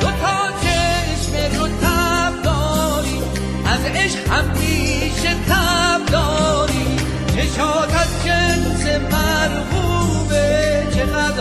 دو 0.01 0.07
تا 0.07 0.49
چشم 0.63 1.59
رو 1.59 1.67
تب 1.69 2.43
داری 2.45 3.21
از 3.67 3.81
عشق 3.95 4.29
همیشه 4.29 5.35
تب 5.49 6.13
داری. 6.13 6.97
چشات 7.37 7.95
از 7.95 8.25
جنس 8.25 8.87
مرغوبه 9.13 10.87
چقدر 10.95 11.41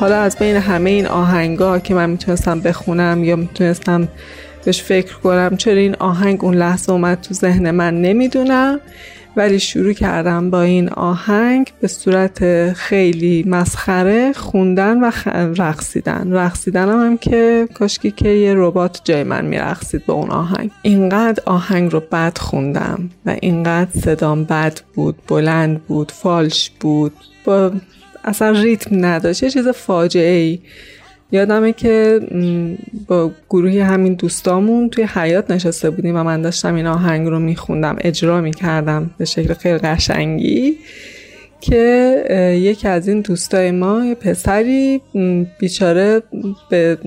حالا 0.00 0.20
از 0.20 0.38
بین 0.38 0.56
همه 0.56 0.90
این 0.90 1.06
آهنگا 1.06 1.78
که 1.78 1.94
من 1.94 2.10
می‌تونستم 2.10 2.60
بخونم 2.60 3.24
یا 3.24 3.36
می‌تونستم 3.36 4.08
بهش 4.64 4.82
فکر 4.82 5.14
کنم 5.14 5.56
چرا 5.56 5.74
این 5.74 5.96
آهنگ 5.98 6.44
اون 6.44 6.54
لحظه 6.54 6.92
اومد 6.92 7.20
تو 7.20 7.34
ذهن 7.34 7.70
من 7.70 8.02
نمی‌دونم. 8.02 8.80
ولی 9.36 9.58
شروع 9.58 9.92
کردم 9.92 10.50
با 10.50 10.62
این 10.62 10.88
آهنگ 10.88 11.72
به 11.80 11.88
صورت 11.88 12.72
خیلی 12.72 13.44
مسخره 13.48 14.32
خوندن 14.32 15.00
و 15.00 15.10
رقصیدن 15.56 16.32
رقصیدن. 16.32 16.88
هم, 16.88 17.00
هم 17.00 17.18
که 17.18 17.68
کاشکی 17.74 18.10
که 18.10 18.28
یه 18.28 18.54
ربات 18.56 19.00
جای 19.04 19.22
من 19.22 19.44
میرقصید 19.44 20.06
به 20.06 20.12
اون 20.12 20.30
آهنگ. 20.30 20.70
اینقدر 20.82 21.42
آهنگ 21.46 21.92
رو 21.92 22.02
بد 22.12 22.38
خوندم 22.38 23.10
و 23.26 23.36
اینقدر 23.40 24.00
صدام 24.00 24.44
بد 24.44 24.80
بود 24.94 25.16
بلند 25.28 25.82
بود 25.82 26.12
فالش 26.12 26.70
بود. 26.80 27.12
با 27.44 27.72
اصلا 28.24 28.50
ریتم 28.50 29.04
نداشت. 29.04 29.42
یه 29.42 29.50
چیز 29.50 29.68
فاجعه 29.68 30.36
ای 30.36 30.58
یادمه 31.32 31.72
که 31.72 32.20
با 33.06 33.30
گروهی 33.50 33.80
همین 33.80 34.14
دوستامون 34.14 34.90
توی 34.90 35.04
حیات 35.04 35.50
نشسته 35.50 35.90
بودیم 35.90 36.16
و 36.16 36.22
من 36.22 36.42
داشتم 36.42 36.74
این 36.74 36.86
آهنگ 36.86 37.28
رو 37.28 37.38
میخوندم 37.38 37.96
اجرا 38.00 38.40
می‌کردم 38.40 39.10
به 39.18 39.24
شکل 39.24 39.54
خیلی 39.54 39.78
قشنگی 39.78 40.76
که 41.60 42.24
یکی 42.60 42.88
از 42.88 43.08
این 43.08 43.20
دوستای 43.20 43.70
ما 43.70 44.04
یه 44.04 44.14
پسری 44.14 45.00
بیچاره 45.58 46.22
به 46.70 46.98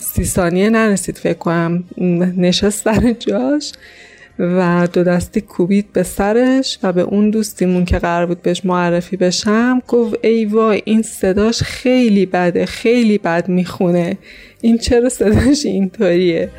سی 0.00 0.24
ثانیه 0.24 0.70
نرسید 0.70 1.18
فکر 1.18 1.38
کنم 1.38 1.84
نشست 2.36 2.84
سر 2.84 3.12
جاش. 3.12 3.72
و 4.38 4.88
دو 4.92 5.04
دستی 5.04 5.40
کوبید 5.40 5.92
به 5.92 6.02
سرش 6.02 6.78
و 6.82 6.92
به 6.92 7.02
اون 7.02 7.30
دوستیمون 7.30 7.84
که 7.84 7.98
قرار 7.98 8.26
بود 8.26 8.42
بهش 8.42 8.64
معرفی 8.64 9.16
بشم 9.16 9.82
گفت 9.88 10.16
ای 10.22 10.44
وای 10.44 10.82
این 10.84 11.02
صداش 11.02 11.62
خیلی 11.62 12.26
بده 12.26 12.66
خیلی 12.66 13.18
بد 13.18 13.48
می‌خونه. 13.48 14.18
این 14.60 14.78
چرا 14.78 15.08
صداش 15.08 15.66
اینطوریه؟ 15.66 16.50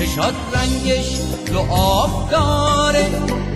چشات 0.00 0.34
رنگش 0.54 1.20
آب 1.70 2.30
داره 2.30 3.06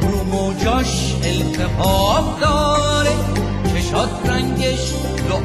رو 0.02 0.24
موجاش 0.24 1.14
التهاب 1.24 2.40
داره. 2.40 3.10
چشات 3.74 4.30
رنگش 4.30 4.92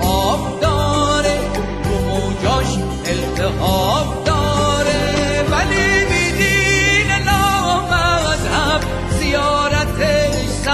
آب 0.01 0.59
داره 0.61 1.37
رو 1.83 1.99
موجاش 2.09 2.77
التهاب 3.05 4.26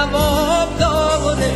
ثواب 0.04 0.80
داره 0.80 1.52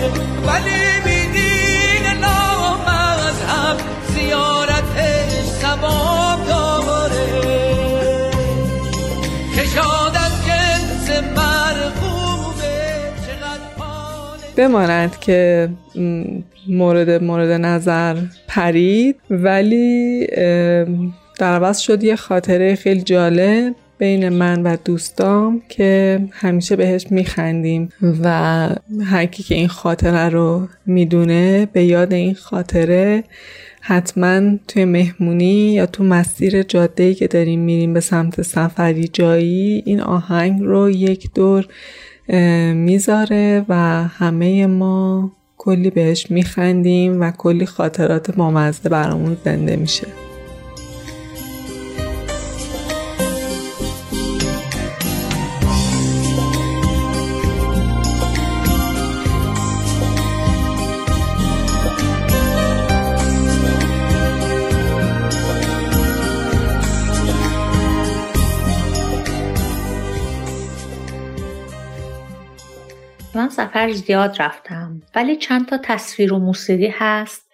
ولی 0.48 0.82
میدین 1.06 2.22
نامذهب 2.22 3.78
زیارتش 4.16 5.44
ثواب 5.62 6.48
داره 6.48 7.52
کشاد 9.56 10.16
از 10.16 10.46
جنس 10.46 11.24
مرغوبه 11.38 12.74
چقدر 13.28 14.56
بماند 14.56 15.20
که 15.20 15.70
مورد 16.68 17.24
مورد 17.24 17.52
نظر 17.52 18.16
پرید. 18.48 19.16
ولی 19.30 20.28
در 21.40 21.54
عوض 21.54 21.80
شد 21.80 22.04
یه 22.04 22.16
خاطره 22.16 22.76
خیلی 22.76 23.02
جالب. 23.02 23.76
بین 23.98 24.30
من 24.30 24.64
و 24.64 24.78
دوستام 24.86 25.62
که 25.70 26.20
همیشه 26.32 26.76
بهش 26.76 27.08
میخندیم 27.10 27.90
و 28.24 28.30
هر 29.04 29.26
کی 29.26 29.44
که 29.44 29.56
این 29.56 29.68
خاطره 29.68 30.30
رو 30.30 30.68
می‌دونه 30.86 31.68
به 31.74 31.84
یاد 31.84 32.14
این 32.14 32.34
خاطره 32.34 33.24
حتما 33.82 34.58
توی 34.68 34.86
مهمونی 34.86 35.74
یا 35.74 35.86
تو 35.86 36.04
مسیر 36.04 36.64
جاده 36.64 37.14
که 37.14 37.28
داریم 37.28 37.60
میریم 37.60 37.94
به 37.94 38.00
سمت 38.00 38.42
سفری 38.42 39.08
جایی 39.08 39.84
این 39.86 40.02
آهنگ 40.02 40.62
رو 40.62 40.90
یک 40.90 41.34
دور 41.34 41.66
می‌ذاره 42.74 43.66
و 43.70 43.76
همه 44.08 44.68
ما 44.68 45.32
کلی 45.58 45.90
بهش 45.90 46.32
میخندیم 46.32 47.22
و 47.22 47.32
کلی 47.32 47.66
خاطرات 47.66 48.36
بامزه 48.36 48.90
برامون 48.90 49.38
زنده 49.46 49.76
میشه. 49.76 50.27
سفر 73.58 73.92
زیاد 73.92 74.36
رفتم. 74.40 75.02
ولی 75.16 75.36
چند 75.36 75.68
تا 75.68 75.78
تصویر 75.84 76.34
و 76.34 76.40
موسیقی 76.40 76.94
هست 76.98 77.48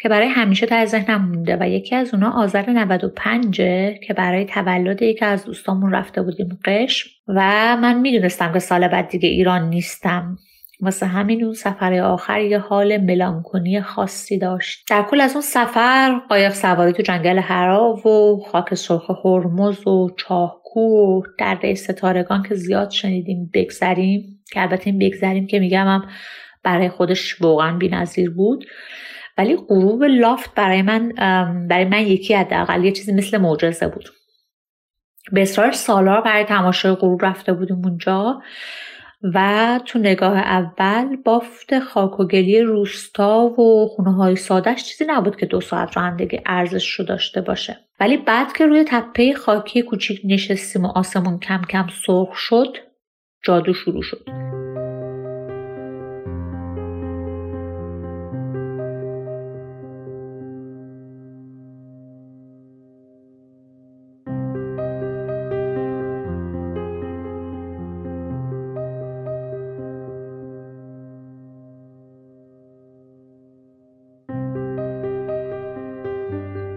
که 0.00 0.08
برای 0.08 0.28
همیشه 0.28 0.66
تا 0.66 0.84
ذهنم 0.84 1.28
مونده 1.28 1.56
و 1.60 1.68
یکی 1.68 1.94
از 1.94 2.14
اونا 2.14 2.30
آذر 2.30 2.70
95 2.70 3.56
که 4.06 4.14
برای 4.16 4.44
تولد 4.44 5.02
یکی 5.02 5.24
از 5.24 5.44
دوستامون 5.44 5.92
رفته 5.92 6.22
بودیم 6.22 6.58
قشم 6.64 7.10
و 7.28 7.40
من 7.76 8.00
می‌دونستم 8.00 8.52
که 8.52 8.58
سال 8.58 8.88
بعد 8.88 9.08
دیگه 9.08 9.28
ایران 9.28 9.68
نیستم. 9.68 10.38
واسه 10.80 11.06
همین 11.06 11.44
اون 11.44 11.54
سفر 11.54 12.00
آخر 12.00 12.40
یه 12.40 12.58
حال 12.58 12.96
ملانکونی 12.96 13.80
خاصی 13.80 14.38
داشت. 14.38 14.88
در 14.88 15.02
کل 15.02 15.20
از 15.20 15.32
اون 15.32 15.42
سفر 15.42 16.20
قایق 16.28 16.52
سواری 16.52 16.92
تو 16.92 17.02
جنگل 17.02 17.38
هرا 17.38 17.94
و 17.94 18.40
خاک 18.52 18.74
سرخ 18.74 19.10
هرمز 19.24 19.86
و 19.86 20.10
چاهکو 20.16 20.80
و 20.80 21.22
دره 21.38 21.74
ستارگان 21.74 22.42
که 22.42 22.54
زیاد 22.54 22.90
شنیدیم 22.90 23.50
بگذریم. 23.54 24.37
که 24.52 24.62
البته 24.62 24.90
این 24.90 24.98
بگذریم 24.98 25.46
که 25.46 25.58
میگم 25.58 25.86
هم 25.86 26.08
برای 26.62 26.88
خودش 26.88 27.42
واقعا 27.42 27.76
بی‌نظیر 27.76 28.30
بود. 28.30 28.64
ولی 29.38 29.56
غروب 29.56 30.04
لافت 30.04 30.54
برای 30.54 30.82
من 30.82 31.12
برای 31.68 31.84
من 31.84 32.06
یکی 32.06 32.34
حداقل 32.34 32.84
یه 32.84 32.92
چیزی 32.92 33.12
مثل 33.12 33.38
معجزه 33.38 33.88
بود. 33.88 34.08
به 35.32 35.42
اصرار 35.42 35.72
سالار 35.72 36.20
برای 36.20 36.44
تماشای 36.44 36.92
غروب 36.92 37.24
رفته 37.24 37.52
بودیم 37.52 37.76
اونجا 37.84 38.42
و 39.34 39.80
تو 39.86 39.98
نگاه 39.98 40.38
اول 40.38 41.16
بافت 41.16 41.78
خاک 41.78 42.20
و 42.20 42.26
گلی 42.26 42.60
روستا 42.60 43.40
و 43.40 43.86
خونه 43.86 44.14
های 44.14 44.36
سادش 44.36 44.84
چیزی 44.84 45.04
نبود 45.08 45.36
که 45.36 45.46
دو 45.46 45.60
ساعت 45.60 45.96
رانندگی 45.96 46.40
ارزش 46.46 46.90
رو 46.90 47.04
داشته 47.04 47.40
باشه. 47.40 47.78
ولی 48.00 48.16
بعد 48.16 48.52
که 48.52 48.66
روی 48.66 48.84
تپه 48.88 49.32
خاکی 49.32 49.82
کوچیک 49.82 50.20
نشستیم 50.24 50.84
و 50.84 50.88
آسمون 50.88 51.38
کم 51.38 51.62
کم 51.70 51.86
سرخ 52.06 52.34
شد 52.34 52.76
جادو 53.42 53.72
شروع 53.72 54.02
شد. 54.02 54.24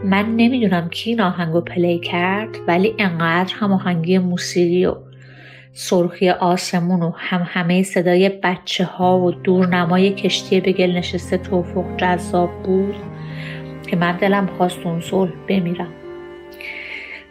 من 0.03 0.35
نمی‌دونم 0.35 0.89
کی 0.89 1.09
این 1.09 1.21
آهنگ 1.21 1.63
پلی 1.63 1.99
کرد 1.99 2.57
ولی 2.67 2.95
انقدر 2.99 3.53
هماهنگی 3.55 4.17
موسیقی 4.17 4.85
و 4.85 5.10
سرخی 5.73 6.29
آسمون 6.29 7.01
و 7.01 7.11
هم 7.15 7.41
همه 7.45 7.83
صدای 7.83 8.29
بچه 8.29 8.85
ها 8.85 9.19
و 9.19 9.31
دورنمای 9.31 10.11
کشتی 10.11 10.61
به 10.61 10.71
گل 10.71 10.91
نشسته 10.91 11.37
تو 11.37 11.61
افق 11.61 11.85
جذاب 11.97 12.63
بود 12.63 12.95
که 13.87 13.95
من 13.95 14.17
دلم 14.17 14.47
خواست 14.57 14.85
اون 14.85 15.01
لحظه 15.01 15.31
بمیرم. 15.47 15.93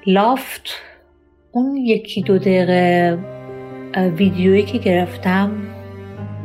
لافت 0.07 0.71
اون 1.53 1.77
یکی 1.77 2.23
دو 2.23 2.39
دقیقه 2.39 3.19
ویدیویی 4.17 4.63
که 4.63 4.79
گرفتم 4.79 5.53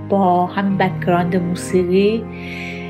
با 0.09 0.45
همین 0.45 0.77
background 0.77 1.35
موسیقی 1.35 2.23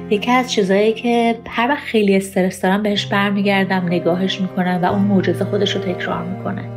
یکی 0.10 0.32
از 0.32 0.52
چیزایی 0.52 0.94
که 0.94 1.36
هر 1.48 1.70
وقت 1.70 1.84
خیلی 1.84 2.16
استرس 2.16 2.62
دارم 2.62 2.84
بهش 2.84 3.06
برمیگردم 3.06 3.86
نگاهش 3.86 4.42
می‌کنم 4.42 4.80
و 4.84 4.86
اون 4.86 5.02
معجزه 5.02 5.46
خودش 5.46 5.76
رو 5.76 5.82
تکرار 5.82 6.24
می‌کنه. 6.24 6.75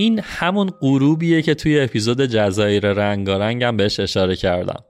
این 0.00 0.20
همون 0.24 0.70
غروبیه 0.80 1.42
که 1.42 1.54
توی 1.54 1.80
اپیزود 1.80 2.20
جزایر 2.20 2.92
رنگارنگم 2.92 3.76
بهش 3.76 4.00
اشاره 4.00 4.36
کردم. 4.36 4.84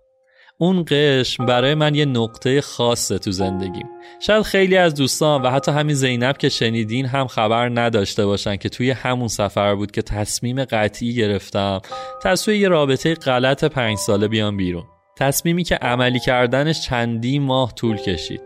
اون 0.59 0.85
قشم 0.89 1.47
برای 1.47 1.75
من 1.75 1.95
یه 1.95 2.05
نقطه 2.05 2.61
خاصه 2.61 3.19
تو 3.19 3.31
زندگیم. 3.31 3.87
شاید 4.21 4.43
خیلی 4.43 4.77
از 4.77 4.95
دوستان 4.95 5.43
و 5.43 5.51
حتی 5.51 5.73
همین 5.73 5.95
زینب 5.95 6.39
که 6.39 6.49
شنیدین 6.49 7.07
هم 7.07 7.27
خبر 7.27 7.69
نداشته 7.69 8.27
باشن 8.27 8.57
که 8.57 8.69
توی 8.69 8.91
همون 8.91 9.29
سفر 9.29 9.75
بود 9.75 9.91
که 9.91 10.03
تصمیم 10.03 10.65
قطعی 10.65 11.15
گرفتم 11.15 11.81
توی 12.23 12.59
یه 12.59 12.69
رابطه 12.69 13.15
غلط 13.15 13.65
پنج 13.65 13.99
ساله 13.99 14.29
بیام 14.29 14.57
بیرون. 14.57 14.85
تصمیمی 15.19 15.65
که 15.65 15.75
عملی 15.75 16.21
کردنش 16.21 16.81
چندی 16.81 17.39
ماه 17.39 17.75
طول 17.75 17.97
کشید. 17.97 18.41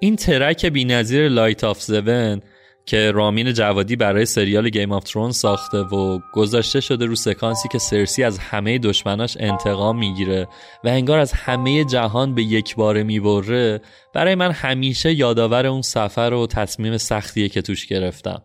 این 0.00 0.16
ترک 0.16 0.66
بینظیر 0.66 1.28
Light 1.28 1.64
of 1.64 1.82
Zone 1.82 2.40
که 2.88 3.10
رامین 3.10 3.52
جوادی 3.52 3.96
برای 3.96 4.26
سریال 4.26 4.68
گیم 4.68 4.92
آف 4.92 5.04
ترون 5.04 5.32
ساخته 5.32 5.78
و 5.78 6.18
گذاشته 6.32 6.80
شده 6.80 7.06
رو 7.06 7.16
سکانسی 7.16 7.68
که 7.68 7.78
سرسی 7.78 8.24
از 8.24 8.38
همه 8.38 8.78
دشمناش 8.78 9.36
انتقام 9.40 9.98
می‌گیره 9.98 10.48
و 10.84 10.88
انگار 10.88 11.18
از 11.18 11.32
همه 11.32 11.84
جهان 11.84 12.34
به 12.34 12.42
یک 12.42 12.76
باره 12.76 13.02
می‌بره 13.02 13.80
برای 14.14 14.34
من 14.34 14.50
همیشه 14.50 15.12
یادآور 15.12 15.66
اون 15.66 15.82
سفر 15.82 16.32
و 16.32 16.46
تصمیم 16.46 16.96
سختیه 16.96 17.48
که 17.48 17.62
توش 17.62 17.86
گرفتم. 17.86 18.42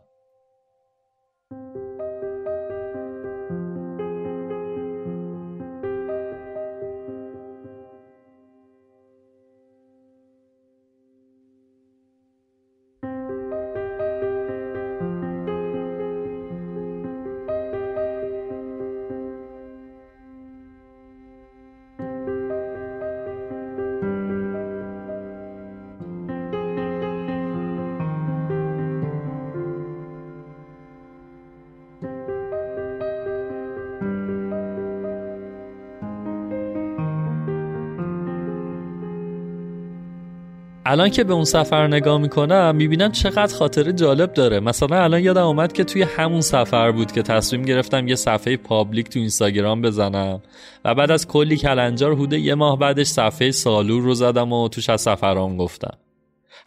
الان 40.93 41.09
که 41.09 41.23
به 41.23 41.33
اون 41.33 41.43
سفر 41.43 41.87
نگاه 41.87 42.17
می‌کنم 42.17 42.75
می‌بینم 42.75 43.11
چقدر 43.11 43.55
خاطره 43.55 43.93
جالب 43.93 44.33
داره. 44.33 44.59
مثلا 44.59 45.03
الان 45.03 45.23
یادم 45.23 45.45
اومد 45.45 45.73
که 45.73 45.83
توی 45.83 46.01
همون 46.01 46.41
سفر 46.41 46.91
بود 46.91 47.11
که 47.11 47.21
تصمیم 47.21 47.61
گرفتم 47.61 48.07
یه 48.07 48.15
صفحه 48.15 48.57
public 48.57 49.09
تو 49.09 49.19
اینستاگرام 49.19 49.81
بزنم. 49.81 50.41
و 50.85 50.95
بعد 50.95 51.11
از 51.11 51.27
کلی 51.27 51.57
کلنجار 51.57 52.13
حدود 52.13 52.33
یه 52.33 52.55
ماه 52.55 52.79
بعدش 52.79 53.07
صفحه 53.07 53.51
سالور 53.51 54.03
رو 54.03 54.13
زدم 54.13 54.53
و 54.53 54.67
توش 54.67 54.89
از 54.89 55.01
سفرام 55.01 55.57
گفتم. 55.57 55.97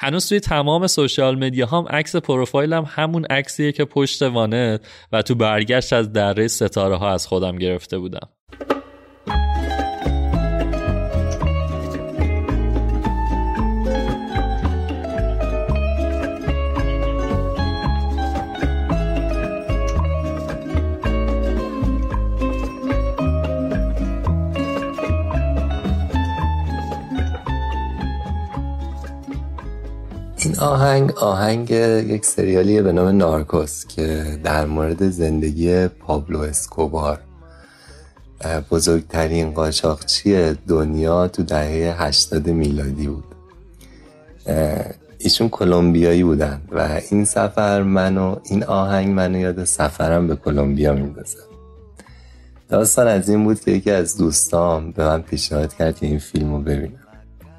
هنوز 0.00 0.28
توی 0.28 0.40
تمام 0.40 0.86
social 0.86 1.44
media 1.44 1.66
هم 1.66 1.86
عکس 1.90 2.16
پروفایلم 2.16 2.84
همون 2.88 3.24
عکسیه 3.24 3.72
که 3.72 3.84
پشت 3.84 4.22
وانت 4.22 4.86
و 5.12 5.22
تو 5.22 5.34
برگشت 5.34 5.92
از 5.92 6.12
دره 6.12 6.48
ستاره 6.48 6.96
ها 6.96 7.10
از 7.10 7.26
خودم 7.26 7.58
گرفته 7.58 7.98
بودم. 7.98 8.28
آهنگ 30.60 31.12
آهنگ 31.12 31.70
یک 32.10 32.24
سریالیه 32.24 32.82
به 32.82 32.92
نام 32.92 33.08
نارکوس 33.08 33.86
که 33.86 34.38
در 34.44 34.66
مورد 34.66 35.10
زندگی 35.10 35.88
پابلو 35.88 36.40
اسکوبار. 36.40 37.20
بزرگترین 38.70 39.50
قاچاقچی 39.50 40.52
دنیا 40.68 41.28
تو 41.28 41.42
دهه 41.42 42.02
80 42.02 42.48
میلادی 42.48 43.06
بود. 43.06 43.24
ایشون 45.18 45.48
کلمبیایی 45.48 46.24
بودن 46.24 46.60
و 46.72 47.00
این 47.10 47.24
سفر 47.24 47.82
منو 47.82 48.36
این 48.44 48.64
آهنگ 48.64 49.08
منو 49.08 49.38
یاد 49.38 49.64
سفرم 49.64 50.26
به 50.26 50.36
کلمبیا 50.36 50.92
میندازه. 50.92 51.38
داستان 52.68 53.06
از 53.06 53.28
این 53.28 53.44
بود 53.44 53.60
که 53.60 53.70
یکی 53.70 53.90
از 53.90 54.16
دوستام 54.16 54.90
به 54.90 55.04
من 55.04 55.22
پیشنهاد 55.22 55.74
کرد 55.74 55.96
که 55.96 56.06
این 56.06 56.18
فیلم 56.18 56.54
رو 56.54 56.60
ببینم. 56.60 57.05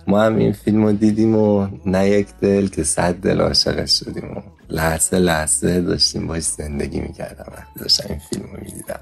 ما 0.07 0.21
هم 0.21 0.35
این 0.35 0.51
فیلم 0.51 0.85
رو 0.85 0.91
دیدیم 0.91 1.35
و 1.35 1.67
نه 1.85 2.09
یک 2.09 2.27
دل 2.41 2.67
که 2.67 2.83
صد 2.83 3.13
دل 3.13 3.41
عاشقش 3.41 3.99
شدیم 3.99 4.37
و 4.37 4.41
لحظه 4.69 5.19
لحظه 5.19 5.81
داشتیم 5.81 6.27
باش 6.27 6.43
زندگی 6.43 6.99
می‌کردم. 6.99 7.45
وقتی 7.57 7.79
داشتم 7.79 8.05
این 8.09 8.19
فیلم 8.29 8.43
رو 8.43 8.59
می‌دیدم. 8.61 8.99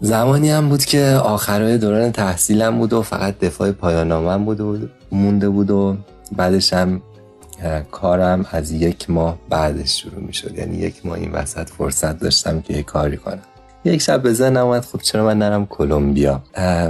زمانی 0.00 0.50
هم 0.50 0.68
بود 0.68 0.84
که 0.84 1.20
آخرای 1.24 1.78
دوران 1.78 2.12
تحصیلم 2.12 2.78
بود 2.78 2.92
و 2.92 3.02
فقط 3.02 3.38
دفاع 3.38 3.72
پایانامم 3.72 4.44
بود 4.44 4.60
و 4.60 4.78
مونده 5.12 5.48
بود 5.48 5.70
و 5.70 5.96
بعدش 6.36 6.72
هم 6.72 7.02
کارم 7.90 8.46
از 8.50 8.70
یک 8.70 9.10
ماه 9.10 9.38
بعدش 9.48 10.02
شروع 10.02 10.22
می 10.22 10.34
شد 10.34 10.58
یعنی 10.58 10.76
یک 10.76 11.06
ماه 11.06 11.18
این 11.18 11.32
وسط 11.32 11.68
فرصت 11.68 12.18
داشتم 12.18 12.60
که 12.60 12.74
یه 12.74 12.82
کاری 12.82 13.16
کنم. 13.16 13.42
یک 13.86 14.02
شب 14.02 14.22
به 14.22 14.32
ذهنم 14.32 14.66
اومد 14.66 14.84
خب 14.84 15.00
چرا 15.00 15.24
من 15.24 15.38
نرم 15.38 15.66
کلمبیا؟ 15.66 16.42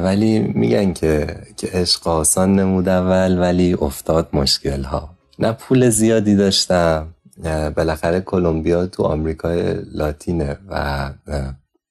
ولی 0.02 0.38
میگن 0.38 0.92
که 0.92 1.36
که 1.56 1.68
عشق 1.72 2.08
آسان 2.08 2.54
نمود 2.54 2.88
اول 2.88 3.38
ولی 3.38 3.74
افتاد 3.74 4.28
مشکل 4.32 4.82
ها 4.82 5.10
نه 5.38 5.52
پول 5.52 5.90
زیادی 5.90 6.36
داشتم. 6.36 7.14
بالاخره 7.76 8.20
کلمبیا 8.20 8.86
تو 8.86 9.02
آمریکای 9.02 9.74
لاتینه 9.92 10.58
و 10.68 11.10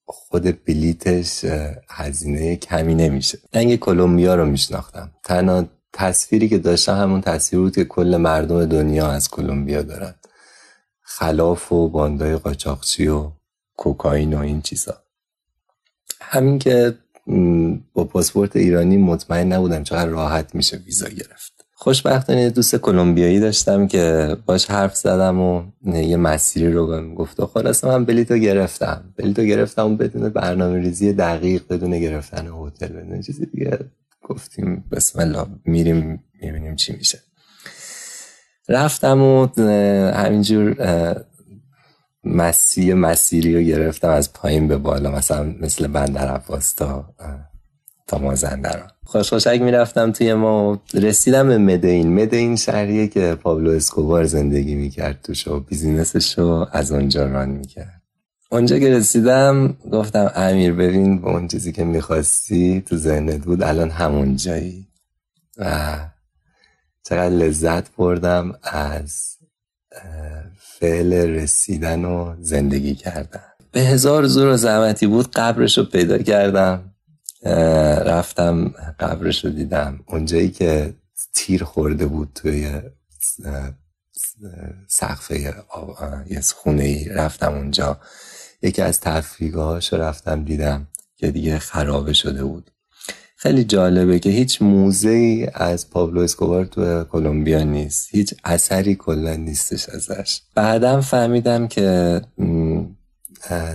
خود 0.06 0.66
بلیتش 0.66 1.46
هزینه 1.90 2.56
کمی 2.56 2.96
نمیشه. 2.96 3.38
رنگ 3.54 3.76
کلمبیا 3.76 4.36
رو 4.36 4.46
میشناختم. 4.46 5.12
تنها 5.24 5.66
تصویری 5.94 6.50
که 6.50 6.58
داشتم 6.58 6.98
همون 6.98 7.22
تصویر 7.22 7.62
بود 7.62 7.76
که 7.76 7.86
کل 7.86 8.18
مردم 8.18 8.66
دنیا 8.66 9.08
از 9.08 9.30
کلمبیا 9.30 9.82
دارن. 9.82 10.16
خلاف 11.02 11.72
و 11.72 11.90
باندای 11.90 12.36
قاچاقچی 12.36 13.08
و 13.08 13.32
کوکائین 13.78 14.34
و 14.34 14.40
این 14.40 14.62
چیزا. 14.62 14.98
همین 16.22 16.60
که 16.60 16.94
با 17.94 18.04
پاسپورت 18.04 18.56
ایرانی 18.56 18.98
مطمئن 18.98 19.54
نبودم 19.54 19.84
چقدر 19.84 20.10
راحت 20.10 20.56
میشه 20.56 20.78
ویزا 20.78 21.08
گرفت. 21.10 21.66
خوشبختانه 21.78 22.50
دوست 22.50 22.76
کلمبیایی 22.76 23.40
داشتم 23.40 23.88
که 23.88 24.38
باش 24.46 24.66
حرف 24.66 24.96
زدم 24.96 25.40
و 25.40 25.64
یه 25.86 26.18
مسیری 26.18 26.72
رو 26.72 26.88
بهم 26.88 27.16
گفت. 27.16 27.40
و 27.40 27.46
خلاص 27.46 27.84
من 27.84 28.06
بلیتو 28.06 28.38
گرفتم. 28.38 29.14
بلیتو 29.18 29.44
گرفتم 29.44 29.98
بدون 29.98 30.30
برنامه 30.30 30.80
ریزی 30.80 31.14
دقیق 31.14 31.64
بدون 31.70 32.00
گرفتن 32.00 32.48
هتل 32.48 32.88
بدون 32.88 33.22
چیزی 33.22 33.46
دیگه. 33.46 33.80
گفتیم 34.24 34.84
بسم 34.92 35.20
الله 35.20 35.46
میریم 35.66 36.24
می‌بینیم 36.42 36.76
چی 36.76 36.94
میشه. 36.94 37.20
رفتم 38.70 39.22
و 39.22 39.48
همینجور 40.12 40.76
مسی 42.26 42.94
مسیری 42.94 43.56
رو 43.56 43.62
گرفتم 43.62 44.10
از 44.10 44.34
پایین 44.34 44.68
به 44.68 44.78
بالا 44.78 45.12
مثلا 45.12 45.56
مثل 45.62 45.88
بندر 45.88 46.28
عباس 46.28 46.74
تا 46.74 47.14
تا 48.08 48.18
مازندران. 48.18 48.90
خوش 49.04 49.30
خوشک 49.30 49.62
می‌رفتم 49.62 50.12
توی 50.12 50.34
ما 50.34 50.82
رسیدم 50.94 51.48
به 51.48 51.58
مدین. 51.58 52.24
مدین 52.24 52.56
شهریه 52.56 53.08
که 53.08 53.36
پابلو 53.36 53.72
اسکوبار 53.72 54.26
زندگی 54.26 54.76
می‌کرد 54.76 55.20
توش 55.24 55.48
و 55.48 55.60
بیزینسش 55.60 56.38
رو 56.38 56.68
از 56.72 56.92
اونجا 56.92 57.26
ران 57.28 57.50
می‌کرد. 57.50 58.02
اونجا 58.52 58.80
که 58.80 58.90
رسیدم 58.90 59.78
گفتم 59.92 60.32
امیر 60.36 60.74
ببین 60.74 61.22
به 61.22 61.28
اون 61.28 61.48
چیزی 61.48 61.72
که 61.72 61.84
می‌خواستی 61.84 62.82
تو 62.82 62.98
ذهنت 62.98 63.46
بود 63.46 63.64
الان 63.64 63.90
همون 63.90 64.36
جایی. 64.36 64.88
و 65.58 65.96
چقدر 67.04 67.30
لذت 67.30 67.96
بردم 67.96 68.56
از 68.64 69.38
فعل 70.80 71.14
رسیدن 71.14 72.06
و 72.06 72.36
زندگی 72.40 72.96
کردن. 72.96 73.44
به 73.72 73.82
هزار 73.82 74.28
زور 74.28 74.48
و 74.48 74.58
زحمتی 74.58 75.08
بود 75.08 75.32
قبرش 75.32 75.78
رو 75.78 75.84
پیدا 75.84 76.18
کردم 76.18 76.92
رفتم 78.06 78.68
قبرش 79.00 79.46
رو 79.46 79.52
دیدم. 79.52 80.00
اونجایی 80.08 80.52
که 80.52 80.94
تیر 81.34 81.64
خورده 81.64 82.06
بود 82.06 82.32
توی 82.36 82.82
سقفه 84.88 85.40
یه 85.40 86.42
خونه 86.56 86.84
ای 86.84 87.10
رفتم 87.10 87.54
اونجا. 87.54 88.00
یکی 88.62 88.82
از 88.82 89.00
تفریگاهاش 89.00 89.94
رو 89.94 90.02
رفتم 90.02 90.44
دیدم 90.44 90.88
که 91.18 91.32
دیگه 91.32 91.60
خرابه 91.60 92.14
شده 92.14 92.44
بود. 92.44 92.72
خیلی 93.38 93.64
جالبه 93.64 94.20
که 94.20 94.30
هیچ 94.30 94.62
موزه 94.62 95.10
ای 95.10 95.48
از 95.54 95.90
پابلو 95.90 96.22
اسکوبار 96.22 96.66
تو 96.66 97.04
کلمبیا 97.04 97.64
نیست. 97.64 98.08
هیچ 98.12 98.34
اثری 98.44 98.96
کلا 98.96 99.36
نیستش 99.36 99.90
ازش. 99.90 100.42
بعدم 100.56 101.02
فهمیدم 101.02 101.68
که 101.68 102.22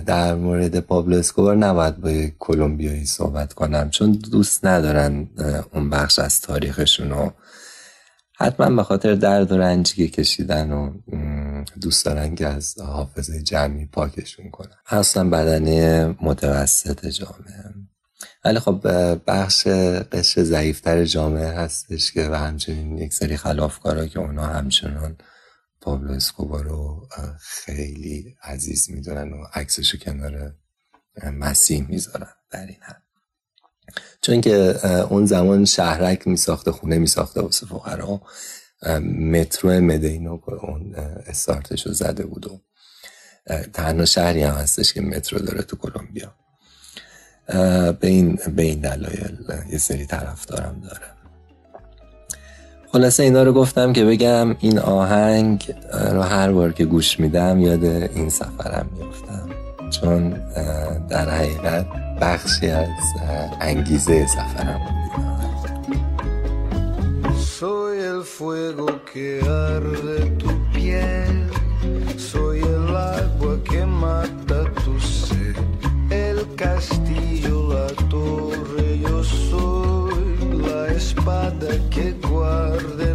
در 0.05 0.35
مورد 0.35 0.79
پابلو 0.79 1.17
اسکوبار 1.17 1.55
نباید 1.55 2.01
با 2.01 2.11
کلمبیایی 2.39 3.05
صحبت 3.05 3.53
کنم 3.53 3.89
چون 3.89 4.11
دوست 4.11 4.65
ندارن 4.65 5.29
اون 5.73 5.89
بخش 5.89 6.19
از 6.19 6.41
تاریخشونو 6.41 7.29
حتما 8.37 8.75
به 8.75 8.83
خاطر 8.83 9.15
درد 9.15 9.51
و 9.51 9.57
رنجی 9.57 9.95
که 9.95 10.07
کشیدن 10.07 10.71
و 10.71 10.93
دوست 11.81 12.05
دارن 12.05 12.35
که 12.35 12.47
از 12.47 12.79
حافظه 12.79 13.43
جمعی 13.43 13.85
پاکشون 13.85 14.49
کنن. 14.49 14.75
اصلا 14.87 15.29
بدنه 15.29 16.15
متوسط 16.21 17.05
جامعه. 17.05 17.73
ولی 18.45 18.59
خب 18.59 18.81
بخش 19.27 19.67
قشر 20.11 20.43
ضعیفتر 20.43 21.05
جامعه 21.05 21.51
هستش 21.51 22.11
که 22.11 22.29
و 22.29 22.35
همچنین 22.35 22.97
یک 22.97 23.13
سری 23.13 23.37
خلافکارا 23.37 24.07
که 24.07 24.19
اونا 24.19 24.45
همچنان 24.45 25.17
پابلو 25.81 26.13
اسکوبار 26.13 26.63
رو 26.63 27.07
خیلی 27.39 28.35
عزیز 28.43 28.91
می‌دونن 28.91 29.33
و 29.33 29.43
عکسشو 29.53 29.97
کنار 29.97 30.55
مسیح 31.33 31.87
می‌ذارن. 31.89 32.33
در 32.51 32.65
این 32.65 32.77
حد. 32.81 33.01
چون 34.21 34.41
که 34.41 34.85
اون 34.87 35.25
زمان 35.25 35.65
شهرک 35.65 36.27
میساخته 36.27 36.71
خونه 36.71 36.97
میساخته 36.97 37.41
واسه 37.41 37.65
فقرا 37.65 38.21
مترو 39.31 39.69
مدینو 39.69 40.37
که 40.37 40.51
اون 40.51 40.95
استارتش 41.27 41.87
رو 41.87 41.93
زده 41.93 42.25
بود 42.25 42.47
و 42.47 42.61
تنها 43.73 44.05
شهری 44.05 44.43
هم 44.43 44.55
هستش 44.55 44.93
که 44.93 45.01
مترو 45.01 45.39
داره 45.39 45.61
تو 45.61 45.75
کلمبیا. 45.75 46.35
به 47.99 48.07
این 48.07 48.39
به 48.55 48.63
این 48.63 48.79
دلایل 48.79 49.37
یه 49.71 49.77
سری 49.77 50.05
طرفدارم 50.05 50.75
داره 50.83 51.11
خلاصه 52.91 53.23
اینا 53.23 53.43
رو 53.43 53.53
گفتم 53.53 53.93
که 53.93 54.05
بگم 54.05 54.55
این 54.59 54.79
آهنگ 54.79 55.75
رو 56.11 56.21
هر 56.21 56.51
بار 56.51 56.73
که 56.73 56.85
گوش 56.85 57.19
میدم 57.19 57.59
یاد 57.59 57.85
این 57.85 58.29
سفرم 58.29 58.89
میفتم 58.99 59.49
چون 59.89 60.29
در 61.09 61.29
حقیقت 61.29 61.85
بخشی 62.21 62.67
از 62.67 62.87
انگیزه 63.61 64.27
سفرم 64.27 64.81
Soy 67.61 67.97
el 68.13 68.23
fuego 68.23 68.87
que 69.11 69.27
arde 69.67 70.17
tu 70.39 70.49
piel, 70.73 71.37
soy 72.17 72.59
el 72.75 72.87
agua 73.17 73.53
que 73.69 73.85
mata 73.85 74.59
tu 74.83 74.93
sed, 74.99 75.57
el 76.09 76.39
castillo, 76.61 77.30
torre, 78.11 78.99
yo 78.99 79.23
soy 79.23 80.35
la 80.67 80.87
espada 80.89 81.69
que 81.89 82.11
guarda 82.27 83.10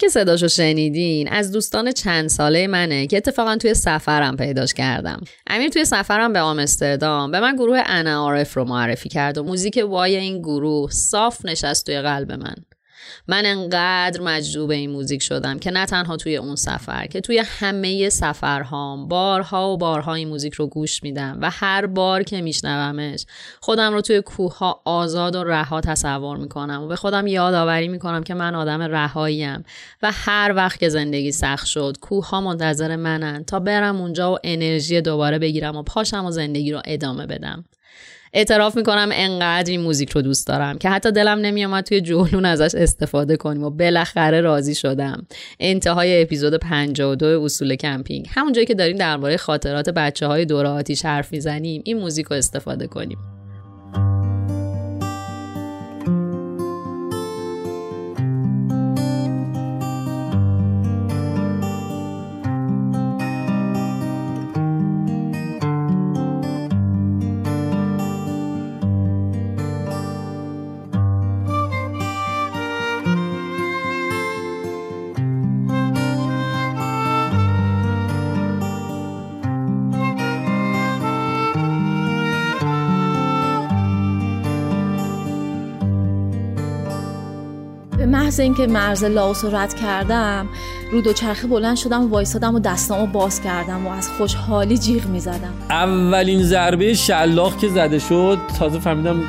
که 0.00 0.08
صداشو 0.08 0.48
شنیدین 0.48 1.28
از 1.28 1.52
دوستان 1.52 1.92
چند 1.92 2.28
ساله 2.28 2.66
منه 2.66 3.06
که 3.06 3.16
اتفاقا 3.16 3.56
توی 3.56 3.74
سفرم 3.74 4.36
پیداش 4.36 4.74
کردم. 4.74 5.20
امیر 5.46 5.68
توی 5.68 5.84
سفرم 5.84 6.32
به 6.32 6.40
آمستردام 6.40 7.30
به 7.30 7.40
من 7.40 7.56
گروه 7.56 7.82
انا 7.86 8.20
عارف 8.20 8.56
رو 8.56 8.64
معرفی 8.64 9.08
کرد 9.08 9.38
و 9.38 9.42
موزیک 9.42 9.84
وای 9.88 10.16
این 10.16 10.38
گروه 10.38 10.90
صاف 10.90 11.44
نشست 11.44 11.86
توی 11.86 12.00
قلب 12.00 12.32
من. 12.32 12.54
من 13.28 13.46
انقدر 13.46 14.20
مجذوب 14.20 14.70
این 14.70 14.90
موزیک 14.90 15.22
شدم 15.22 15.58
که 15.58 15.70
نه 15.70 15.86
تنها 15.86 16.16
توی 16.16 16.36
اون 16.36 16.56
سفر 16.56 17.06
که 17.06 17.20
توی 17.20 17.38
همه 17.38 18.08
سفرهام 18.08 19.08
بارها 19.08 19.72
و 19.72 19.76
بارها 19.76 20.14
این 20.14 20.28
موزیک 20.28 20.54
رو 20.54 20.66
گوش 20.66 21.02
میدم 21.02 21.38
و 21.40 21.50
هر 21.50 21.86
بار 21.86 22.22
که 22.22 22.40
میشنومش 22.40 23.26
خودم 23.60 23.92
رو 23.92 24.00
توی 24.00 24.22
کوه 24.22 24.58
ها 24.58 24.80
آزاد 24.84 25.36
و 25.36 25.44
رها 25.44 25.80
تصور 25.80 26.36
می‌کنم 26.36 26.82
و 26.82 26.86
به 26.86 26.96
خودم 26.96 27.26
یادآوری 27.26 27.88
می‌کنم 27.88 28.22
که 28.22 28.34
من 28.34 28.54
آدم 28.54 28.82
رهاییم 28.82 29.64
و 30.02 30.12
هر 30.14 30.52
وقت 30.56 30.80
که 30.80 30.88
زندگی 30.88 31.32
سخت 31.32 31.66
شد 31.66 31.96
کوه 32.00 32.28
ها 32.28 32.40
منتظر 32.40 32.96
منن 32.96 33.44
تا 33.44 33.60
برم 33.60 34.00
اونجا 34.00 34.32
و 34.34 34.38
انرژی 34.44 35.00
دوباره 35.00 35.38
بگیرم 35.38 35.76
و 35.76 35.82
پاشم 35.82 36.24
و 36.24 36.30
زندگی 36.30 36.72
رو 36.72 36.82
ادامه 36.84 37.26
بدم. 37.26 37.64
اعتراف 38.32 38.76
می‌کنم 38.76 39.08
انقدر 39.12 39.70
این 39.70 39.80
موزیک 39.80 40.10
رو 40.10 40.22
دوست 40.22 40.46
دارم 40.46 40.78
که 40.78 40.88
حتی 40.88 41.12
دلم 41.12 41.38
نمیومد 41.38 41.84
توی 41.84 42.00
جولون 42.00 42.44
ازش 42.44 42.74
استفاده 42.74 43.36
کنیم 43.36 43.64
و 43.64 43.70
بالاخره 43.70 44.40
راضی 44.40 44.74
شدم. 44.74 45.26
انتهای 45.60 46.22
اپیزود 46.22 46.54
52 46.54 47.42
اصول 47.44 47.74
کمپینگ. 47.74 48.26
همون 48.30 48.52
جایی 48.52 48.66
که 48.66 48.74
داریم 48.74 48.96
درباره 48.96 49.36
خاطرات 49.36 49.88
بچه 49.88 50.26
های 50.26 50.44
دوره 50.44 50.68
آتیش 50.68 51.04
حرف 51.04 51.32
می‌زنیم 51.32 51.82
این 51.84 51.98
موزیک 51.98 52.26
رو 52.26 52.36
استفاده 52.36 52.86
کنیم. 52.86 53.18
محض 88.30 88.40
اینکه 88.40 88.66
مرز 88.66 89.04
لاوس 89.04 89.44
رو 89.44 89.56
رد 89.56 89.74
کردم 89.74 90.48
رو 90.92 91.00
دوچرخه 91.00 91.46
بلند 91.46 91.76
شدم 91.76 92.04
و 92.04 92.08
وایسادم 92.08 92.54
و 92.54 92.60
دستامو 92.60 93.06
باز 93.06 93.40
کردم 93.40 93.86
و 93.86 93.90
از 93.90 94.08
خوشحالی 94.08 94.78
جیغ 94.78 95.06
می‌زدم. 95.06 95.52
اولین 95.70 96.42
ضربه 96.42 96.94
شلاق 96.94 97.58
که 97.58 97.68
زده 97.68 97.98
شد 97.98 98.38
تازه 98.58 98.78
فهمیدم 98.78 99.20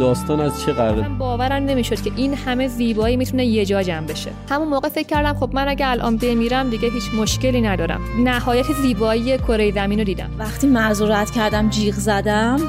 داستان 0.00 0.40
از 0.40 0.62
چه 0.62 0.72
قراره. 0.72 1.08
باورم 1.08 1.64
نمی‌شد 1.64 2.02
که 2.02 2.12
این 2.16 2.34
همه 2.34 2.68
زیبایی 2.68 3.16
می‌تونه 3.16 3.46
یه 3.46 3.64
جا 3.64 3.82
جمع 3.82 4.06
بشه. 4.06 4.30
همون 4.50 4.68
موقع 4.68 4.88
فکر 4.88 5.06
کردم 5.06 5.34
خب 5.34 5.50
من 5.52 5.68
اگه 5.68 5.88
الان 5.88 6.16
بمیرم 6.16 6.70
دیگه 6.70 6.90
هیچ 6.90 7.14
مشکلی 7.14 7.60
ندارم. 7.60 8.00
نهایت 8.24 8.66
زیبایی 8.82 9.38
کره 9.38 9.72
زمین 9.72 9.98
رو 9.98 10.04
دیدم. 10.04 10.30
وقتی 10.38 10.66
مرز 10.66 11.02
رو 11.02 11.12
رد 11.12 11.30
کردم 11.30 11.70
جیغ 11.70 11.94
زدم 11.94 12.60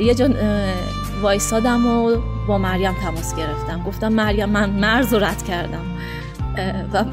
یه 0.00 0.14
جا 0.14 0.28
وایسادم 1.22 1.86
و 1.86 2.16
با 2.50 2.58
مریم 2.58 2.92
تماس 2.92 3.36
گرفتم. 3.36 3.82
گفتم 3.82 4.12
مریم 4.12 4.48
من 4.48 4.70
مرز 4.70 5.14
رو 5.14 5.24
رد 5.24 5.42
کردم. 5.42 5.84
و 6.92 7.04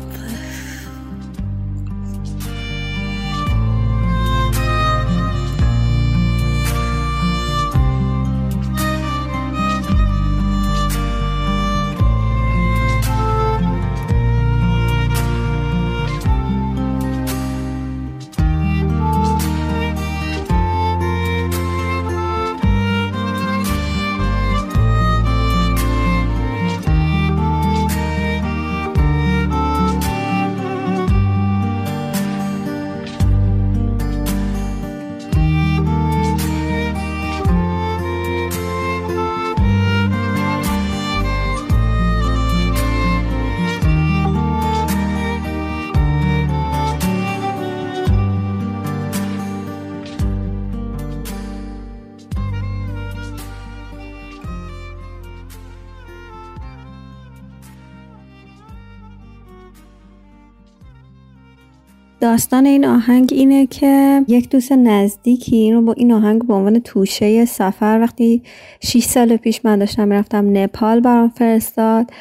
داستان 62.38 62.66
این 62.66 62.86
آهنگ 62.86 63.30
اینه 63.34 63.66
که 63.68 64.24
یک 64.28 64.50
دوست 64.50 64.72
نزدیکی 64.72 65.56
این 65.56 65.74
رو 65.74 65.82
با 65.82 65.94
این 65.94 66.12
آهنگ 66.12 66.48
به 66.48 66.54
عنوان 66.54 66.80
توشه 66.80 67.46
سفر 67.46 68.00
وقتی 68.02 68.42
6 68.80 69.04
سال 69.04 69.38
پیش 69.38 69.62
من 69.64 69.80
داشتم 69.80 70.08
می‌رفتم 70.08 70.58
نپال 70.58 71.00
برام 71.00 71.30
فرستاد 71.30 72.12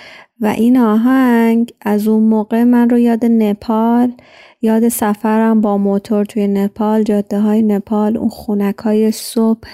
و 0.41 0.47
این 0.47 0.79
آهنگ 0.79 1.73
از 1.81 2.09
اون 2.09 2.23
موقع 2.23 2.65
من 2.65 2.91
رو 2.91 2.99
یاد 2.99 3.25
نپال 3.25 4.13
یاد 4.63 4.89
سفرم 4.89 5.61
با 5.61 5.79
موتور 5.79 6.25
توی 6.25 6.49
نپال 6.49 7.03
جاده 7.03 7.41
های 7.41 7.63
نپال 7.63 8.17
اون 8.17 8.29
خونک 8.29 8.79
های 8.79 9.13
صبح 9.13 9.69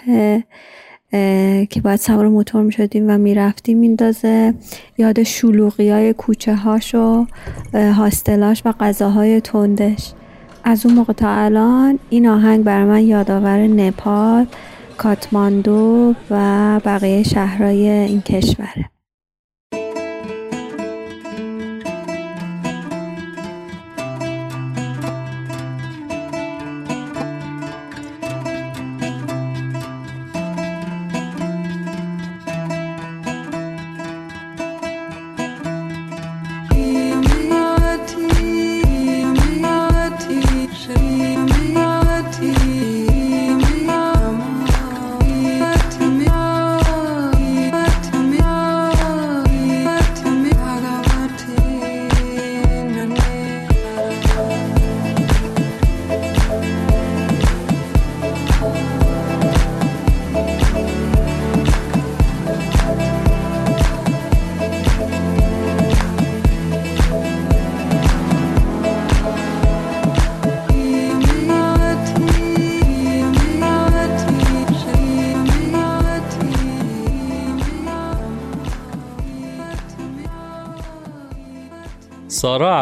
که 1.71 1.81
باید 1.85 1.99
سوار 1.99 2.29
موتور 2.29 2.63
می 2.63 2.73
شدیم 2.73 3.05
و 3.11 3.19
می‌رفتیم 3.19 3.79
میندازه. 3.79 4.55
یاد 4.99 5.23
شلوغی 5.23 5.91
های 5.91 6.13
کوچه 6.13 6.55
هاش 6.55 6.95
و 6.95 7.27
هاستلاش 7.75 8.63
و 8.65 8.73
غذاهای 8.73 9.41
تندش. 9.41 10.13
از 10.65 10.87
اون 10.87 10.95
موقع 10.95 11.13
تا 11.13 11.29
الان 11.31 11.99
این 12.11 12.29
آهنگ 12.29 12.65
برای 12.65 12.85
من 12.85 13.03
یادآور 13.03 13.59
نپال 13.59 14.47
کاتماندو 14.99 16.15
و 16.31 16.81
بقیه 16.85 17.23
شهرهای 17.23 17.89
این 17.89 18.21
کشوره 18.21 18.92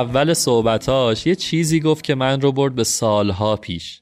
اول 0.01 0.35
صحبتاش 0.35 1.27
یه 1.27 1.35
چیزی 1.35 1.81
گفت 1.81 2.05
که 2.05 2.15
من 2.15 2.41
رو 2.41 2.53
برد 2.53 2.75
به 2.75 2.85
سالها 2.85 3.57
پیش. 3.57 4.01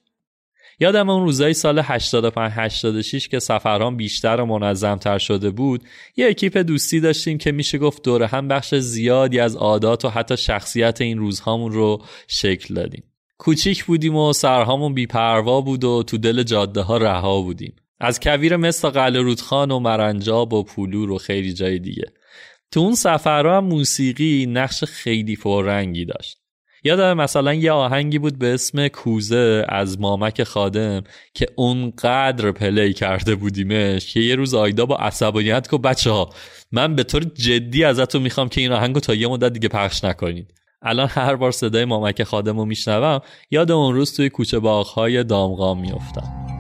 یادم 0.81 1.11
اون 1.11 1.23
روزای 1.25 1.55
سال 1.55 1.79
85 1.79 2.53
86 2.55 3.29
که 3.29 3.39
سفران 3.39 3.97
بیشتر 3.97 4.41
و 4.41 4.47
منظمتر 4.47 5.19
شده 5.19 5.51
بود 5.51 5.85
یه 6.17 6.29
اکیپ 6.29 6.59
دوستی 6.59 7.01
داشتیم 7.01 7.39
که 7.39 7.53
میشه 7.53 7.79
گفت 7.79 8.03
دور 8.03 8.23
هم 8.23 8.49
بخش 8.49 8.75
زیادی 8.75 9.41
از 9.41 9.57
عادات 9.57 10.05
و 10.05 10.09
حتی 10.09 10.37
شخصیت 10.37 11.01
این 11.01 11.19
روزهامون 11.19 11.73
رو 11.73 12.03
شکل 12.27 12.75
دادیم. 12.75 13.03
کوچیک 13.39 13.85
بودیم 13.85 14.17
و 14.17 14.33
سرهامون 14.33 14.95
بیپروا 14.95 15.61
بود 15.61 15.85
و 15.85 16.03
تو 16.03 16.19
دل 16.19 16.43
جاده 16.43 16.81
ها 16.81 16.97
رها 16.97 17.41
بودیم. 17.43 17.77
از 18.01 18.21
کویر 18.21 18.57
مثل 18.57 18.89
قلعه 18.89 19.23
رودخان 19.23 19.71
و 19.71 19.79
مرنجاب 19.79 20.53
و 20.53 20.63
پولور 20.63 21.11
و 21.11 21.19
خیلی 21.19 21.53
جای 21.53 21.79
دیگه. 21.79 22.05
تو 22.71 22.81
اون 22.81 22.95
سفرها 22.95 23.57
هم 23.57 23.65
موسیقی 23.65 24.47
نقش 24.47 24.85
خیلی 24.85 25.37
پررنگی 25.37 26.05
داشت. 26.05 26.39
یادم 26.85 27.17
مثلا 27.17 27.55
یه 27.55 27.73
آهنگی 27.73 28.19
بود 28.19 28.39
به 28.39 28.55
اسم 28.55 28.89
کوزه 28.89 29.65
از 29.69 30.01
مامک 30.01 30.43
خادم 30.43 31.03
که 31.35 31.47
اونقدر 31.57 32.53
پلی 32.53 32.93
کرده 32.93 33.35
بودیمش 33.35 34.13
که 34.13 34.21
یه 34.21 34.35
روز 34.35 34.55
آیدا 34.55 34.87
با 34.87 34.97
عصبانیت 34.97 35.71
که 35.71 35.79
بچه 35.79 36.11
ها 36.11 36.31
من 36.73 36.97
به 36.97 37.03
طور 37.03 37.25
جدی 37.25 37.85
ازتون 37.85 38.23
می‌خوام 38.23 38.49
که 38.49 38.61
این 38.61 38.73
آهنگو 38.73 39.01
تا 39.01 39.15
یه 39.15 39.29
مدت 39.29 39.53
دیگه 39.53 39.69
پخش 39.69 40.05
نکنید. 40.05 40.55
الان 40.83 41.09
هر 41.11 41.37
بار 41.37 41.53
صدای 41.53 41.85
مامک 41.85 42.23
خادم 42.23 42.59
رو 42.59 42.65
میشنوم 42.65 43.21
یاد 43.51 43.71
اون 43.71 43.95
روز 43.95 44.17
توی 44.17 44.29
کوچه 44.29 44.59
باغهای 44.59 45.25
دامغام 45.25 45.81
میافتم. 45.81 46.58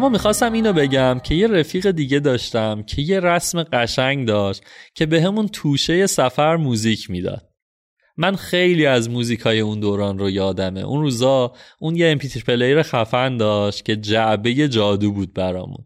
اما 0.00 0.08
می‌خواستم 0.08 0.52
اینو 0.52 0.72
بگم 0.72 1.20
که 1.24 1.34
یه 1.34 1.46
رفیق 1.46 1.90
دیگه 1.90 2.20
داشتم 2.20 2.82
که 2.82 3.02
یه 3.02 3.20
رسم 3.20 3.62
قشنگ 3.62 4.28
داشت 4.28 4.62
که 4.94 5.06
بهمون 5.06 5.48
توشه 5.48 6.06
سفر 6.06 6.56
موزیک 6.56 7.10
می‌داد. 7.10 7.48
من 8.16 8.36
خیلی 8.36 8.86
از 8.86 9.10
موزیک 9.10 9.40
های 9.40 9.60
اون 9.60 9.80
دوران 9.80 10.18
رو 10.18 10.30
یادمه. 10.30 10.80
اون 10.80 11.00
روزا 11.00 11.52
اون 11.80 11.96
یه 11.96 12.08
MP3 12.08 12.40
player 12.40 12.82
خفن 12.82 13.36
داشت 13.36 13.84
که 13.84 13.96
جعبه 13.96 14.68
جادو 14.68 15.12
بود 15.12 15.34
برامون. 15.34 15.84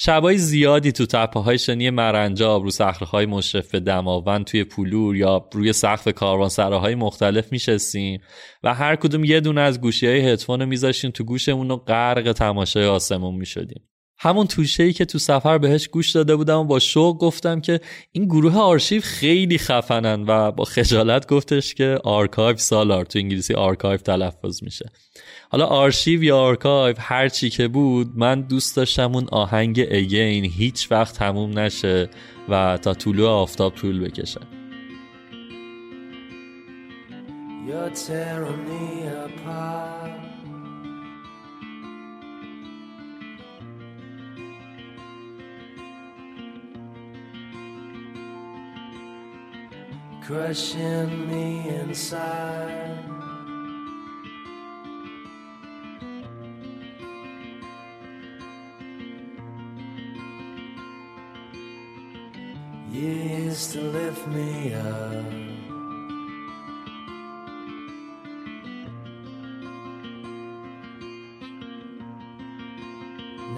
شبای 0.00 0.38
زیادی 0.38 0.92
تو 0.92 1.06
تپه 1.06 1.40
های 1.40 1.58
شنی 1.58 1.90
مرنجاب 1.90 2.62
رو 2.62 2.70
صخره 2.70 3.26
مشرف 3.26 3.70
به 3.70 3.80
دماوند 3.80 4.44
توی 4.44 4.64
پولور 4.64 5.16
یا 5.16 5.48
روی 5.52 5.72
سقف 5.72 6.08
کاروانسراهای 6.08 6.94
مختلف 6.94 7.52
میشستیم 7.52 8.20
و 8.62 8.74
هر 8.74 8.96
کدوم 8.96 9.24
یه 9.24 9.40
دونه 9.40 9.60
از 9.60 9.80
گوشی 9.80 10.06
های 10.06 10.20
هدفون 10.20 10.64
میذاشتیم 10.64 11.10
تو 11.10 11.24
گوشمون 11.24 11.70
و 11.70 11.76
غرق 11.76 12.32
تماشای 12.32 12.84
آسمون 12.84 13.34
می‌شدیم. 13.34 13.88
همون 14.20 14.46
توشه 14.46 14.82
ای 14.82 14.92
که 14.92 15.04
تو 15.04 15.18
سفر 15.18 15.58
بهش 15.58 15.88
گوش 15.88 16.10
داده 16.10 16.36
بودم 16.36 16.58
و 16.58 16.64
با 16.64 16.78
شوق 16.78 17.18
گفتم 17.18 17.60
که 17.60 17.80
این 18.12 18.24
گروه 18.24 18.56
آرشیو 18.56 19.02
خیلی 19.02 19.58
خفنن 19.58 20.24
و 20.26 20.52
با 20.52 20.64
خجالت 20.64 21.28
گفتش 21.28 21.74
که 21.74 21.98
آرکایو 22.04 22.56
سالار 22.56 23.04
تو 23.04 23.18
انگلیسی 23.18 23.54
آرکایو 23.54 23.96
تلفظ 23.96 24.62
میشه. 24.62 24.90
حالا 25.50 25.66
آرشیو 25.66 26.22
یا 26.22 26.38
آرکایو 26.38 26.96
هر 26.98 27.28
چی 27.28 27.50
که 27.50 27.68
بود 27.68 28.12
من 28.18 28.40
دوست 28.40 28.76
داشتم 28.76 29.14
اون 29.14 29.28
آهنگ 29.32 29.80
Again 29.90 30.44
هیچ 30.44 30.92
وقت 30.92 31.14
تموم 31.14 31.58
نشه 31.58 32.10
و 32.48 32.78
تا 32.82 32.94
طلوع 32.94 33.28
آفتاب 33.28 33.74
طول 33.74 34.00
بکشه. 34.00 34.40
Crushing 50.28 51.12
me 51.30 51.46
inside. 51.80 53.17
You 62.90 63.02
used 63.02 63.72
to 63.72 63.82
lift 63.82 64.26
me 64.28 64.72
up. 64.72 65.24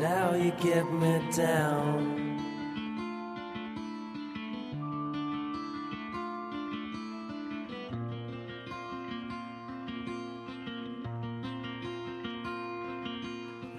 Now 0.01 0.35
you 0.35 0.51
get 0.61 0.90
me 0.93 1.23
down. 1.31 2.19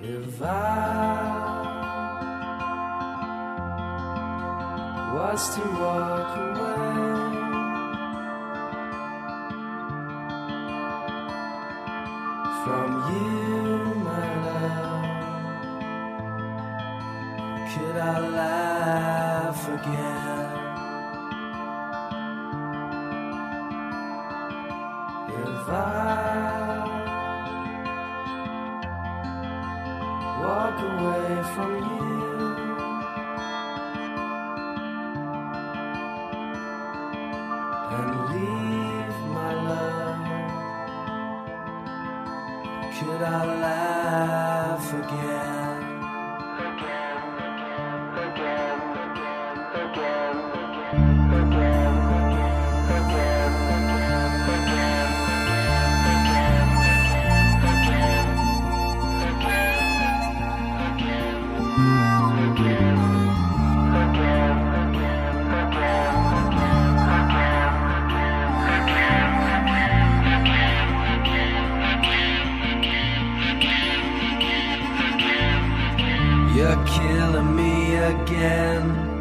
If 0.01 0.41
I 0.41 1.50
was 5.21 5.55
to 5.55 5.61
walk 5.79 6.35
away 6.35 6.80
And 37.93 38.11
leave 38.31 39.17
my 39.35 39.53
love. 39.67 40.21
Could 42.97 43.21
I 43.21 43.45
laugh 43.61 44.93
again? 44.93 45.60
Again. 78.41 79.11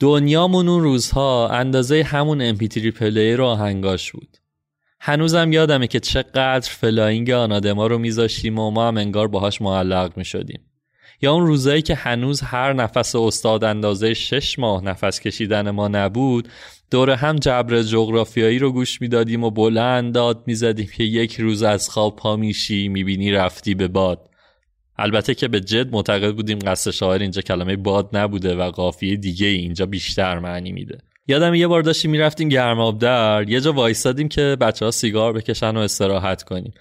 دنیامون 0.00 0.68
اون 0.68 0.82
روزها 0.82 1.48
اندازه 1.48 2.02
همون 2.02 2.42
MP3 2.42 2.90
player 2.90 3.36
و 3.36 3.44
آهنگاش 3.44 4.12
بود 4.12 4.36
هنوزم 5.00 5.52
یادمه 5.52 5.86
که 5.86 6.00
چقدر 6.00 6.70
Flying 6.70 7.30
Anathema 7.30 7.86
رو 7.86 7.98
میذاشتیم 7.98 8.58
و 8.58 8.70
ما 8.70 8.88
هم 8.88 8.96
انگار 8.96 9.28
باهاش 9.28 9.62
معلق 9.62 10.12
می‌شدیم 10.16 10.60
یا 11.22 11.32
اون 11.32 11.46
روزایی 11.46 11.82
که 11.82 11.94
هنوز 11.94 12.40
هر 12.40 12.72
نفس 12.72 13.16
استاد 13.16 13.64
اندازه 13.64 14.14
شش 14.14 14.58
ماه 14.58 14.84
نفس 14.84 15.20
کشیدن 15.20 15.70
ما 15.70 15.88
نبود 15.88 16.48
دور 16.90 17.10
هم 17.10 17.36
جبر 17.36 17.82
جغرافیایی 17.82 18.58
رو 18.58 18.72
گوش 18.72 19.00
می‌دادیم 19.00 19.44
و 19.44 19.50
بلند 19.50 20.14
داد 20.14 20.42
می‌زدیم 20.46 20.88
که 20.96 21.04
یک 21.04 21.40
روز 21.40 21.62
از 21.62 21.90
خواب 21.90 22.16
پا 22.16 22.36
میشی 22.36 22.88
می‌بینی 22.88 23.32
رفتی 23.32 23.74
به 23.74 23.88
باد. 23.88 24.30
البته 24.98 25.34
که 25.34 25.48
به 25.48 25.60
جد 25.60 25.92
معتقد 25.92 26.34
بودیم 26.34 26.58
قصد 26.58 26.90
شاعر 26.90 27.22
اینجا 27.22 27.42
کلمه 27.42 27.76
باد 27.76 28.16
نبوده 28.16 28.54
و 28.54 28.70
قافیه 28.70 29.16
دیگه 29.16 29.46
اینجا 29.46 29.86
بیشتر 29.86 30.38
معنی 30.38 30.72
میده. 30.72 30.98
یادم 31.28 31.54
یه 31.54 31.66
بار 31.66 31.82
داشتیم 31.82 32.10
می‌رفتیم 32.10 32.48
گرماب 32.48 32.98
در 32.98 33.48
یه 33.48 33.60
جا 33.60 33.72
وایستادیم 33.72 34.28
که 34.28 34.56
بچه 34.60 34.84
ها 34.84 34.90
سیگار 34.90 35.32
بکشن 35.32 35.76
و 35.76 35.78
استراحت 35.78 36.42
کنیم. 36.42 36.72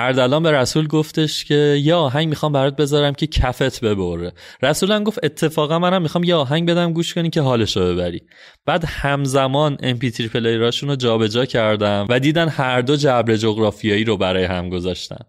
اردلان 0.00 0.42
به 0.42 0.52
رسول 0.52 0.86
گفتش 0.86 1.44
که 1.44 1.54
یه 1.82 1.94
آهنگ 1.94 2.28
می‌خوام 2.28 2.52
برات 2.52 2.76
بذارم 2.76 3.14
که 3.14 3.26
کفت 3.26 3.84
ببره. 3.84 4.32
رسول 4.62 4.92
هم 4.92 5.04
گفت 5.04 5.18
اتفاقا 5.22 5.78
منم 5.78 6.02
می‌خوام 6.02 6.24
یه 6.24 6.34
آهنگ 6.34 6.70
بدم 6.70 6.92
گوش 6.92 7.14
کنی 7.14 7.30
که 7.30 7.40
حالشو 7.40 7.94
ببری. 7.94 8.20
بعد 8.66 8.84
همزمان 8.84 9.76
MP3 9.76 10.20
پلیراشون 10.20 10.88
رو 10.88 10.96
جابجا 10.96 11.44
کردم 11.44 12.06
و 12.08 12.20
دیدن 12.20 12.48
هر 12.48 12.80
دو 12.80 12.96
جبر 12.96 13.36
جغرافیایی 13.36 14.04
رو 14.04 14.16
برای 14.16 14.44
هم 14.44 14.68
گذاشتن. 14.68 15.24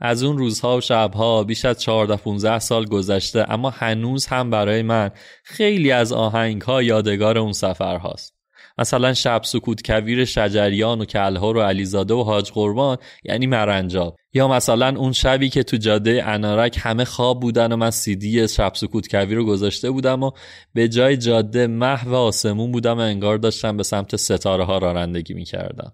از 0.00 0.22
اون 0.22 0.38
روزها 0.38 0.76
و 0.76 0.80
شبها 0.80 1.44
بیش 1.44 1.64
از 1.64 1.82
14 1.82 2.16
15 2.16 2.58
سال 2.58 2.84
گذشته 2.84 3.46
اما 3.48 3.70
هنوز 3.70 4.26
هم 4.26 4.50
برای 4.50 4.82
من 4.82 5.10
خیلی 5.44 5.92
از 5.92 6.12
آهنگها 6.12 6.82
یادگار 6.82 7.38
اون 7.38 7.52
سفر 7.52 7.96
هاست. 7.96 8.41
مثلا 8.78 9.14
شب 9.14 9.40
سکوت 9.44 9.86
کویر 9.86 10.24
شجریان 10.24 11.00
و 11.00 11.04
کلهر 11.04 11.56
و 11.56 11.60
علیزاده 11.60 12.14
و 12.14 12.22
حاج 12.22 12.50
قربان 12.52 12.96
یعنی 13.24 13.46
مرنجاب 13.46 14.16
یا 14.34 14.48
مثلا 14.48 14.94
اون 14.98 15.12
شبی 15.12 15.48
که 15.48 15.62
تو 15.62 15.76
جاده 15.76 16.28
انارک 16.28 16.78
همه 16.80 17.04
خواب 17.04 17.40
بودن 17.40 17.72
و 17.72 17.76
من 17.76 17.90
سیدی 17.90 18.48
شب 18.48 18.72
سکوت 18.74 19.08
کویر 19.08 19.34
رو 19.34 19.44
گذاشته 19.46 19.90
بودم 19.90 20.22
و 20.22 20.30
به 20.74 20.88
جای 20.88 21.16
جاده 21.16 21.66
محو 21.66 22.14
آسمون 22.14 22.72
بودم 22.72 22.98
و 22.98 23.00
انگار 23.00 23.38
داشتم 23.38 23.76
به 23.76 23.82
سمت 23.82 24.16
ستاره 24.16 24.64
ها 24.64 24.78
رانندگی 24.78 25.34
می‌کردم. 25.34 25.92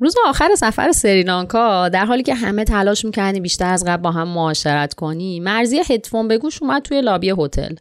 روز 0.00 0.14
آخر 0.26 0.54
سفر 0.54 0.92
سریلانکا 0.92 1.88
در 1.88 2.04
حالی 2.04 2.22
که 2.22 2.34
همه 2.34 2.64
تلاش 2.64 3.04
می‌کردیم 3.04 3.42
بیشتر 3.42 3.72
از 3.72 3.84
قبل 3.84 4.02
با 4.02 4.10
هم 4.10 4.28
معاشرت 4.28 4.94
کنیم 4.94 5.42
مرزی 5.42 5.78
هدفون 5.78 6.28
به 6.28 6.38
گوش 6.38 6.62
اومد 6.62 6.82
توی 6.82 7.00
لابی 7.00 7.34
هتل. 7.38 7.74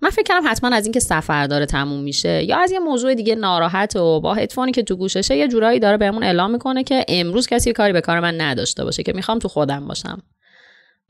من 0.00 0.10
فکر 0.10 0.22
کردم 0.22 0.50
حتما 0.50 0.76
از 0.76 0.84
اینکه 0.84 1.00
سفر 1.00 1.46
داره 1.46 1.66
تموم 1.66 2.00
میشه 2.00 2.44
یا 2.44 2.58
از 2.58 2.72
یه 2.72 2.78
موضوع 2.78 3.14
دیگه 3.14 3.34
ناراحت 3.34 3.96
و 3.96 4.20
با 4.20 4.34
هدفونی 4.34 4.72
که 4.72 4.82
تو 4.82 4.96
گوششه 4.96 5.36
یه 5.36 5.48
جورایی 5.48 5.80
داره 5.80 5.96
بهمون 5.96 6.22
اعلام 6.22 6.50
می‌کنه 6.50 6.84
که 6.84 7.04
امروز 7.08 7.46
کسی 7.46 7.72
کاری 7.72 7.92
به 7.92 8.00
کار 8.00 8.20
من 8.20 8.40
نداشته 8.40 8.84
باشه 8.84 9.02
که 9.02 9.12
می‌خوام 9.12 9.38
تو 9.38 9.48
خودم 9.48 9.88
باشم. 9.88 10.22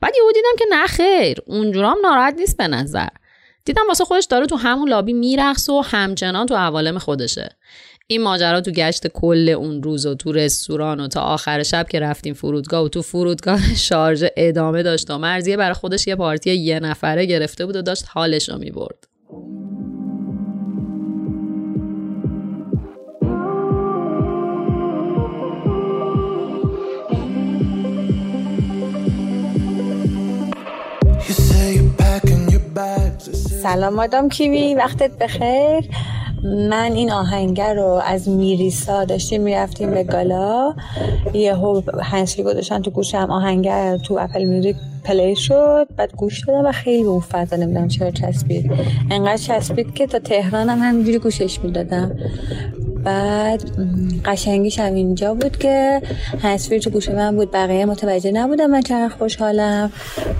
بعد 0.01 0.13
یهو 0.17 0.31
دیدم 0.31 0.55
که 0.59 0.65
نه 0.71 0.85
خیر 0.85 1.37
اونجورام 1.45 1.97
ناراحت 2.03 2.35
نیست 2.37 2.57
به 2.57 2.67
نظر. 2.67 3.07
دیدم 3.65 3.87
واسه 3.87 4.05
خودش 4.05 4.25
داره 4.25 4.45
تو 4.45 4.55
همون 4.55 4.89
لابی 4.89 5.13
میرقص 5.13 5.69
و 5.69 5.81
همچنان 5.81 6.45
تو 6.45 6.55
عوالم 6.55 6.97
خودشه. 6.97 7.49
این 8.11 8.21
ماجرا 8.21 8.61
تو 8.61 8.71
گشت 8.71 9.07
کل 9.07 9.49
اون 9.49 9.83
روز 9.83 10.05
و 10.05 10.15
تو 10.15 10.31
رستوران 10.31 10.99
و 10.99 11.07
تا 11.07 11.21
آخر 11.21 11.63
شب 11.63 11.87
که 11.89 11.99
رفتیم 11.99 12.33
فرودگاه 12.33 12.85
و 12.85 12.89
تو 12.89 13.01
فرودگاه 13.01 13.75
شارژ 13.89 14.25
ادامه 14.37 14.83
داشت 14.83 15.11
و 15.11 15.17
مرزیه 15.17 15.57
برای 15.57 15.73
خودش 15.73 16.07
یه 16.07 16.15
پارتی 16.15 16.55
یه 16.55 16.79
نفره 16.79 17.25
گرفته 17.25 17.65
بود 17.65 17.75
و 17.75 17.81
داشت 17.81 18.05
حالش 18.07 18.49
رو 18.49 18.57
می‌برد. 18.57 19.07
سلام 33.63 33.93
مادام 33.93 34.29
کیوی 34.29 34.75
وقتت 34.75 35.17
بخیر. 35.17 35.89
من 36.43 36.91
این 36.91 37.11
آهنگر 37.11 37.73
رو 37.73 38.01
از 38.05 38.29
میریسا 38.29 39.05
داشتیم 39.05 39.41
می‌رفتیم 39.41 39.91
به 39.91 40.03
گالا. 40.03 40.73
یهو 41.33 41.81
هنسفری 42.01 42.43
گذاشتن 42.43 42.81
تو 42.81 42.91
گوشم 42.91 43.31
آهنگر 43.31 43.97
تو 43.97 44.17
اپل 44.19 44.43
میوزیک 44.43 44.75
پلی 45.03 45.35
شد 45.35 45.87
بعد 45.97 46.15
گوش 46.15 46.45
دادم 46.45 46.65
و 46.65 46.71
خیلی 46.71 47.03
به 47.03 47.09
اون 47.09 47.19
فضا 47.19 47.55
نمی‌دونم 47.55 47.87
چرا 47.87 48.11
چسبید. 48.11 48.71
انقدر 49.11 49.37
چسبید 49.37 49.93
که 49.93 50.07
تا 50.07 50.19
تهران 50.19 50.69
هم 50.69 50.79
همینجوری 50.79 51.17
گوشش 51.19 51.59
می‌دادم. 51.59 52.17
بعد 53.03 53.63
قشنگیش 54.25 54.79
هم 54.79 54.93
اینجا 54.93 55.33
بود 55.33 55.57
که 55.57 56.01
هنسفری 56.41 56.79
تو 56.79 56.89
گوش 56.89 57.09
من 57.09 57.35
بود 57.35 57.51
بقیه 57.51 57.85
متوجه 57.85 58.31
نبودم 58.31 58.65
من 58.65 58.81
چقدر 58.81 59.09
خوشحالم 59.09 59.91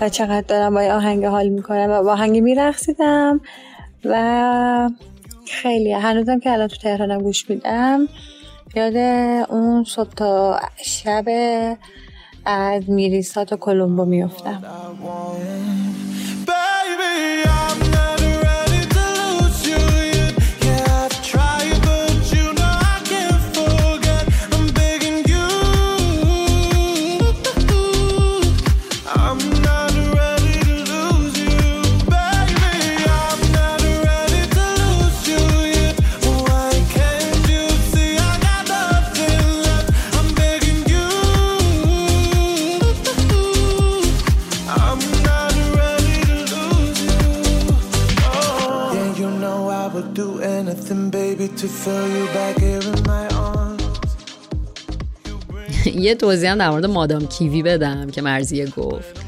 و 0.01 0.09
چقدر 0.09 0.43
دارم 0.47 0.73
با 0.73 0.81
آهنگ 0.81 1.25
حال 1.25 1.49
می‌کنم 1.49 1.87
و 1.89 2.03
با 2.03 2.11
آهنگ 2.11 2.37
میرقصیدم 2.37 3.41
و 4.05 4.89
خیلی 5.49 5.93
هنوزم 5.93 6.39
که 6.39 6.51
الان 6.51 6.67
تو 6.67 6.75
تهرانم 6.75 7.21
گوش 7.21 7.49
میدم. 7.49 8.07
یاد 8.75 8.97
اون 9.49 9.83
صبح 9.83 10.09
تا 10.09 10.59
شب 10.83 11.25
از 12.45 12.89
میریسا 12.89 13.45
تا 13.45 13.57
کلمبو 13.57 14.05
میفتم 14.05 14.63
یه 56.05 56.15
توضیح 56.15 56.55
در 56.55 56.69
مورد 56.69 56.85
مادام 56.85 57.27
کیوی 57.27 57.63
بدم 57.63 58.09
که 58.09 58.21
مرزیه 58.21 58.67
گفت. 58.67 59.21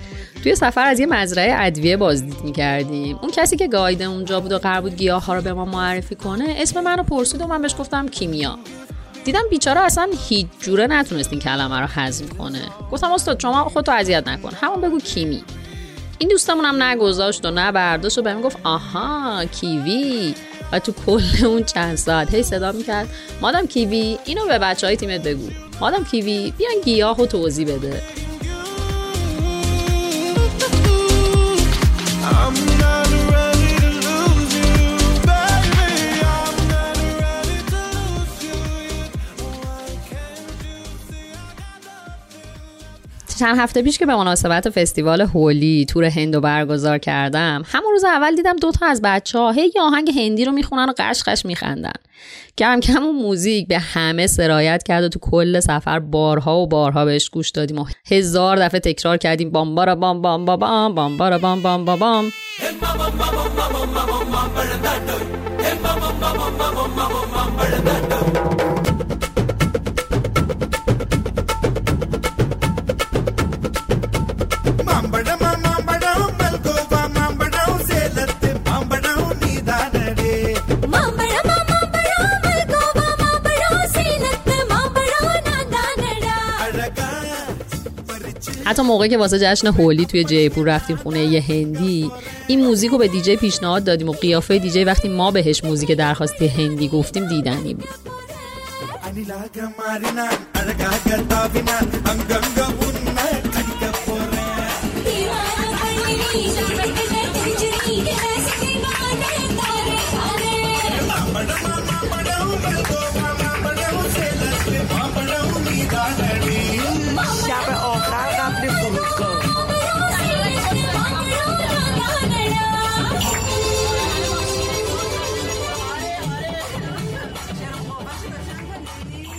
توی 0.44 0.56
سفر 0.56 0.86
از 0.86 1.00
یه 1.00 1.06
مزرعه 1.06 1.66
ادویه 1.66 1.98
بازدید 1.98 2.42
می‌کردیم. 2.44 3.20
اون 3.22 3.32
کسی 3.32 3.58
که 3.58 3.68
گایده 3.68 4.06
اونجا 4.06 4.40
بود 4.40 4.52
و 4.52 4.58
قرار 4.58 4.82
بود 4.82 4.96
گیاه 4.96 5.26
ها 5.26 5.36
رو 5.36 5.42
به 5.42 5.54
ما 5.54 5.66
معرفی 5.66 6.16
کنه 6.16 6.56
اسم 6.58 6.82
منو 6.82 7.04
پرسید 7.04 7.42
و 7.42 7.48
من 7.48 7.62
بهش 7.62 7.76
گفتم 7.80 8.08
کیمیا. 8.08 8.60
دیدم 9.26 9.44
بیچاره 9.50 9.82
اصلا 9.82 10.08
هیچ 10.30 10.48
جوره 10.60 10.88
نتونست 10.88 11.32
این 11.32 11.42
کلمه 11.42 11.80
رو 11.80 11.88
هضم 11.90 12.28
کنه. 12.28 12.62
گفتم 12.92 13.12
استاد 13.12 13.40
شما 13.40 13.64
خودتو 13.64 13.92
اذیت 13.92 14.28
نکن. 14.28 14.50
همون 14.62 14.82
بگو 14.82 15.00
کیمی. 15.00 15.44
این 16.18 16.30
دوستمون 16.30 16.66
هم 16.66 16.84
نگذاشت 16.84 17.46
و 17.46 17.52
نه 17.52 17.72
برداشت 17.72 18.18
و 18.18 18.22
بهم 18.22 18.42
گفت 18.42 18.58
آها 18.64 19.46
کیوی. 19.46 20.34
و 20.72 20.80
تو 20.80 20.92
کل 21.06 21.46
اون 21.46 21.64
چند 21.64 21.96
ساعت 21.96 22.34
هی 22.34 22.44
صدا 22.44 22.72
می‌کرد. 22.72 23.10
مادام 23.42 23.68
کیوی 23.68 24.18
اینو 24.26 24.48
به 24.48 24.60
بچه 24.60 24.88
های 24.88 24.96
تیمت 24.96 25.24
بگو. 25.24 25.50
مادام 25.82 26.06
کیوی 26.06 26.54
بیان 26.58 26.82
گیاه 26.86 27.22
و 27.22 27.26
توضیح 27.26 27.76
بده. 27.76 28.02
چند 43.42 43.58
هفته 43.60 43.82
پیش 43.82 43.98
که 43.98 44.06
به 44.06 44.16
مناسبت 44.16 44.70
فستیوال 44.70 45.22
هولی 45.22 45.86
تور 45.90 46.04
هندو 46.04 46.42
برگزار 46.42 46.98
کردم 46.98 47.64
همون 47.66 47.92
روز 47.92 48.04
اول 48.04 48.36
دیدم 48.36 48.56
دوتا 48.56 48.86
از 48.86 49.02
بچه 49.04 49.40
ها 49.40 49.52
هی 49.52 49.74
آهنگ 49.82 50.12
هندی 50.16 50.46
رو 50.46 50.52
می‌خونن 50.52 50.90
و 50.90 50.94
قش 50.98 51.24
قش 51.24 51.46
میخندن. 51.46 51.92
کم 52.58 52.80
کم 52.80 53.04
اون 53.04 53.16
موزیک 53.16 53.68
به 53.68 53.80
همه 53.80 54.28
سرایت 54.28 54.84
کرد 54.84 55.04
و 55.04 55.10
تو 55.10 55.20
کل 55.20 55.60
سفر 55.60 56.00
بارها 56.00 56.60
و 56.60 56.68
بارها 56.68 57.06
بهش 57.06 57.30
گوش 57.30 57.50
دادیم 57.50 57.80
و 57.80 57.86
هزار 58.12 58.58
دفعه 58.58 58.80
تکرار 58.80 59.18
کردیم 59.18 59.52
بام 59.52 59.76
بارا 59.76 59.96
بام 59.96 60.22
بام 60.22 60.46
بام 60.46 60.60
بام 60.60 60.96
بام 60.96 61.18
بارا 61.18 61.38
بام 61.38 61.62
بام 61.62 61.86
بام 61.86 62.00
بام 62.00 62.32
حتی 88.72 88.82
موقعی 88.82 89.10
که 89.10 89.18
واسه 89.18 89.40
جشن 89.40 89.68
هولی 89.68 90.06
توی 90.06 90.24
جیپور 90.24 90.68
رفتیم 90.68 90.96
خونه 90.96 91.20
یه 91.20 91.44
هندی 91.50 92.12
این 92.48 92.64
موزیک 92.64 92.92
رو 92.92 92.98
به 92.98 93.08
دیجی 93.08 93.36
پیشنهاد 93.36 93.84
دادیم 93.84 94.10
و 94.10 94.12
قیافه 94.12 94.60
دیجی 94.60 94.84
وقتی 94.84 95.10
ما 95.10 95.32
بهش 95.32 95.64
موزیک 95.64 95.92
درخواستی 95.92 96.48
هندی 96.48 96.88
گفتیم 96.88 97.28
دیدنی 97.28 97.74
بود. 97.74 97.88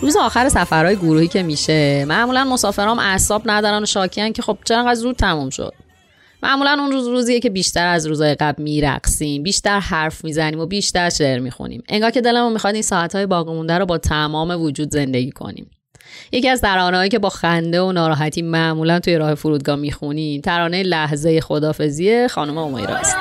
روز 0.03 0.15
آخر 0.15 0.49
سفرهای 0.49 0.95
گروهی 0.95 1.27
که 1.27 1.43
میشه. 1.43 2.05
معمولا 2.05 2.43
مسافرام 2.43 2.99
اعصاب 2.99 3.41
ندارن 3.45 3.83
و 3.83 3.85
شاکیان 3.85 4.33
که 4.33 4.41
خب 4.41 4.57
چرا 4.65 4.79
انقدر 4.79 4.95
زود 4.95 5.15
تموم 5.15 5.49
شد. 5.49 5.73
معمولا 6.43 6.77
اون 6.79 6.91
روز 6.91 7.07
روزیه 7.07 7.39
که 7.39 7.49
بیشتر 7.49 7.87
از 7.87 8.07
روزهای 8.07 8.35
قبل 8.35 8.63
میرقصیم 8.63 9.43
بیشتر 9.43 9.79
حرف 9.79 10.23
می‌زنیم 10.23 10.59
و 10.59 10.65
بیشتر 10.65 11.09
شعر 11.09 11.39
می‌خونیم. 11.39 11.83
انگار 11.89 12.11
که 12.11 12.21
دلمون 12.21 12.53
می‌خواد 12.53 12.73
این 12.73 12.83
ساعتهای 12.83 13.25
باقی 13.25 13.51
مونده 13.51 13.77
رو 13.77 13.85
با 13.85 13.97
تمام 13.97 14.61
وجود 14.61 14.91
زندگی 14.91 15.31
کنیم. 15.31 15.71
یکی 16.31 16.49
از 16.49 16.61
ترانه‌هایی 16.61 17.09
که 17.09 17.19
با 17.19 17.29
خنده 17.29 17.81
و 17.81 17.91
ناراحتی 17.91 18.41
معمولا 18.41 18.99
توی 18.99 19.15
راه 19.15 19.35
فرودگاه 19.35 19.75
می‌خونیم 19.75 20.41
ترانه 20.41 20.83
لحظه 20.83 21.41
خدافزی 21.41 22.27
خانم 22.27 22.57
امیراست 22.57 23.15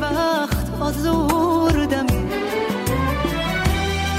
وقت 0.00 0.80
آزردم 0.80 2.06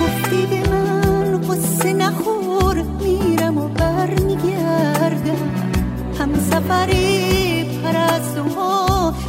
گفتی 0.01 0.45
به 0.45 0.69
من 0.69 1.41
قصه 1.41 1.93
نخور 1.93 2.81
میرم 2.81 3.57
و 3.57 3.67
برمیگردم. 3.67 5.51
هم 6.19 6.33
سفری 6.51 7.31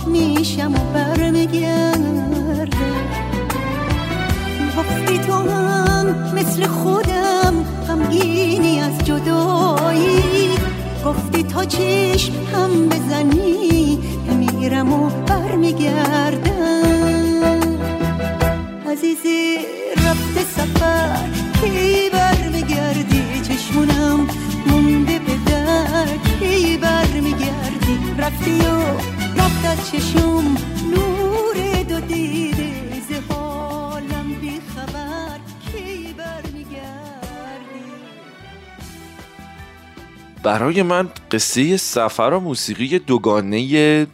میشم 0.07 0.75
و 0.75 0.79
برمیگردم. 0.95 2.43
گفتی 4.79 5.19
تو 5.19 5.33
هم 5.33 6.07
مثل 6.35 6.67
خودم 6.67 7.65
غمگینی 7.89 8.81
از 8.81 9.05
جدایی. 9.05 10.51
گفتی 11.07 11.43
تا 11.43 11.65
چیش 11.65 12.31
هم 12.55 12.89
بزنی 12.89 13.99
میرم 14.63 14.93
و 14.93 15.11
برمیگردم. 15.27 16.43
عزیزی 18.91 19.59
رفته 19.97 20.41
سفر 20.57 21.29
کی 21.61 22.11
برمیگردی؟ 22.13 23.41
چشمونم 23.43 24.27
مونده 24.67 25.19
به 25.19 25.33
در 25.47 26.07
کی 26.41 26.77
برمیگردی؟ 26.77 27.99
رفتی 28.19 28.61
و 28.61 28.81
رفت 29.37 29.65
از 29.65 29.91
چشم 29.91 30.57
نور 30.95 31.83
دو 31.89 32.01
دید 32.01 32.52
برای 40.43 40.83
من 40.83 41.09
قصه 41.31 41.77
سفر 41.77 42.23
و 42.23 42.41
موسیقی 42.41 42.99
دوگانه 42.99 44.07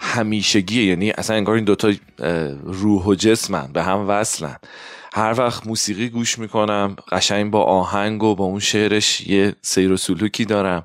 همیشگیه 0.00 0.84
یعنی 0.84 1.10
اصلا 1.10 1.36
انگار 1.36 1.54
این 1.54 1.64
دوتا 1.64 1.92
روح 2.64 3.04
و 3.04 3.14
جسمن 3.14 3.72
به 3.72 3.82
هم 3.82 4.08
وصلن. 4.08 4.56
هر 5.14 5.34
وقت 5.38 5.66
موسیقی 5.66 6.08
گوش 6.08 6.38
می‌کنم 6.38 6.96
قشنگ 7.12 7.50
با 7.50 7.64
آهنگ 7.64 8.22
و 8.22 8.34
با 8.34 8.44
اون 8.44 8.60
شعرش 8.60 9.20
یه 9.20 9.54
سیر 9.62 9.92
و 9.92 9.96
سلوکی 9.96 10.44
دارم 10.44 10.84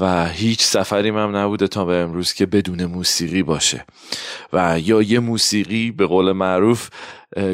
و 0.00 0.28
هیچ 0.28 0.62
سفری 0.62 1.08
هم 1.08 1.36
نبوده 1.36 1.68
تا 1.68 1.84
به 1.84 1.96
امروز 1.96 2.32
که 2.32 2.46
بدون 2.46 2.84
موسیقی 2.84 3.42
باشه. 3.42 3.84
و 4.52 4.80
یا 4.80 5.02
یه 5.02 5.20
موسیقی 5.20 5.90
به 5.90 6.06
قول 6.06 6.32
معروف 6.32 6.88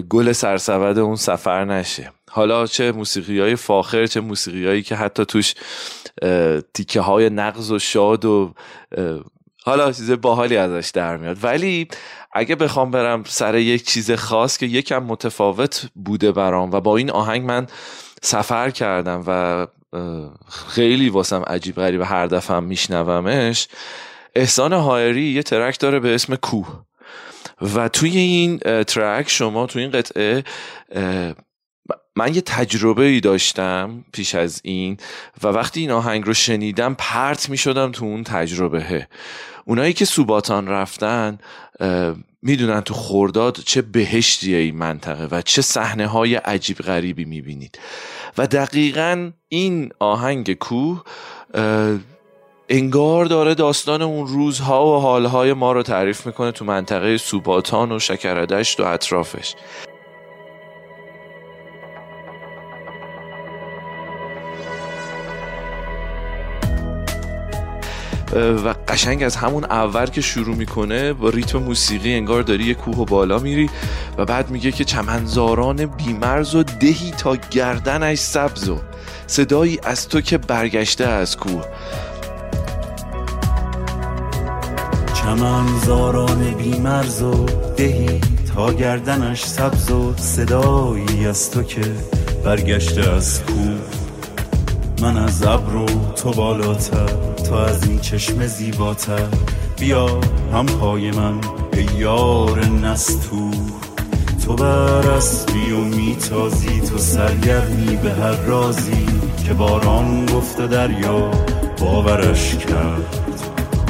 گل 0.09 0.33
سرسبد 0.33 0.99
اون 0.99 1.16
سفر 1.16 1.65
نشه. 1.65 2.12
حالا 2.37 2.67
چه 2.67 2.93
موسیقی 2.93 3.41
های 3.41 3.57
فاخر 3.57 4.07
چه 4.07 4.21
موسیقی 4.21 4.67
هایی 4.67 4.83
که 4.83 4.97
حتی 4.97 5.25
توش 5.25 5.55
تیکه 6.75 7.01
های 7.01 7.31
نقض 7.31 7.71
و 7.71 7.79
شاد 7.79 8.25
و 8.25 8.55
حالا 9.65 9.93
چیز 9.93 10.11
باحالی 10.11 10.57
ازش 10.57 10.91
در 10.95 11.17
میاد. 11.17 11.45
ولی 11.45 11.89
اگه 12.33 12.57
بخوام 12.57 12.91
برم 12.91 13.25
سر 13.27 13.55
یک 13.55 13.87
چیز 13.87 14.11
خاص 14.11 14.59
که 14.59 14.67
یکم 14.67 14.99
متفاوت 14.99 15.91
بوده 15.95 16.33
برام 16.33 16.71
و 16.71 16.81
با 16.81 16.97
این 16.97 17.11
آهنگ 17.11 17.45
من 17.45 17.67
سفر 18.23 18.71
کردم 18.71 19.25
و 19.27 19.67
خیلی 20.69 21.09
واسم 21.09 21.43
عجیب 21.43 21.77
غریب 21.77 22.01
هر 22.01 22.27
دفعه 22.27 22.61
میشنومش 22.61 23.69
احسان 24.35 24.73
هایری 24.73 25.25
یه 25.25 25.43
ترک 25.43 25.81
داره 25.81 26.01
به 26.01 26.15
اسم 26.15 26.37
کوه. 26.37 26.85
و 27.75 27.89
توی 27.89 28.19
این 28.19 28.59
ترک 28.83 29.31
شما 29.31 29.67
توی 29.67 29.83
این 29.83 29.91
قطعه 29.91 30.45
من 32.17 32.35
یه 32.35 32.41
تجربه 32.41 33.05
ای 33.05 33.21
داشتم 33.21 34.05
پیش 34.13 34.35
از 34.35 34.61
این 34.65 34.97
و 35.43 35.49
وقتی 35.49 35.81
این 35.81 35.91
آهنگ 35.91 36.27
رو 36.27 36.35
شنیدم 36.35 36.95
پرت 36.99 37.49
می 37.49 37.57
شدم 37.57 37.93
تو 37.93 38.05
اون 38.05 38.25
تجربه. 38.25 39.09
اونایی 39.65 39.93
که 39.93 40.05
سوباتان 40.05 40.69
رفتن 40.69 41.39
می‌دونن 42.43 42.81
تو 42.81 42.95
خورداد 42.95 43.59
چه 43.65 43.83
بهشتیه 43.83 44.59
این 44.59 44.77
منطقه 44.77 45.29
و 45.31 45.43
چه 45.43 45.63
صحنه 45.63 46.07
های 46.07 46.35
عجیب 46.35 46.77
غریبی 46.77 47.25
می‌بینید. 47.25 47.79
و 48.39 48.47
دقیقا 48.47 49.31
این 49.49 49.93
آهنگ 49.99 50.53
کوه 50.53 51.03
انگار 52.69 53.25
داره 53.25 53.55
داستان 53.55 54.03
اون 54.03 54.27
روزها 54.27 54.87
و 54.87 55.01
حالهای 55.01 55.53
ما 55.53 55.73
رو 55.73 55.83
تعریف 55.83 56.27
می‌کنه 56.27 56.53
تو 56.53 56.65
منطقه 56.65 57.17
سوباتان 57.17 57.93
و 57.93 57.99
شکردشت 57.99 58.81
و 58.81 58.85
اطرافش. 58.85 59.55
و 68.35 68.74
قشنگ 68.89 69.23
از 69.23 69.36
همون 69.36 69.65
اول 69.65 70.07
که 70.07 70.20
شروع 70.20 70.57
می‌کنه 70.57 71.12
با 71.12 71.28
ریتم 71.28 71.59
موسیقی 71.59 72.15
انگار 72.15 72.43
داری 72.43 72.65
یه 72.65 72.74
کوه 72.74 72.97
و 72.97 73.05
بالا 73.05 73.39
میری 73.39 73.70
و 74.19 74.24
بعد 74.24 74.51
میگه 74.51 74.73
که 74.73 74.85
چمنزاران 74.85 75.86
بیمرز 75.86 76.55
و 76.55 76.62
دهی 76.62 77.11
تا 77.11 77.36
گردنش 77.36 78.19
سبز 78.19 78.69
و 78.69 78.78
صدایی 79.27 79.78
از 79.82 80.09
تو 80.09 80.20
که 80.20 80.39
برگشته 80.39 81.05
از 81.05 81.36
کوه. 81.36 81.65
چمنزاران 85.15 86.55
بیمرز 86.55 87.23
و 87.23 87.47
دهی 87.77 88.20
تا 88.55 88.73
گردنش 88.73 89.44
سبز 89.44 89.90
و 89.90 90.15
صدایی 90.16 91.27
از 91.27 91.51
تو 91.51 91.62
که 91.62 91.81
برگشته 92.44 93.11
از 93.11 93.43
کوه. 93.43 94.06
من 95.02 95.16
از 95.16 95.43
ابر 95.43 95.77
و 95.77 95.86
تو 96.16 96.31
بالاتر 96.31 97.06
تو 97.48 97.55
از 97.55 97.89
این 97.89 97.98
چشم 97.98 98.47
زیباتر. 98.47 99.28
بیا 99.81 100.20
هم 100.52 100.66
پای 100.66 101.10
من 101.10 101.40
ای 101.73 101.86
یار 101.98 102.64
نستو 102.64 103.51
تو 104.44 104.55
بر 104.55 105.10
اسبی 105.10 105.73
و 105.73 105.81
میتازی 105.81 106.81
تو 106.81 106.98
سرگرمی 106.98 107.97
به 107.97 108.12
هر 108.12 108.36
رازی 108.36 109.06
که 109.47 109.55
باران 109.55 110.27
گفته 110.27 110.66
دریا 110.66 111.31
باورش 111.81 112.56
کرد. 112.56 113.40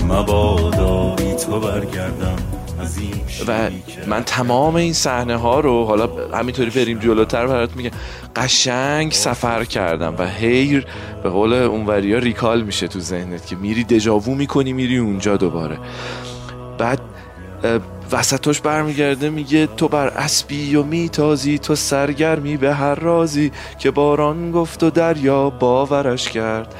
مبادا 0.08 1.16
تو 1.46 1.60
برگردم. 1.60 2.36
و 3.48 3.70
من 4.06 4.22
تمام 4.24 4.74
این 4.74 4.92
صحنه 4.92 5.36
ها 5.36 5.60
رو 5.60 5.84
حالا 5.84 6.08
همینطوری 6.32 6.70
بریم 6.70 6.98
جلوتر 6.98 7.46
برات 7.46 7.76
میگم. 7.76 7.90
قشنگ 8.36 9.12
سفر 9.12 9.64
کردم 9.64 10.14
و 10.18 10.28
هیر 10.28 10.86
به 11.22 11.30
قول 11.30 11.52
اونوریا 11.52 12.18
ریکال 12.18 12.62
میشه 12.62 12.88
تو 12.88 13.00
ذهنت 13.00 13.46
که 13.46 13.56
میری 13.56 13.84
دژاوو 13.84 14.34
می‌کنی 14.34 14.72
میری 14.72 14.98
اونجا 14.98 15.36
دوباره. 15.36 15.78
بعد 16.78 17.00
اه، 17.64 17.80
وسطاش 18.12 18.60
برمیگرده 18.60 19.30
میگه 19.30 19.66
تو 19.66 19.88
بر 19.88 20.08
اسبی 20.08 20.76
و 20.76 20.82
میتازی 20.82 21.58
تو 21.58 21.74
سرگرمی 21.74 22.56
به 22.56 22.74
هر 22.74 22.94
رازی 22.94 23.52
که 23.78 23.90
باران 23.90 24.50
گفت 24.52 24.82
و 24.82 24.90
دریا 24.90 25.50
باورش 25.50 26.28
کرد. 26.28 26.74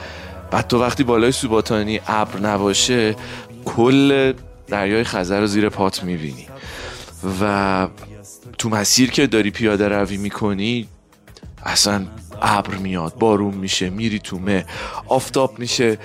بعد 0.50 0.66
تو 0.66 0.80
وقتی 0.80 1.04
بالای 1.04 1.32
سوباتانی 1.32 2.00
ابر 2.06 2.40
نباشه 2.40 3.16
کل 3.64 4.32
دریای 4.66 5.04
خزر 5.04 5.40
رو 5.40 5.46
زیر 5.46 5.68
پات 5.68 6.04
می‌بینی. 6.04 6.46
و 7.42 7.88
تو 8.58 8.68
مسیر 8.68 9.10
که 9.10 9.26
داری 9.26 9.50
پیاده 9.50 9.88
روی 9.88 10.16
می‌کنی 10.16 10.88
اصلا 11.64 12.06
ابر 12.42 12.74
میاد 12.74 13.14
بارون 13.14 13.54
میشه 13.54 13.90
میری 13.90 14.18
تو 14.18 14.38
مه 14.38 14.64
آفتاب 15.08 15.58
میشه 15.58 15.98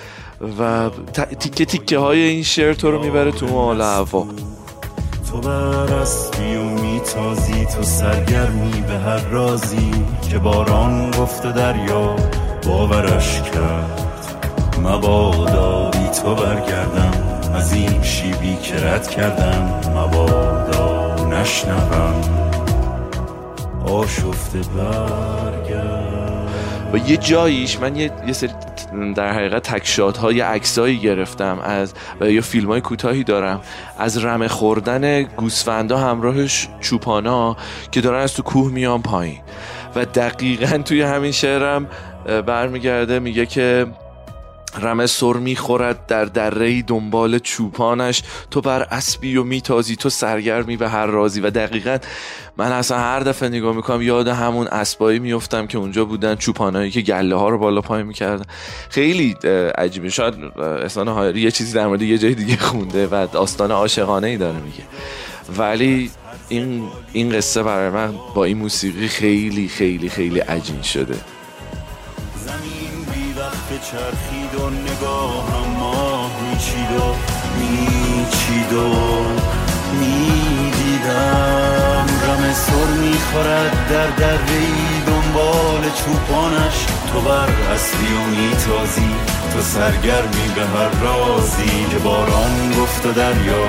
و 0.59 0.89
تیکه 1.39 1.65
تیکه 1.65 1.97
های 1.97 2.19
این 2.19 2.43
شعر 2.43 2.73
تو 2.73 2.91
رو 2.91 3.03
می‌بره 3.03 3.31
تو 3.31 3.47
مال 3.47 3.81
هوا 3.81 4.27
تو 5.31 5.41
بر 5.41 5.93
اسبی 5.93 6.55
و 6.55 6.63
میتازی 6.63 7.65
تو 7.65 7.83
سرگرمی 7.83 8.81
به 8.81 8.93
هر 8.93 9.29
رازی 9.29 9.91
که 10.29 10.37
باران 10.37 11.11
گفت 11.11 11.45
و 11.45 11.51
دریا 11.51 12.15
باورش 12.65 13.41
کرد. 13.41 13.97
مبادا 14.83 15.91
تو 16.21 16.35
برگردم. 16.35 17.30
از 17.53 17.73
این 17.73 18.03
شیبی 18.03 18.55
که 18.55 18.75
رد 18.75 19.09
کردم 19.09 19.81
مبادا 19.95 21.15
نشنوم. 21.29 22.21
آشفته 23.85 24.59
برگرد 24.77 26.49
و 26.93 26.97
یه 26.97 27.17
جاییش 27.17 27.79
من 27.79 27.95
یه, 27.95 28.11
یه 28.27 28.33
سری 28.33 28.51
در 29.15 29.33
حقیقت 29.33 29.63
تکشات 29.63 30.17
های 30.17 30.39
عکسایی 30.39 30.97
گرفتم 30.97 31.59
از 31.63 31.93
و 32.21 32.31
یا 32.31 32.41
فیلم 32.41 32.67
های 32.67 32.81
کوتاهی 32.81 33.23
دارم. 33.23 33.61
از 33.97 34.25
رمه 34.25 34.47
خوردن 34.47 35.23
گوسفندا 35.23 35.97
همراهش 35.97 36.67
چوپانا 36.79 37.57
که 37.91 38.01
دارن 38.01 38.23
از 38.23 38.33
تو 38.33 38.43
کوه 38.43 38.71
میان 38.71 39.01
پایین. 39.01 39.39
و 39.95 40.05
دقیقا 40.05 40.77
توی 40.77 41.01
همین 41.01 41.31
شعرم 41.31 41.87
برمیگرده 42.45 43.19
میگه 43.19 43.45
که 43.45 43.87
رمه 44.79 45.05
سر 45.05 45.33
می‌خورد 45.33 46.05
در 46.05 46.25
دره 46.25 46.81
دنبال 46.81 47.39
چوپانش. 47.39 48.23
تو 48.51 48.61
بر 48.61 48.81
اسبی 48.81 49.37
و 49.37 49.43
میتازی 49.43 49.95
تو 49.95 50.09
سرگرمی 50.09 50.77
به 50.77 50.89
هر 50.89 51.05
رازی. 51.05 51.41
و 51.41 51.49
دقیقا 51.49 51.97
من 52.57 52.71
اصلا 52.71 52.97
هر 52.97 53.19
دفعه 53.19 53.49
نگاه 53.49 53.75
می‌کنم 53.75 54.01
یاد 54.01 54.27
همون 54.27 54.67
اسبایی 54.67 55.19
میفتم 55.19 55.67
که 55.67 55.77
اونجا 55.77 56.05
بودن 56.05 56.35
چوپانایی 56.35 56.91
که 56.91 57.01
گله 57.01 57.35
ها 57.35 57.49
رو 57.49 57.57
بالا 57.57 57.81
پای 57.81 58.03
می‌کردن. 58.03 58.45
خیلی 58.89 59.35
عجیبه. 59.77 60.09
شاید 60.09 60.35
احسان 60.59 61.07
هایری 61.07 61.41
یه 61.41 61.51
چیزی 61.51 61.73
در 61.73 61.87
مورد 61.87 62.01
یه 62.01 62.17
جای 62.17 62.35
دیگه 62.35 62.57
خونده 62.57 63.07
و 63.07 63.27
داستان 63.31 63.71
عاشقانه 63.71 64.27
ای 64.27 64.37
داره 64.37 64.57
میگه. 64.59 64.83
ولی 65.57 66.11
این 66.49 66.87
این 67.13 67.29
قصه 67.29 67.63
برای 67.63 67.89
من 67.89 68.13
با 68.35 68.45
این 68.45 68.57
موسیقی 68.57 69.07
خیلی 69.07 69.67
خیلی 69.67 70.09
خیلی 70.09 70.39
عجین 70.39 70.81
شده. 70.81 71.15
چرخید 73.81 74.53
و 74.61 74.69
نگاهم 74.69 75.67
ماه 75.79 76.31
میچید 76.43 76.91
و 76.91 77.15
میچید 77.59 78.73
و 78.73 78.85
می‌دیدم 79.99 81.25
رم 82.27 82.53
سر 82.53 82.89
می‌خورد 83.01 83.87
در 83.89 84.07
دره 84.07 84.67
دنبال 85.07 85.83
چوپانش. 85.95 86.85
تو 87.13 87.21
بر 87.21 87.49
اصلی 87.73 88.13
و 88.13 88.19
میتازی 88.29 89.15
تو 89.53 89.61
سرگرمی 89.61 90.47
به 90.55 90.61
هر 90.61 90.89
رازی 91.03 91.85
که 91.91 91.97
باران 91.97 92.71
گفت 92.81 93.05
و 93.05 93.11
دریا 93.11 93.63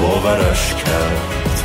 باورش 0.00 0.74
کرد. 0.74 1.64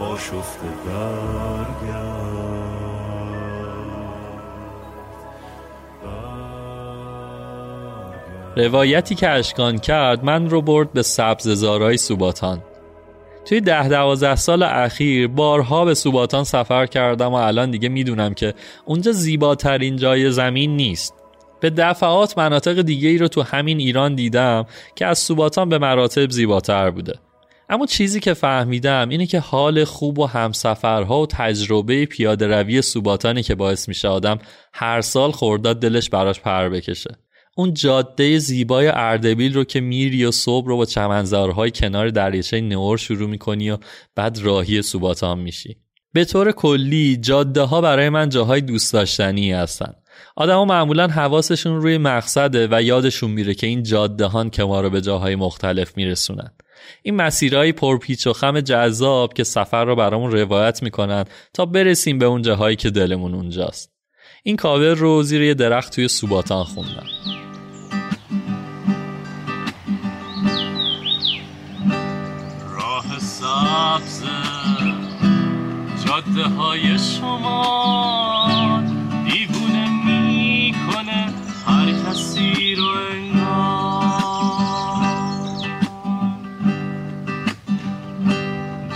آشفت 0.00 0.60
برگرد. 0.86 2.16
روایتی 8.56 9.14
که 9.14 9.30
اشکان 9.30 9.78
کرد 9.78 10.24
من 10.24 10.50
رو 10.50 10.62
برد 10.62 10.92
به 10.92 11.02
سبززارای 11.02 11.96
سوباتان. 11.96 12.62
توی 13.46 13.60
ده 13.60 13.88
دوازده 13.88 14.36
سال 14.36 14.62
اخیر 14.62 15.28
بارها 15.28 15.84
به 15.84 15.94
سوباتان 15.94 16.44
سفر 16.44 16.86
کردم 16.86 17.32
و 17.32 17.34
الان 17.34 17.70
دیگه 17.70 17.88
می‌دونم 17.88 18.34
که 18.34 18.54
اونجا 18.84 19.12
زیباترین 19.12 19.96
جای 19.96 20.30
زمین 20.30 20.76
نیست. 20.76 21.14
به 21.60 21.70
دفعات 21.70 22.38
مناطق 22.38 22.82
دیگه 22.82 23.08
ای 23.08 23.18
رو 23.18 23.28
تو 23.28 23.42
همین 23.42 23.78
ایران 23.78 24.14
دیدم 24.14 24.66
که 24.94 25.06
از 25.06 25.18
سوباتان 25.18 25.68
به 25.68 25.78
مراتب 25.78 26.30
زیباتر 26.30 26.90
بوده. 26.90 27.18
اما 27.68 27.86
چیزی 27.86 28.20
که 28.20 28.34
فهمیدم 28.34 29.08
اینه 29.08 29.26
که 29.26 29.40
حال 29.40 29.84
خوب 29.84 30.18
و 30.18 30.26
همسفرها 30.26 31.22
و 31.22 31.26
تجربه 31.26 32.06
پیاده 32.06 32.46
روی 32.46 32.82
سوباتانی 32.82 33.42
که 33.42 33.54
باعث 33.54 33.88
میشه 33.88 34.08
آدم 34.08 34.38
هر 34.72 35.00
سال 35.00 35.30
خورداد 35.30 35.80
دلش 35.80 36.10
براش 36.10 36.40
پر 36.40 36.68
بکشه. 36.68 37.25
اون 37.58 37.74
جاده 37.74 38.38
زیبای 38.38 38.88
اردبیل 38.88 39.54
رو 39.54 39.64
که 39.64 39.80
میری 39.80 40.24
و 40.24 40.30
صبح 40.30 40.66
رو 40.66 40.76
با 40.76 40.84
چمنزارهای 40.84 41.70
کنار 41.70 42.10
دریاچه 42.10 42.60
نور 42.60 42.98
شروع 42.98 43.28
می‌کنی 43.28 43.70
و 43.70 43.78
بعد 44.14 44.38
راهی 44.38 44.82
سوباتان 44.82 45.38
میشی. 45.38 45.76
به 46.12 46.24
طور 46.24 46.52
کلی 46.52 47.16
جاده 47.16 47.62
ها 47.62 47.80
برای 47.80 48.08
من 48.08 48.28
جاهای 48.28 48.60
دوست 48.60 48.92
داشتنی 48.92 49.52
هستن. 49.52 49.92
آدما 50.36 50.64
معمولا 50.64 51.08
حواسشون 51.08 51.80
روی 51.80 51.98
مقصده 51.98 52.68
و 52.70 52.82
یادشون 52.82 53.30
میره 53.30 53.54
که 53.54 53.66
این 53.66 53.82
جاده 53.82 54.26
هان 54.26 54.50
که 54.50 54.64
ما 54.64 54.80
رو 54.80 54.90
به 54.90 55.00
جاهای 55.00 55.36
مختلف 55.36 55.96
میرسونن. 55.96 56.50
این 57.02 57.14
مسیرهای 57.14 57.72
پرپیچ 57.72 58.26
و 58.26 58.32
خم 58.32 58.60
جذاب 58.60 59.34
که 59.34 59.44
سفر 59.44 59.84
رو 59.84 59.96
برامون 59.96 60.32
روایت 60.32 60.82
می‌کنن 60.82 61.24
تا 61.54 61.66
برسیم 61.66 62.18
به 62.18 62.26
اون 62.26 62.42
جاهایی 62.42 62.76
که 62.76 62.90
دلمون 62.90 63.34
اونجاست. 63.34 63.92
این 64.42 64.56
کاور 64.56 64.94
رو 64.94 65.22
زیر 65.22 65.42
یه 65.42 65.54
درخت 65.54 65.94
توی 65.94 66.08
سوباتان 66.08 66.64
خوندم. 66.64 67.06
سبز 73.98 74.22
جاده 76.06 76.48
های 76.48 76.98
شما 76.98 78.82
دیوونه 79.24 79.88
می‌کنه. 80.04 81.32
هر 81.66 81.92
کسی 81.92 82.74
رو 82.74 82.88
انگار. 83.12 84.16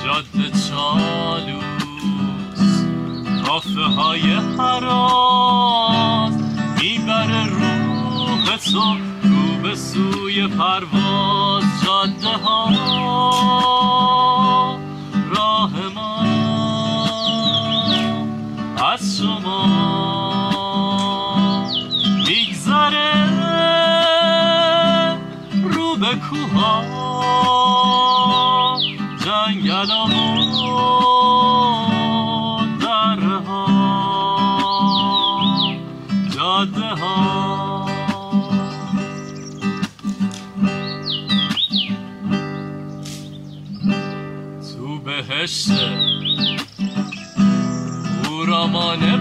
جاده 0.05 0.51
چالوس 0.69 2.63
کافه 3.47 3.85
های 3.85 4.33
حراز 4.59 6.35
می‌بره 6.81 7.47
روح 7.47 8.57
تو 8.57 8.97
رو 9.23 9.63
به 9.63 9.75
سوی 9.75 10.47
پرواز. 10.47 11.65
جاده 11.85 12.37
ها 12.45 12.71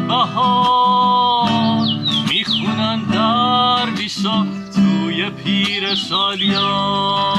بهار 0.10 1.49
می‌خونن 2.30 2.99
درویشا 3.03 4.45
توی 4.76 5.30
پیر 5.30 5.95
شالیار 5.95 7.30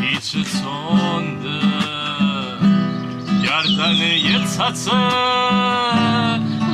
هیچ 0.00 0.32
تنده 0.32 1.60
گردن 3.42 3.96
یه 3.96 4.38
تته 4.38 5.08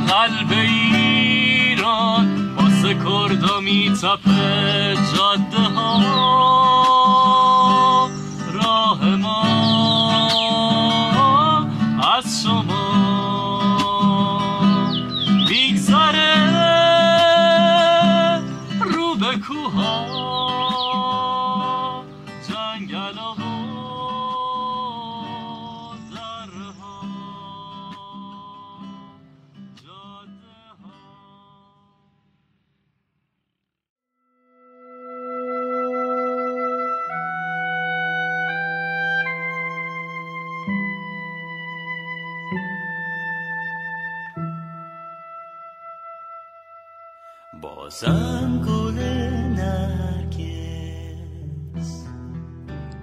قلب 0.07 0.51
ایران 0.51 2.25
واسه 2.55 2.93
کردا 2.93 3.59
میتپه 3.59 4.95
جاده 5.15 5.63
ها 5.75 6.45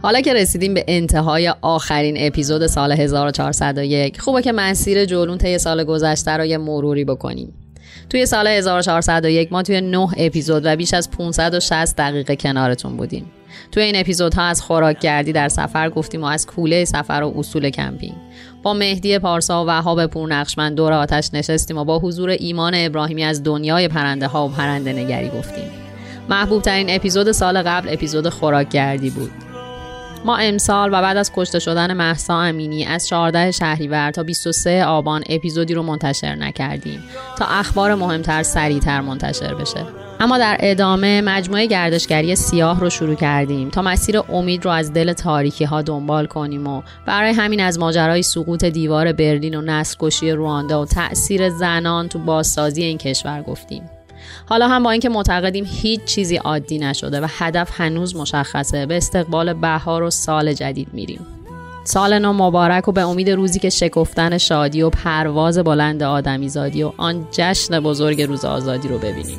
حالا 0.03 0.21
که 0.21 0.35
رسیدیم 0.35 0.75
به 0.75 0.85
انتهای 0.89 1.55
آخرین 1.63 2.17
اپیزود 2.19 2.67
سال 2.67 2.93
1401 2.93 4.21
خوبه 4.21 4.43
که 4.43 4.53
مسیر 4.53 5.05
جولون 5.05 5.39
طی 5.39 5.59
سال 5.59 5.85
گذشته 5.85 6.31
رو 6.31 6.45
یه 6.45 6.59
مروری 6.59 7.05
بکنیم. 7.05 7.53
توی 8.11 8.27
سال 8.27 8.47
1401 8.47 9.53
ما 9.53 9.63
توی 9.63 9.81
9 9.81 10.09
اپیزود 10.17 10.63
و 10.67 10.77
بیش 10.77 10.95
از 10.95 11.11
560 11.11 11.97
دقیقه 11.97 12.37
کنارتون 12.37 12.97
بودیم. 12.97 13.31
توی 13.73 13.83
این 13.83 13.97
اپیزودها 13.97 14.43
از 14.43 14.63
خوراکگردی 14.63 15.33
در 15.33 15.49
سفر 15.49 15.91
گفتیم 15.91 16.23
و 16.23 16.27
از 16.27 16.47
کوله 16.47 16.85
سفر 16.85 17.23
و 17.23 17.39
اصول 17.39 17.71
کمپینگ 17.71 18.15
با 18.63 18.75
مهدی 18.75 19.19
پارسا 19.19 19.65
و 19.65 19.69
وهاب 19.69 20.07
پورنقشمند 20.07 20.77
دور 20.77 20.93
آتش 20.93 21.31
نشستیم 21.35 21.79
و 21.79 21.85
با 21.85 21.99
حضور 21.99 22.31
ایمان 22.31 22.73
ابراهیمی 22.77 23.25
از 23.25 23.43
دنیای 23.43 23.89
پرنده 23.89 24.27
ها 24.27 24.47
و 24.47 24.51
پرنده 24.51 24.93
نگری 24.93 25.29
گفتیم. 25.29 25.71
محبوب 26.29 26.63
ترین 26.63 26.87
اپیزود 26.91 27.33
سال 27.33 27.63
قبل 27.63 27.89
اپیزود 27.93 28.29
خوراکگردی 28.29 29.11
بود. 29.11 29.52
ما 30.25 30.37
امسال 30.37 30.89
و 30.93 31.03
بعد 31.03 31.17
از 31.17 31.33
کشته 31.35 31.59
شدن 31.59 31.93
محسا 31.93 32.41
امینی 32.41 32.85
از 32.85 33.09
14 33.09 33.51
شهریور 33.51 34.11
تا 34.11 34.23
23 34.23 34.85
آبان 34.85 35.23
اپیزودی 35.29 35.75
رو 35.75 35.83
منتشر 35.83 36.35
نکردیم 36.35 37.03
تا 37.39 37.45
اخبار 37.45 37.95
مهمتر 37.95 38.43
سریعتر 38.43 39.01
منتشر 39.01 39.55
بشه. 39.55 39.87
اما 40.21 40.39
در 40.39 40.57
ادامه 40.61 41.21
مجموعه 41.21 41.67
گردشگری 41.67 42.37
سیاه 42.37 42.81
رو 42.81 42.91
شروع 42.91 43.15
کردیم 43.15 43.71
تا 43.71 43.83
مسیر 43.83 44.19
امید 44.19 44.65
رو 44.65 44.71
از 44.71 44.93
دل 44.93 45.13
تاریکی 45.13 45.65
ها 45.65 45.83
دنبال 45.83 46.27
کنیم 46.27 46.67
و 46.67 46.83
برای 47.07 47.33
همین 47.33 47.61
از 47.61 47.79
ماجرای 47.79 48.23
سقوط 48.23 48.65
دیوار 48.65 49.13
برلین 49.13 49.55
و 49.55 49.61
نسل 49.61 50.33
رواندا 50.37 50.83
و 50.83 50.85
تأثیر 50.85 51.51
زنان 51.51 52.09
تو 52.09 52.19
بازسازی 52.19 52.83
این 52.83 52.99
کشور 52.99 53.43
گفتیم. 53.43 54.02
حالا 54.47 54.69
هم 54.69 54.83
با 54.83 54.91
اینکه 54.91 55.09
معتقدیم 55.09 55.65
هیچ 55.69 56.05
چیزی 56.05 56.37
عادی 56.37 56.79
نشده 56.79 57.21
و 57.21 57.27
هدف 57.31 57.81
هنوز 57.81 58.17
مشخصه 58.17 58.87
به 58.87 58.97
استقبال 58.97 59.53
بهار 59.53 60.03
و 60.03 60.11
سال 60.11 60.53
جدید 60.53 60.89
میریم. 60.93 61.27
سال 61.85 62.19
نو 62.19 62.33
مبارک 62.33 62.89
و 62.89 62.93
به 62.93 63.01
امید 63.01 63.31
روزی 63.31 63.59
که 63.59 63.71
شکفتن 63.71 64.39
شادی 64.39 64.83
و 64.83 64.91
پرواز 64.91 65.59
بلند 65.59 66.03
آدمیزادی 66.03 66.83
و 66.83 66.93
آن 66.97 67.29
جشن 67.33 67.81
بزرگ 67.81 68.23
روز 68.23 68.45
آزادی 68.45 68.89
رو 68.89 68.99
ببینیم. 68.99 69.39